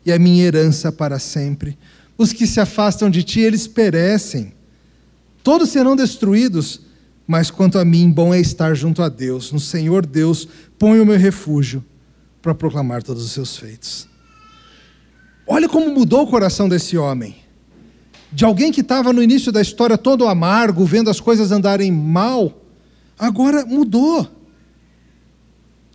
e 0.05 0.13
a 0.13 0.19
minha 0.19 0.45
herança 0.45 0.91
para 0.91 1.19
sempre. 1.19 1.79
Os 2.17 2.33
que 2.33 2.47
se 2.47 2.61
afastam 2.61 3.09
de 3.09 3.23
ti, 3.23 3.41
eles 3.41 3.67
perecem. 3.67 4.53
Todos 5.43 5.71
serão 5.71 5.97
destruídos, 5.97 6.81
mas 7.31 7.49
quanto 7.49 7.79
a 7.79 7.85
mim, 7.85 8.11
bom 8.11 8.35
é 8.35 8.41
estar 8.41 8.75
junto 8.75 9.01
a 9.05 9.09
Deus, 9.09 9.53
no 9.53 9.61
Senhor 9.61 10.05
Deus, 10.05 10.49
ponho 10.77 11.05
o 11.05 11.07
meu 11.07 11.17
refúgio 11.17 11.85
para 12.43 12.53
proclamar 12.53 13.05
todos 13.05 13.25
os 13.25 13.31
seus 13.31 13.57
feitos. 13.57 14.09
Olha 15.47 15.69
como 15.69 15.95
mudou 15.95 16.23
o 16.23 16.27
coração 16.27 16.69
desse 16.69 16.99
homem. 16.99 17.37
De 18.33 18.45
alguém 18.45 18.73
que 18.73 18.81
estava 18.81 19.13
no 19.13 19.23
início 19.23 19.53
da 19.53 19.63
história 19.63 19.97
todo 19.97 20.27
amargo, 20.27 20.85
vendo 20.85 21.09
as 21.09 21.21
coisas 21.21 21.53
andarem 21.53 21.93
mal, 21.93 22.65
agora 23.17 23.65
mudou. 23.65 24.29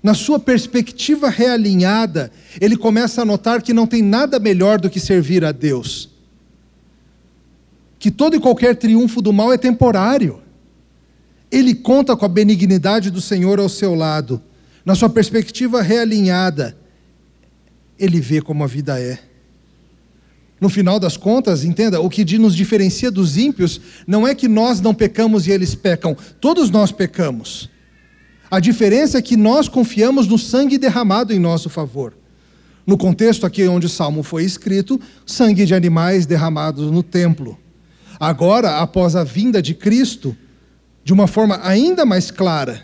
Na 0.01 0.13
sua 0.13 0.39
perspectiva 0.39 1.29
realinhada, 1.29 2.31
ele 2.61 2.77
começa 2.77 3.23
a 3.23 3.25
notar 3.25 3.61
que 3.61 3.73
não 3.73 3.85
tem 3.85 4.01
nada 4.01 4.39
melhor 4.39 4.79
do 4.79 4.89
que 4.89 5.01
servir 5.01 5.43
a 5.43 5.51
Deus. 5.51 6.09
Que 7.99 8.09
todo 8.09 8.37
e 8.37 8.39
qualquer 8.39 8.77
triunfo 8.77 9.21
do 9.21 9.33
mal 9.33 9.51
é 9.51 9.57
temporário. 9.57 10.44
Ele 11.55 11.73
conta 11.73 12.15
com 12.15 12.25
a 12.25 12.29
benignidade 12.29 13.09
do 13.09 13.21
Senhor 13.21 13.59
ao 13.59 13.69
seu 13.69 13.95
lado 13.95 14.41
na 14.85 14.93
sua 14.93 15.09
perspectiva 15.09 15.81
realinhada, 15.81 16.77
ele 17.97 18.21
vê 18.21 18.39
como 18.39 18.63
a 18.63 18.67
vida 18.67 18.99
é. 18.99 19.17
No 20.61 20.69
final 20.69 20.99
das 20.99 21.17
contas, 21.17 21.63
entenda, 21.63 21.99
o 21.99 22.09
que 22.09 22.37
nos 22.37 22.55
diferencia 22.55 23.09
dos 23.09 23.35
ímpios 23.35 23.81
não 24.05 24.27
é 24.27 24.35
que 24.35 24.47
nós 24.47 24.79
não 24.79 24.93
pecamos 24.93 25.47
e 25.47 25.51
eles 25.51 25.73
pecam, 25.73 26.15
todos 26.39 26.69
nós 26.69 26.91
pecamos. 26.91 27.69
A 28.49 28.59
diferença 28.59 29.17
é 29.17 29.21
que 29.21 29.35
nós 29.35 29.67
confiamos 29.67 30.27
no 30.27 30.37
sangue 30.37 30.77
derramado 30.77 31.33
em 31.33 31.39
nosso 31.39 31.67
favor. 31.67 32.13
No 32.85 32.95
contexto 32.95 33.45
aqui 33.45 33.67
onde 33.67 33.87
o 33.87 33.89
salmo 33.89 34.21
foi 34.21 34.43
escrito, 34.43 35.01
sangue 35.25 35.65
de 35.65 35.73
animais 35.73 36.27
derramados 36.27 36.91
no 36.91 37.01
templo. 37.01 37.57
Agora, 38.19 38.77
após 38.77 39.15
a 39.15 39.23
vinda 39.23 39.61
de 39.61 39.73
Cristo, 39.73 40.37
de 41.05 41.13
uma 41.13 41.27
forma 41.27 41.59
ainda 41.61 42.03
mais 42.03 42.31
clara, 42.31 42.81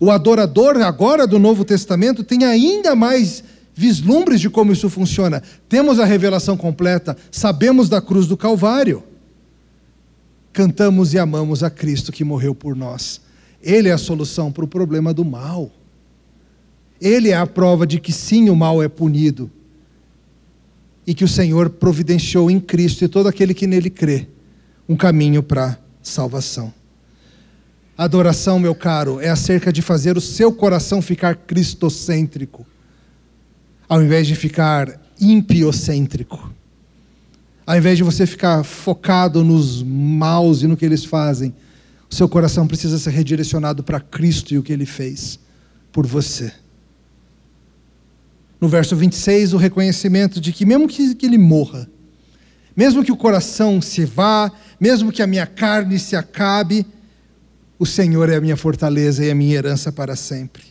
o 0.00 0.10
adorador 0.10 0.80
agora 0.80 1.26
do 1.26 1.38
Novo 1.38 1.62
Testamento 1.62 2.24
tem 2.24 2.42
ainda 2.42 2.96
mais 2.96 3.44
vislumbres 3.74 4.40
de 4.40 4.48
como 4.48 4.72
isso 4.72 4.88
funciona. 4.88 5.42
Temos 5.68 6.00
a 6.00 6.06
revelação 6.06 6.56
completa, 6.56 7.14
sabemos 7.30 7.90
da 7.90 8.00
cruz 8.00 8.26
do 8.26 8.34
Calvário. 8.34 9.04
Cantamos 10.54 11.12
e 11.12 11.18
amamos 11.18 11.62
a 11.62 11.68
Cristo 11.68 12.10
que 12.10 12.24
morreu 12.24 12.54
por 12.54 12.74
nós. 12.74 13.20
Ele 13.62 13.90
é 13.90 13.92
a 13.92 13.98
solução 13.98 14.50
para 14.50 14.64
o 14.64 14.68
problema 14.68 15.12
do 15.12 15.24
mal. 15.24 15.70
Ele 16.98 17.28
é 17.28 17.36
a 17.36 17.46
prova 17.46 17.86
de 17.86 18.00
que 18.00 18.10
sim, 18.10 18.48
o 18.48 18.56
mal 18.56 18.82
é 18.82 18.88
punido. 18.88 19.50
E 21.06 21.12
que 21.12 21.24
o 21.24 21.28
Senhor 21.28 21.68
providenciou 21.68 22.50
em 22.50 22.58
Cristo 22.58 23.04
e 23.04 23.08
todo 23.08 23.26
aquele 23.26 23.52
que 23.52 23.66
nele 23.66 23.90
crê 23.90 24.28
um 24.88 24.96
caminho 24.96 25.42
para 25.42 25.78
salvação. 26.02 26.79
Adoração, 28.00 28.58
meu 28.58 28.74
caro, 28.74 29.20
é 29.20 29.28
acerca 29.28 29.70
de 29.70 29.82
fazer 29.82 30.16
o 30.16 30.22
seu 30.22 30.50
coração 30.50 31.02
ficar 31.02 31.36
cristocêntrico, 31.36 32.66
ao 33.86 34.02
invés 34.02 34.26
de 34.26 34.34
ficar 34.34 34.98
impiocêntrico. 35.20 36.50
Ao 37.66 37.76
invés 37.76 37.98
de 37.98 38.02
você 38.02 38.24
ficar 38.24 38.64
focado 38.64 39.44
nos 39.44 39.82
maus 39.82 40.62
e 40.62 40.66
no 40.66 40.78
que 40.78 40.84
eles 40.86 41.04
fazem, 41.04 41.54
o 42.10 42.14
seu 42.14 42.26
coração 42.26 42.66
precisa 42.66 42.98
ser 42.98 43.10
redirecionado 43.10 43.82
para 43.84 44.00
Cristo 44.00 44.54
e 44.54 44.56
o 44.56 44.62
que 44.62 44.72
ele 44.72 44.86
fez 44.86 45.38
por 45.92 46.06
você. 46.06 46.50
No 48.58 48.66
verso 48.66 48.96
26, 48.96 49.52
o 49.52 49.58
reconhecimento 49.58 50.40
de 50.40 50.54
que, 50.54 50.64
mesmo 50.64 50.88
que, 50.88 51.14
que 51.14 51.26
ele 51.26 51.36
morra, 51.36 51.86
mesmo 52.74 53.04
que 53.04 53.12
o 53.12 53.16
coração 53.16 53.78
se 53.82 54.06
vá, 54.06 54.50
mesmo 54.80 55.12
que 55.12 55.20
a 55.20 55.26
minha 55.26 55.46
carne 55.46 55.98
se 55.98 56.16
acabe, 56.16 56.86
o 57.80 57.86
Senhor 57.86 58.28
é 58.28 58.36
a 58.36 58.40
minha 58.42 58.58
fortaleza 58.58 59.24
e 59.24 59.30
a 59.30 59.34
minha 59.34 59.56
herança 59.56 59.90
para 59.90 60.14
sempre. 60.14 60.62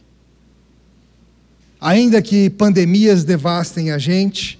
Ainda 1.81 2.21
que 2.21 2.51
pandemias 2.51 3.23
devastem 3.23 3.89
a 3.89 3.97
gente, 3.97 4.59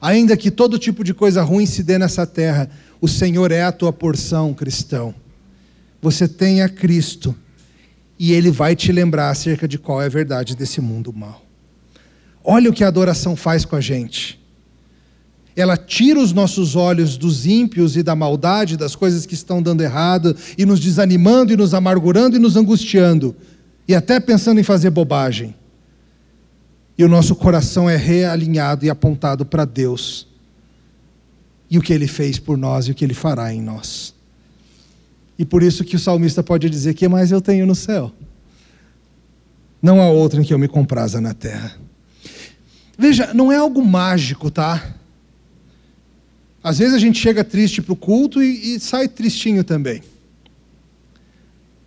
ainda 0.00 0.34
que 0.34 0.50
todo 0.50 0.78
tipo 0.78 1.04
de 1.04 1.12
coisa 1.12 1.42
ruim 1.42 1.66
se 1.66 1.82
dê 1.82 1.98
nessa 1.98 2.26
terra, 2.26 2.70
o 2.98 3.06
Senhor 3.06 3.52
é 3.52 3.62
a 3.62 3.70
tua 3.70 3.92
porção, 3.92 4.54
cristão. 4.54 5.14
Você 6.00 6.26
tem 6.26 6.62
a 6.62 6.68
Cristo 6.68 7.36
e 8.18 8.32
Ele 8.32 8.50
vai 8.50 8.74
te 8.74 8.90
lembrar 8.90 9.28
acerca 9.28 9.68
de 9.68 9.78
qual 9.78 10.00
é 10.00 10.06
a 10.06 10.08
verdade 10.08 10.56
desse 10.56 10.80
mundo 10.80 11.12
mal. 11.12 11.44
Olha 12.42 12.70
o 12.70 12.72
que 12.72 12.84
a 12.84 12.88
adoração 12.88 13.36
faz 13.36 13.66
com 13.66 13.76
a 13.76 13.82
gente. 13.82 14.41
Ela 15.54 15.76
tira 15.76 16.18
os 16.18 16.32
nossos 16.32 16.74
olhos 16.74 17.16
dos 17.16 17.46
ímpios 17.46 17.96
e 17.96 18.02
da 18.02 18.16
maldade, 18.16 18.76
das 18.76 18.96
coisas 18.96 19.26
que 19.26 19.34
estão 19.34 19.62
dando 19.62 19.82
errado, 19.82 20.34
e 20.56 20.64
nos 20.64 20.80
desanimando, 20.80 21.52
e 21.52 21.56
nos 21.56 21.74
amargurando, 21.74 22.36
e 22.36 22.38
nos 22.38 22.56
angustiando, 22.56 23.36
e 23.86 23.94
até 23.94 24.18
pensando 24.18 24.58
em 24.60 24.62
fazer 24.62 24.90
bobagem. 24.90 25.54
E 26.96 27.04
o 27.04 27.08
nosso 27.08 27.34
coração 27.34 27.88
é 27.88 27.96
realinhado 27.96 28.86
e 28.86 28.90
apontado 28.90 29.44
para 29.44 29.64
Deus, 29.64 30.26
e 31.70 31.78
o 31.78 31.82
que 31.82 31.92
Ele 31.92 32.06
fez 32.06 32.38
por 32.38 32.56
nós 32.56 32.86
e 32.86 32.92
o 32.92 32.94
que 32.94 33.04
Ele 33.04 33.14
fará 33.14 33.52
em 33.52 33.60
nós. 33.60 34.14
E 35.38 35.44
por 35.44 35.62
isso 35.62 35.84
que 35.84 35.96
o 35.96 35.98
salmista 35.98 36.42
pode 36.42 36.68
dizer: 36.70 36.94
que 36.94 37.08
mais 37.08 37.30
eu 37.30 37.40
tenho 37.40 37.66
no 37.66 37.74
céu? 37.74 38.12
Não 39.82 40.00
há 40.00 40.08
outro 40.08 40.40
em 40.40 40.44
que 40.44 40.54
eu 40.54 40.58
me 40.58 40.68
compraza 40.68 41.20
na 41.20 41.34
terra. 41.34 41.76
Veja, 42.96 43.34
não 43.34 43.50
é 43.50 43.56
algo 43.56 43.84
mágico, 43.84 44.50
tá? 44.50 44.94
Às 46.62 46.78
vezes 46.78 46.94
a 46.94 46.98
gente 46.98 47.18
chega 47.18 47.42
triste 47.42 47.82
para 47.82 47.92
o 47.92 47.96
culto 47.96 48.42
e, 48.42 48.76
e 48.76 48.80
sai 48.80 49.08
tristinho 49.08 49.64
também. 49.64 50.02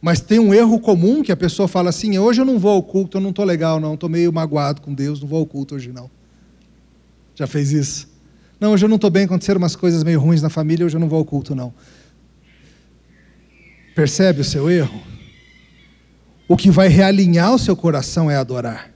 Mas 0.02 0.20
tem 0.20 0.38
um 0.38 0.54
erro 0.54 0.80
comum 0.80 1.24
que 1.24 1.32
a 1.32 1.38
pessoa 1.38 1.68
fala 1.68 1.90
assim: 1.90 2.18
hoje 2.18 2.42
eu 2.42 2.46
não 2.46 2.60
vou 2.60 2.72
ao 2.72 2.84
culto, 2.84 3.18
eu 3.18 3.22
não 3.22 3.30
estou 3.30 3.46
legal, 3.46 3.80
não, 3.80 3.94
estou 3.94 4.10
meio 4.10 4.32
magoado 4.32 4.82
com 4.82 4.94
Deus, 4.94 5.22
não 5.22 5.28
vou 5.28 5.40
ao 5.40 5.46
culto 5.46 5.76
hoje 5.76 5.92
não. 5.92 6.12
Já 7.34 7.48
fez 7.48 7.72
isso? 7.72 8.08
Não, 8.60 8.72
hoje 8.72 8.86
eu 8.86 8.90
não 8.90 8.96
estou 8.96 9.10
bem, 9.10 9.26
aconteceram 9.26 9.58
umas 9.58 9.76
coisas 9.76 10.04
meio 10.04 10.20
ruins 10.20 10.42
na 10.42 10.50
família, 10.50 10.86
hoje 10.86 10.96
eu 10.96 11.00
não 11.00 11.10
vou 11.10 11.20
ao 11.20 11.26
culto 11.26 11.56
não. 11.56 11.74
Percebe 13.96 14.42
o 14.42 14.44
seu 14.44 14.70
erro? 14.70 15.02
O 16.48 16.56
que 16.56 16.70
vai 16.70 16.88
realinhar 16.88 17.54
o 17.54 17.60
seu 17.60 17.76
coração 17.76 18.30
é 18.30 18.36
adorar. 18.36 18.92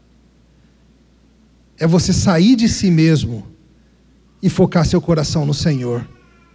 É 1.77 1.87
você 1.87 2.13
sair 2.13 2.55
de 2.55 2.67
si 2.67 2.91
mesmo 2.91 3.47
e 4.41 4.49
focar 4.49 4.85
seu 4.85 5.01
coração 5.01 5.45
no 5.45 5.53
Senhor 5.53 6.07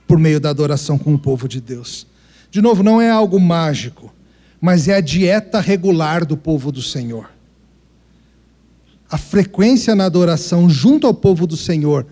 por 0.06 0.18
meio 0.18 0.38
da 0.38 0.50
adoração 0.50 0.98
com 0.98 1.14
o 1.14 1.18
povo 1.18 1.48
de 1.48 1.60
Deus. 1.60 2.06
De 2.50 2.60
novo, 2.60 2.82
não 2.82 3.00
é 3.00 3.10
algo 3.10 3.40
mágico, 3.40 4.12
mas 4.60 4.86
é 4.88 4.94
a 4.94 5.00
dieta 5.00 5.60
regular 5.60 6.24
do 6.24 6.36
povo 6.36 6.70
do 6.70 6.82
Senhor. 6.82 7.30
A 9.10 9.18
frequência 9.18 9.94
na 9.94 10.04
adoração 10.04 10.68
junto 10.68 11.06
ao 11.06 11.14
povo 11.14 11.46
do 11.46 11.56
Senhor, 11.56 12.06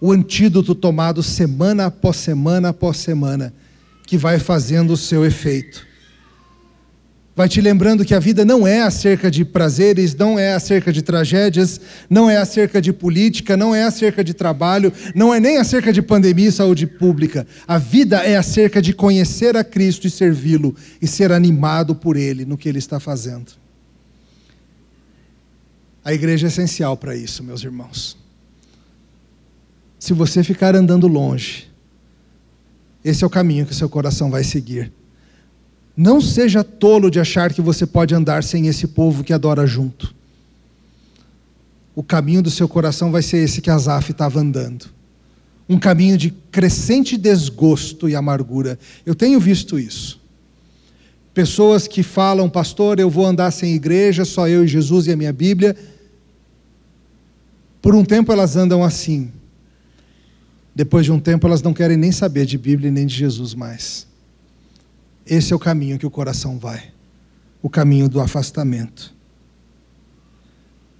o 0.00 0.12
antídoto 0.12 0.74
tomado 0.74 1.22
semana 1.22 1.86
após 1.86 2.16
semana 2.16 2.68
após 2.68 2.98
semana, 2.98 3.52
que 4.06 4.16
vai 4.16 4.38
fazendo 4.38 4.92
o 4.92 4.96
seu 4.96 5.24
efeito 5.24 5.87
vai 7.38 7.48
te 7.48 7.60
lembrando 7.60 8.04
que 8.04 8.16
a 8.16 8.18
vida 8.18 8.44
não 8.44 8.66
é 8.66 8.82
acerca 8.82 9.30
de 9.30 9.44
prazeres, 9.44 10.12
não 10.12 10.36
é 10.36 10.54
acerca 10.54 10.92
de 10.92 11.02
tragédias, 11.02 11.80
não 12.10 12.28
é 12.28 12.36
acerca 12.36 12.82
de 12.82 12.92
política, 12.92 13.56
não 13.56 13.72
é 13.72 13.84
acerca 13.84 14.24
de 14.24 14.34
trabalho, 14.34 14.92
não 15.14 15.32
é 15.32 15.38
nem 15.38 15.56
acerca 15.56 15.92
de 15.92 16.02
pandemia 16.02 16.48
e 16.48 16.52
saúde 16.52 16.84
pública. 16.84 17.46
A 17.64 17.78
vida 17.78 18.16
é 18.24 18.36
acerca 18.36 18.82
de 18.82 18.92
conhecer 18.92 19.56
a 19.56 19.62
Cristo 19.62 20.04
e 20.04 20.10
servi-lo 20.10 20.74
e 21.00 21.06
ser 21.06 21.30
animado 21.30 21.94
por 21.94 22.16
Ele 22.16 22.44
no 22.44 22.58
que 22.58 22.68
Ele 22.68 22.80
está 22.80 22.98
fazendo. 22.98 23.52
A 26.04 26.12
igreja 26.12 26.48
é 26.48 26.48
essencial 26.48 26.96
para 26.96 27.14
isso, 27.14 27.44
meus 27.44 27.62
irmãos. 27.62 28.16
Se 29.96 30.12
você 30.12 30.42
ficar 30.42 30.74
andando 30.74 31.06
longe, 31.06 31.70
esse 33.04 33.22
é 33.22 33.26
o 33.28 33.30
caminho 33.30 33.64
que 33.64 33.76
seu 33.76 33.88
coração 33.88 34.28
vai 34.28 34.42
seguir. 34.42 34.97
Não 36.00 36.20
seja 36.20 36.62
tolo 36.62 37.10
de 37.10 37.18
achar 37.18 37.52
que 37.52 37.60
você 37.60 37.84
pode 37.84 38.14
andar 38.14 38.44
sem 38.44 38.68
esse 38.68 38.86
povo 38.86 39.24
que 39.24 39.32
adora 39.32 39.66
junto. 39.66 40.14
O 41.92 42.04
caminho 42.04 42.40
do 42.40 42.52
seu 42.52 42.68
coração 42.68 43.10
vai 43.10 43.20
ser 43.20 43.38
esse 43.38 43.60
que 43.60 43.68
Asaf 43.68 44.12
estava 44.12 44.38
andando. 44.38 44.86
Um 45.68 45.76
caminho 45.76 46.16
de 46.16 46.30
crescente 46.52 47.16
desgosto 47.16 48.08
e 48.08 48.14
amargura. 48.14 48.78
Eu 49.04 49.12
tenho 49.12 49.40
visto 49.40 49.76
isso. 49.76 50.20
Pessoas 51.34 51.88
que 51.88 52.04
falam, 52.04 52.48
pastor, 52.48 53.00
eu 53.00 53.10
vou 53.10 53.26
andar 53.26 53.50
sem 53.50 53.74
igreja, 53.74 54.24
só 54.24 54.46
eu 54.46 54.64
e 54.64 54.68
Jesus 54.68 55.08
e 55.08 55.12
a 55.12 55.16
minha 55.16 55.32
Bíblia. 55.32 55.74
Por 57.82 57.96
um 57.96 58.04
tempo 58.04 58.32
elas 58.32 58.54
andam 58.54 58.84
assim. 58.84 59.32
Depois 60.72 61.04
de 61.04 61.10
um 61.10 61.18
tempo 61.18 61.44
elas 61.44 61.60
não 61.60 61.74
querem 61.74 61.96
nem 61.96 62.12
saber 62.12 62.46
de 62.46 62.56
Bíblia 62.56 62.88
nem 62.88 63.04
de 63.04 63.16
Jesus 63.16 63.52
mais. 63.52 64.06
Esse 65.28 65.52
é 65.52 65.56
o 65.56 65.58
caminho 65.58 65.98
que 65.98 66.06
o 66.06 66.10
coração 66.10 66.58
vai 66.58 66.98
o 67.62 67.68
caminho 67.68 68.08
do 68.08 68.20
afastamento. 68.20 69.14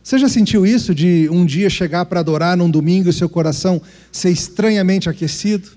Você 0.03 0.18
já 0.18 0.29
sentiu 0.29 0.64
isso 0.64 0.95
de 0.95 1.29
um 1.31 1.45
dia 1.45 1.68
chegar 1.68 2.07
para 2.07 2.20
adorar 2.20 2.57
num 2.57 2.70
domingo 2.70 3.09
e 3.09 3.12
seu 3.12 3.29
coração 3.29 3.81
ser 4.11 4.31
estranhamente 4.31 5.09
aquecido, 5.09 5.68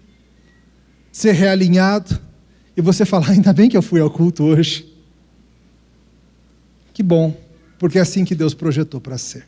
ser 1.11 1.33
realinhado, 1.33 2.19
e 2.75 2.81
você 2.81 3.05
falar: 3.05 3.31
ainda 3.31 3.51
bem 3.51 3.69
que 3.69 3.75
eu 3.75 3.81
fui 3.81 3.99
ao 3.99 4.09
culto 4.09 4.43
hoje? 4.43 4.87
Que 6.93 7.03
bom, 7.03 7.35
porque 7.77 7.97
é 7.97 8.01
assim 8.01 8.23
que 8.23 8.35
Deus 8.35 8.53
projetou 8.53 9.01
para 9.01 9.17
ser. 9.17 9.45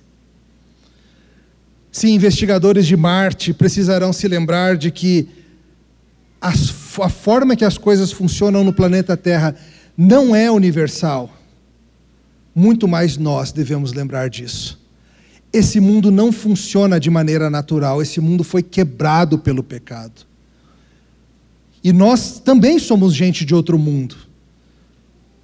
Sim, 1.91 2.15
investigadores 2.15 2.87
de 2.87 2.97
Marte 2.97 3.53
precisarão 3.53 4.11
se 4.11 4.27
lembrar 4.27 4.75
de 4.75 4.91
que 4.91 5.29
as 6.43 6.73
a 7.01 7.09
forma 7.09 7.55
que 7.55 7.65
as 7.65 7.77
coisas 7.77 8.11
funcionam 8.11 8.63
no 8.63 8.73
planeta 8.73 9.15
Terra 9.15 9.55
não 9.97 10.35
é 10.35 10.51
universal. 10.51 11.31
Muito 12.53 12.87
mais 12.87 13.17
nós 13.17 13.51
devemos 13.51 13.93
lembrar 13.93 14.29
disso. 14.29 14.79
Esse 15.51 15.79
mundo 15.79 16.11
não 16.11 16.31
funciona 16.31 16.99
de 16.99 17.09
maneira 17.09 17.49
natural, 17.49 18.01
esse 18.01 18.19
mundo 18.19 18.43
foi 18.43 18.61
quebrado 18.61 19.39
pelo 19.39 19.63
pecado. 19.63 20.25
E 21.83 21.93
nós 21.93 22.39
também 22.39 22.77
somos 22.77 23.13
gente 23.13 23.45
de 23.45 23.55
outro 23.55 23.79
mundo. 23.79 24.15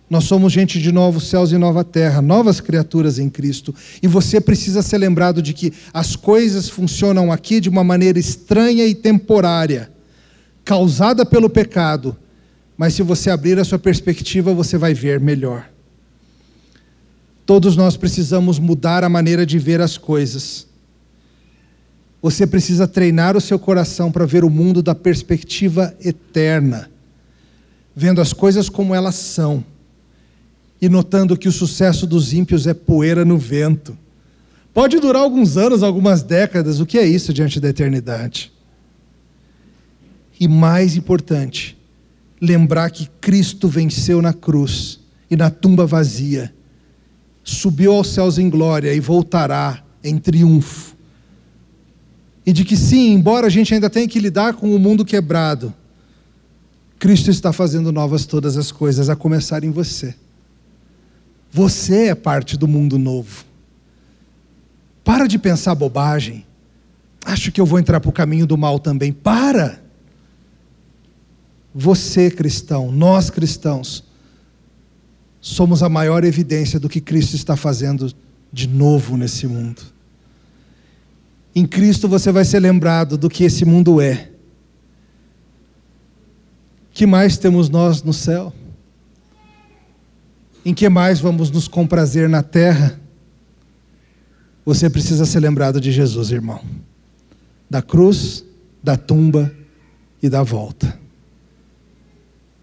Nós 0.09 0.23
somos 0.23 0.51
gente 0.51 0.81
de 0.81 0.91
novos 0.91 1.29
céus 1.29 1.51
e 1.51 1.57
nova 1.57 1.83
terra, 1.83 2.21
novas 2.21 2.59
criaturas 2.59 3.19
em 3.19 3.29
Cristo. 3.29 3.73
E 4.01 4.07
você 4.07 4.41
precisa 4.41 4.81
ser 4.81 4.97
lembrado 4.97 5.41
de 5.41 5.53
que 5.53 5.71
as 5.93 6.15
coisas 6.15 6.67
funcionam 6.67 7.31
aqui 7.31 7.59
de 7.59 7.69
uma 7.69 7.83
maneira 7.83 8.17
estranha 8.17 8.85
e 8.85 8.95
temporária 8.95 9.91
causada 10.69 11.25
pelo 11.25 11.49
pecado, 11.49 12.15
mas 12.77 12.93
se 12.93 13.01
você 13.01 13.31
abrir 13.31 13.57
a 13.57 13.65
sua 13.65 13.79
perspectiva, 13.79 14.53
você 14.53 14.77
vai 14.77 14.93
ver 14.93 15.19
melhor. 15.19 15.67
Todos 17.43 17.75
nós 17.75 17.97
precisamos 17.97 18.59
mudar 18.59 19.03
a 19.03 19.09
maneira 19.09 19.47
de 19.47 19.57
ver 19.57 19.81
as 19.81 19.97
coisas. 19.97 20.67
Você 22.21 22.45
precisa 22.45 22.87
treinar 22.87 23.35
o 23.35 23.41
seu 23.41 23.57
coração 23.57 24.11
para 24.11 24.27
ver 24.27 24.43
o 24.43 24.49
mundo 24.49 24.83
da 24.83 24.93
perspectiva 24.93 25.91
eterna, 26.05 26.87
vendo 27.95 28.21
as 28.21 28.31
coisas 28.31 28.69
como 28.69 28.93
elas 28.93 29.15
são 29.15 29.65
e 30.79 30.87
notando 30.87 31.35
que 31.35 31.47
o 31.47 31.51
sucesso 31.51 32.05
dos 32.05 32.31
ímpios 32.31 32.67
é 32.67 32.75
poeira 32.75 33.25
no 33.25 33.39
vento. 33.39 33.97
Pode 34.71 34.99
durar 34.99 35.23
alguns 35.23 35.57
anos, 35.57 35.81
algumas 35.81 36.21
décadas, 36.21 36.79
o 36.79 36.85
que 36.85 36.99
é 36.99 37.07
isso 37.07 37.33
diante 37.33 37.59
da 37.59 37.69
eternidade? 37.69 38.58
E 40.39 40.47
mais 40.47 40.95
importante, 40.95 41.77
lembrar 42.39 42.89
que 42.91 43.09
Cristo 43.19 43.67
venceu 43.67 44.21
na 44.21 44.33
cruz 44.33 44.99
e 45.29 45.35
na 45.35 45.49
tumba 45.49 45.85
vazia, 45.85 46.53
subiu 47.43 47.93
aos 47.93 48.07
céus 48.07 48.37
em 48.37 48.49
glória 48.49 48.93
e 48.93 48.99
voltará 48.99 49.83
em 50.03 50.17
triunfo. 50.17 50.95
E 52.45 52.53
de 52.53 52.63
que 52.63 52.77
sim, 52.77 53.11
embora 53.13 53.47
a 53.47 53.49
gente 53.49 53.73
ainda 53.73 53.89
tenha 53.89 54.07
que 54.07 54.19
lidar 54.19 54.53
com 54.53 54.73
o 54.73 54.79
mundo 54.79 55.03
quebrado, 55.03 55.73
Cristo 56.97 57.29
está 57.29 57.51
fazendo 57.53 57.91
novas 57.91 58.25
todas 58.25 58.57
as 58.57 58.71
coisas, 58.71 59.09
a 59.09 59.15
começar 59.15 59.63
em 59.63 59.71
você. 59.71 60.15
Você 61.51 62.07
é 62.07 62.15
parte 62.15 62.57
do 62.57 62.67
mundo 62.67 62.97
novo. 62.97 63.45
Para 65.03 65.27
de 65.27 65.39
pensar 65.39 65.75
bobagem. 65.75 66.45
Acho 67.25 67.51
que 67.51 67.59
eu 67.59 67.65
vou 67.65 67.79
entrar 67.79 67.99
para 67.99 68.09
o 68.09 68.13
caminho 68.13 68.45
do 68.45 68.57
mal 68.57 68.79
também. 68.79 69.11
Para! 69.11 69.88
Você, 71.81 72.29
cristão, 72.29 72.91
nós 72.91 73.29
cristãos, 73.29 74.03
somos 75.39 75.81
a 75.81 75.87
maior 75.87 76.25
evidência 76.25 76.77
do 76.77 76.89
que 76.89 76.99
Cristo 76.99 77.37
está 77.37 77.55
fazendo 77.55 78.13
de 78.51 78.67
novo 78.67 79.15
nesse 79.15 79.47
mundo. 79.47 79.81
Em 81.55 81.65
Cristo 81.65 82.05
você 82.05 82.33
vai 82.33 82.43
ser 82.43 82.59
lembrado 82.59 83.17
do 83.17 83.29
que 83.29 83.45
esse 83.45 83.63
mundo 83.63 84.01
é. 84.01 84.29
Que 86.91 87.05
mais 87.05 87.37
temos 87.37 87.69
nós 87.69 88.03
no 88.03 88.11
céu? 88.11 88.53
Em 90.65 90.73
que 90.73 90.89
mais 90.89 91.21
vamos 91.21 91.49
nos 91.49 91.69
comprazer 91.69 92.27
na 92.27 92.43
terra? 92.43 92.99
Você 94.65 94.89
precisa 94.89 95.25
ser 95.25 95.39
lembrado 95.39 95.79
de 95.79 95.93
Jesus, 95.93 96.29
irmão. 96.29 96.61
Da 97.69 97.81
cruz, 97.81 98.43
da 98.83 98.97
tumba 98.97 99.49
e 100.21 100.27
da 100.27 100.43
volta. 100.43 100.99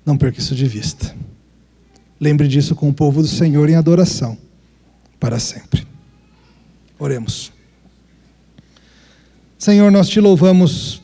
Não 0.06 0.16
perca 0.16 0.38
isso 0.38 0.54
de 0.54 0.66
vista. 0.66 1.12
Lembre 2.20 2.46
disso 2.46 2.76
com 2.76 2.88
o 2.88 2.94
povo 2.94 3.20
do 3.20 3.26
Senhor 3.28 3.68
em 3.68 3.74
adoração 3.74 4.38
para 5.18 5.40
sempre. 5.40 5.84
Oremos. 6.96 7.52
Senhor, 9.58 9.90
nós 9.90 10.08
te 10.08 10.20
louvamos 10.20 11.02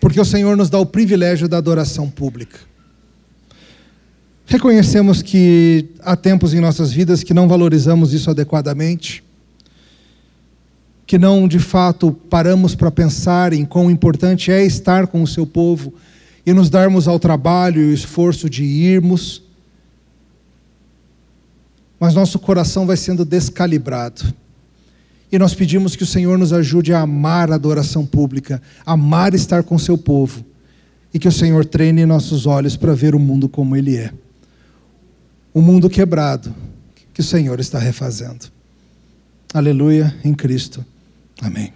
porque 0.00 0.18
o 0.18 0.24
Senhor 0.24 0.56
nos 0.56 0.70
dá 0.70 0.78
o 0.78 0.86
privilégio 0.86 1.48
da 1.48 1.58
adoração 1.58 2.08
pública. 2.08 2.58
Reconhecemos 4.46 5.20
que 5.20 5.90
há 6.00 6.16
tempos 6.16 6.54
em 6.54 6.60
nossas 6.60 6.90
vidas 6.90 7.22
que 7.22 7.34
não 7.34 7.46
valorizamos 7.46 8.14
isso 8.14 8.30
adequadamente, 8.30 9.22
que 11.06 11.18
não 11.18 11.46
de 11.46 11.58
fato 11.58 12.12
paramos 12.30 12.74
para 12.74 12.90
pensar 12.90 13.52
em 13.52 13.66
quão 13.66 13.90
importante 13.90 14.50
é 14.50 14.64
estar 14.64 15.06
com 15.08 15.22
o 15.22 15.26
seu 15.26 15.46
povo 15.46 15.92
e 16.48 16.52
nos 16.54 16.70
darmos 16.70 17.06
ao 17.06 17.18
trabalho 17.18 17.82
e 17.82 17.90
o 17.90 17.92
esforço 17.92 18.48
de 18.48 18.64
irmos, 18.64 19.42
mas 22.00 22.14
nosso 22.14 22.38
coração 22.38 22.86
vai 22.86 22.96
sendo 22.96 23.22
descalibrado. 23.22 24.22
E 25.30 25.38
nós 25.38 25.52
pedimos 25.52 25.94
que 25.94 26.04
o 26.04 26.06
Senhor 26.06 26.38
nos 26.38 26.54
ajude 26.54 26.94
a 26.94 27.00
amar 27.00 27.52
a 27.52 27.56
adoração 27.56 28.06
pública, 28.06 28.62
amar 28.86 29.34
estar 29.34 29.62
com 29.62 29.78
seu 29.78 29.98
povo, 29.98 30.42
e 31.12 31.18
que 31.18 31.28
o 31.28 31.32
Senhor 31.32 31.66
treine 31.66 32.06
nossos 32.06 32.46
olhos 32.46 32.76
para 32.76 32.94
ver 32.94 33.14
o 33.14 33.18
mundo 33.18 33.46
como 33.46 33.76
ele 33.76 33.96
é 33.96 34.10
o 35.52 35.60
mundo 35.60 35.90
quebrado 35.90 36.54
que 37.12 37.20
o 37.20 37.24
Senhor 37.24 37.58
está 37.58 37.80
refazendo. 37.80 38.46
Aleluia 39.52 40.14
em 40.24 40.32
Cristo. 40.32 40.86
Amém. 41.42 41.72